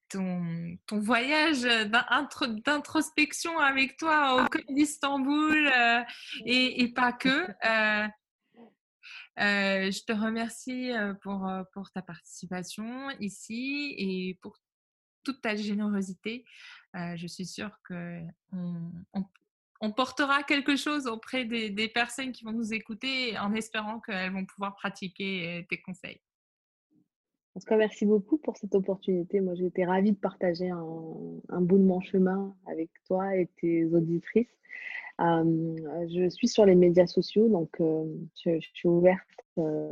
ton, 0.08 0.76
ton 0.86 0.98
voyage 0.98 1.62
d'introspection 1.62 3.58
avec 3.58 3.96
toi 3.96 4.34
au 4.34 4.38
ah. 4.38 4.48
Code 4.50 4.64
d'Istanbul 4.68 5.66
euh, 5.66 6.02
et, 6.44 6.82
et, 6.82 6.92
pas 6.92 7.12
que. 7.12 7.28
Euh, 7.28 8.08
euh, 9.40 9.90
je 9.90 10.04
te 10.04 10.12
remercie 10.12 10.90
pour, 11.22 11.48
pour 11.72 11.90
ta 11.90 12.02
participation 12.02 13.10
ici 13.20 13.94
et 13.96 14.38
pour 14.42 14.56
toute 15.24 15.40
ta 15.40 15.54
générosité. 15.54 16.44
je 16.94 17.26
suis 17.26 17.46
sûre 17.46 17.70
qu'on 17.86 18.28
on, 18.52 19.24
on, 19.80 19.92
portera 19.92 20.42
quelque 20.42 20.74
chose 20.74 21.06
auprès 21.06 21.44
des, 21.44 21.70
des, 21.70 21.88
personnes 21.88 22.32
qui 22.32 22.44
vont 22.44 22.52
nous 22.52 22.72
écouter 22.72 23.38
en 23.38 23.54
espérant 23.54 24.00
qu'elles 24.00 24.32
vont 24.32 24.46
pouvoir 24.46 24.74
pratiquer 24.74 25.64
tes 25.68 25.80
conseils. 25.82 26.20
En 27.54 27.60
tout 27.60 27.66
cas, 27.66 27.76
merci 27.76 28.06
beaucoup 28.06 28.38
pour 28.38 28.56
cette 28.56 28.74
opportunité. 28.74 29.40
Moi, 29.40 29.54
j'ai 29.54 29.66
été 29.66 29.84
ravie 29.84 30.12
de 30.12 30.16
partager 30.16 30.70
un, 30.70 31.60
bout 31.60 31.78
de 31.78 31.82
mon 31.82 32.00
chemin 32.00 32.54
avec 32.66 32.90
toi 33.06 33.36
et 33.36 33.48
tes 33.60 33.84
auditrices. 33.86 34.46
Euh, 35.20 36.06
je 36.08 36.28
suis 36.28 36.46
sur 36.46 36.64
les 36.64 36.76
médias 36.76 37.06
sociaux, 37.06 37.48
donc 37.48 37.70
euh, 37.80 38.04
je, 38.44 38.60
suis 38.60 38.88
ouverte 38.88 39.26
euh, 39.58 39.90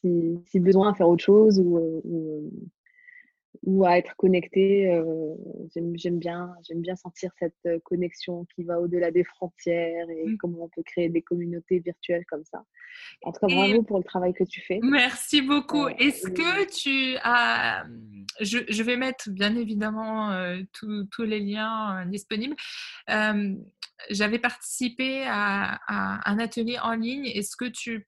si, 0.00 0.58
besoin 0.58 0.90
à 0.90 0.94
faire 0.94 1.08
autre 1.08 1.22
chose 1.22 1.60
ou, 1.60 1.78
ou 2.04 2.50
à 3.84 3.98
être 3.98 4.14
connecté. 4.16 4.92
Euh, 4.92 5.34
j'aime 5.74 6.18
bien, 6.18 6.54
j'aime 6.66 6.80
bien 6.80 6.96
sentir 6.96 7.30
cette 7.38 7.54
euh, 7.66 7.78
connexion 7.84 8.46
qui 8.54 8.64
va 8.64 8.80
au-delà 8.80 9.10
des 9.10 9.24
frontières 9.24 10.08
et 10.10 10.26
mmh. 10.26 10.36
comment 10.38 10.64
on 10.64 10.68
peut 10.68 10.82
créer 10.82 11.08
des 11.08 11.22
communautés 11.22 11.80
virtuelles 11.80 12.24
comme 12.28 12.44
ça. 12.44 12.64
En 13.22 13.32
tout 13.32 13.46
cas, 13.46 13.54
bravo 13.54 13.82
pour 13.82 13.98
le 13.98 14.04
travail 14.04 14.32
que 14.32 14.44
tu 14.44 14.60
fais. 14.60 14.80
Merci 14.82 15.42
beaucoup. 15.42 15.86
Euh, 15.86 15.94
Est-ce 15.98 16.28
que 16.28 16.64
tu 16.70 17.16
as, 17.22 17.84
je, 18.40 18.58
je, 18.68 18.82
vais 18.82 18.96
mettre 18.96 19.30
bien 19.30 19.56
évidemment 19.56 20.32
tous 20.72 21.22
les 21.22 21.40
liens 21.40 22.06
disponibles. 22.06 22.56
J'avais 24.10 24.38
participé 24.38 25.24
à, 25.26 25.80
à, 25.86 26.30
un 26.30 26.38
atelier 26.38 26.78
en 26.78 26.92
ligne. 26.92 27.26
Est-ce 27.26 27.56
que 27.56 27.64
tu, 27.64 28.06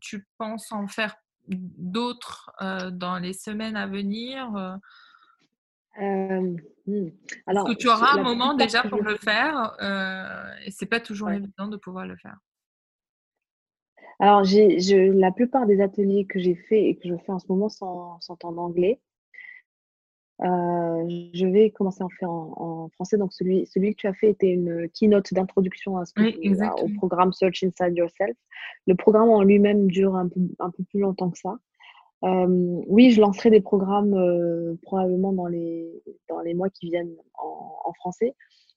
tu 0.00 0.26
penses 0.36 0.72
en 0.72 0.88
faire 0.88 1.16
d'autres 1.48 2.52
dans 2.92 3.18
les 3.18 3.32
semaines 3.32 3.76
à 3.76 3.86
venir 3.86 4.78
euh, 6.00 6.56
hmm. 6.86 7.08
Alors, 7.46 7.66
que 7.66 7.72
tu 7.72 7.88
auras 7.88 8.18
un 8.18 8.22
moment 8.22 8.54
déjà 8.54 8.82
pour 8.82 9.02
le 9.02 9.16
faire 9.16 9.74
euh, 9.82 10.52
et 10.64 10.70
c'est 10.70 10.86
pas 10.86 11.00
toujours 11.00 11.30
évident 11.30 11.66
de 11.66 11.76
pouvoir 11.76 12.06
le 12.06 12.16
faire. 12.16 12.36
Alors, 14.20 14.44
j'ai, 14.44 14.78
la 15.12 15.32
plupart 15.32 15.66
des 15.66 15.80
ateliers 15.80 16.26
que 16.26 16.38
j'ai 16.38 16.54
fait 16.54 16.84
et 16.84 16.96
que 16.96 17.08
je 17.08 17.16
fais 17.16 17.32
en 17.32 17.38
ce 17.38 17.46
moment 17.48 17.68
sont, 17.68 18.20
sont 18.20 18.44
en 18.44 18.56
anglais. 18.56 19.00
Euh, 20.40 21.04
je 21.34 21.46
vais 21.46 21.70
commencer 21.70 22.02
à 22.02 22.06
en 22.06 22.08
faire 22.08 22.30
en, 22.30 22.88
français. 22.94 23.16
Donc, 23.16 23.32
celui, 23.32 23.66
celui 23.66 23.94
que 23.94 24.00
tu 24.00 24.06
as 24.06 24.14
fait 24.14 24.30
était 24.30 24.50
une 24.50 24.88
keynote 24.90 25.32
d'introduction 25.34 25.96
au 25.96 26.88
programme 26.96 27.32
Search 27.32 27.64
Inside 27.64 27.96
Yourself. 27.96 28.36
Le 28.86 28.94
programme 28.94 29.30
en 29.30 29.42
lui-même 29.42 29.88
dure 29.88 30.14
un 30.14 30.28
peu, 30.28 30.40
un 30.60 30.70
peu 30.70 30.84
plus 30.84 31.00
longtemps 31.00 31.30
que 31.30 31.38
ça. 31.38 31.56
Euh, 32.24 32.46
oui, 32.86 33.10
je 33.10 33.20
lancerai 33.20 33.50
des 33.50 33.60
programmes 33.60 34.14
euh, 34.14 34.74
probablement 34.82 35.32
dans 35.32 35.46
les, 35.46 35.88
dans 36.28 36.40
les 36.40 36.54
mois 36.54 36.68
qui 36.68 36.88
viennent 36.88 37.14
en, 37.34 37.76
en 37.84 37.92
français. 37.94 38.34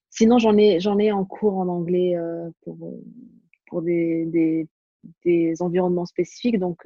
Sinon, 0.10 0.40
j'en 0.40 0.58
ai, 0.58 0.80
j'en 0.80 1.00
ai 1.00 1.12
en 1.12 1.26
cours 1.26 1.58
en 1.58 1.68
anglais 1.68 2.16
pour, 2.64 2.78
pour 3.68 3.82
des, 3.82 4.26
des, 4.26 4.68
des, 5.24 5.62
environnements 5.62 6.06
spécifiques. 6.06 6.60
Donc, 6.60 6.86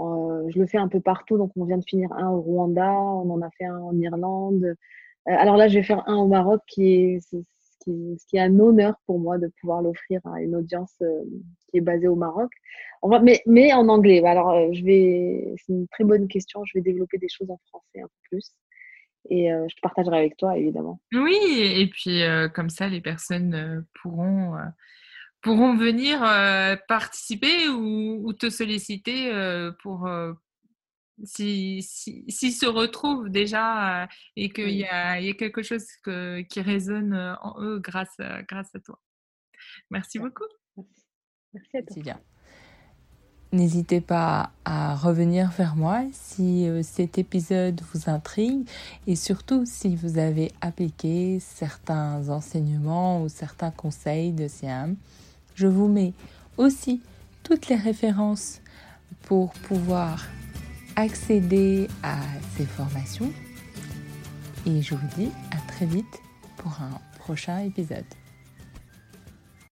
euh, 0.00 0.48
je 0.48 0.58
le 0.58 0.66
fais 0.66 0.78
un 0.78 0.88
peu 0.88 1.00
partout. 1.00 1.36
Donc, 1.36 1.52
on 1.56 1.64
vient 1.64 1.78
de 1.78 1.84
finir 1.84 2.12
un 2.12 2.30
au 2.30 2.40
Rwanda, 2.40 2.92
on 2.92 3.30
en 3.30 3.42
a 3.42 3.50
fait 3.50 3.64
un 3.64 3.78
en 3.78 3.96
Irlande. 3.98 4.64
Euh, 4.64 4.74
alors 5.26 5.56
là, 5.56 5.68
je 5.68 5.78
vais 5.78 5.82
faire 5.82 6.08
un 6.08 6.16
au 6.16 6.26
Maroc 6.26 6.60
qui 6.66 6.92
est, 6.92 7.18
qui, 7.82 8.18
qui 8.28 8.36
est 8.36 8.40
un 8.40 8.58
honneur 8.58 8.94
pour 9.06 9.18
moi 9.18 9.38
de 9.38 9.50
pouvoir 9.60 9.82
l'offrir 9.82 10.20
à 10.26 10.40
une 10.40 10.56
audience 10.56 10.94
euh, 11.02 11.22
qui 11.70 11.78
est 11.78 11.82
basée 11.82 12.08
au 12.08 12.16
Maroc. 12.16 12.50
Mais, 13.22 13.40
mais 13.46 13.72
en 13.72 13.88
anglais. 13.88 14.22
Alors, 14.24 14.72
je 14.72 14.84
vais, 14.84 15.54
c'est 15.56 15.72
une 15.72 15.88
très 15.88 16.04
bonne 16.04 16.28
question. 16.28 16.64
Je 16.64 16.78
vais 16.78 16.82
développer 16.82 17.18
des 17.18 17.28
choses 17.28 17.50
en 17.50 17.58
français 17.68 18.00
un 18.00 18.06
peu 18.06 18.28
plus. 18.30 18.52
Et 19.28 19.48
je 19.48 19.74
partagerai 19.82 20.18
avec 20.18 20.36
toi, 20.36 20.56
évidemment. 20.58 21.00
Oui, 21.12 21.38
et 21.76 21.86
puis 21.88 22.22
comme 22.54 22.68
ça, 22.68 22.88
les 22.88 23.00
personnes 23.00 23.86
pourront 24.02 24.54
pourront 25.40 25.76
venir 25.76 26.22
euh, 26.22 26.76
participer 26.88 27.68
ou, 27.68 28.32
te 28.32 28.50
solliciter 28.50 29.32
euh, 29.32 29.72
pour 29.82 30.06
euh, 30.06 30.32
s'ils 31.24 31.82
si, 31.82 32.24
si, 32.28 32.52
se 32.52 32.66
retrouvent 32.66 33.28
déjà 33.28 34.08
et 34.36 34.50
qu'il 34.50 34.70
y, 34.70 34.84
a, 34.84 35.20
y 35.20 35.30
a 35.30 35.34
quelque 35.34 35.62
chose 35.62 35.84
qui 36.48 36.60
résonne 36.60 37.14
en 37.42 37.60
eux 37.60 37.78
grâce, 37.78 38.16
grâce 38.48 38.74
à 38.74 38.80
toi. 38.80 38.98
Merci 39.90 40.18
beaucoup. 40.18 40.44
Merci 41.52 41.76
à 41.76 41.82
toi. 41.82 42.20
N'hésitez 43.52 44.00
pas 44.00 44.52
à 44.64 44.94
revenir 44.94 45.50
vers 45.50 45.74
moi 45.74 46.04
si 46.12 46.68
cet 46.84 47.18
épisode 47.18 47.80
vous 47.92 48.08
intrigue 48.08 48.66
et 49.08 49.16
surtout 49.16 49.64
si 49.66 49.96
vous 49.96 50.18
avez 50.18 50.52
appliqué 50.60 51.40
certains 51.40 52.28
enseignements 52.28 53.22
ou 53.22 53.28
certains 53.28 53.72
conseils 53.72 54.32
de 54.32 54.46
Siam. 54.46 54.96
Je 55.60 55.66
vous 55.66 55.88
mets 55.88 56.14
aussi 56.56 57.02
toutes 57.42 57.68
les 57.68 57.76
références 57.76 58.62
pour 59.24 59.52
pouvoir 59.52 60.24
accéder 60.96 61.86
à 62.02 62.16
ces 62.56 62.64
formations. 62.64 63.30
Et 64.64 64.80
je 64.80 64.94
vous 64.94 65.06
dis 65.18 65.28
à 65.50 65.58
très 65.70 65.84
vite 65.84 66.22
pour 66.56 66.72
un 66.80 66.98
prochain 67.18 67.58
épisode. 67.58 68.06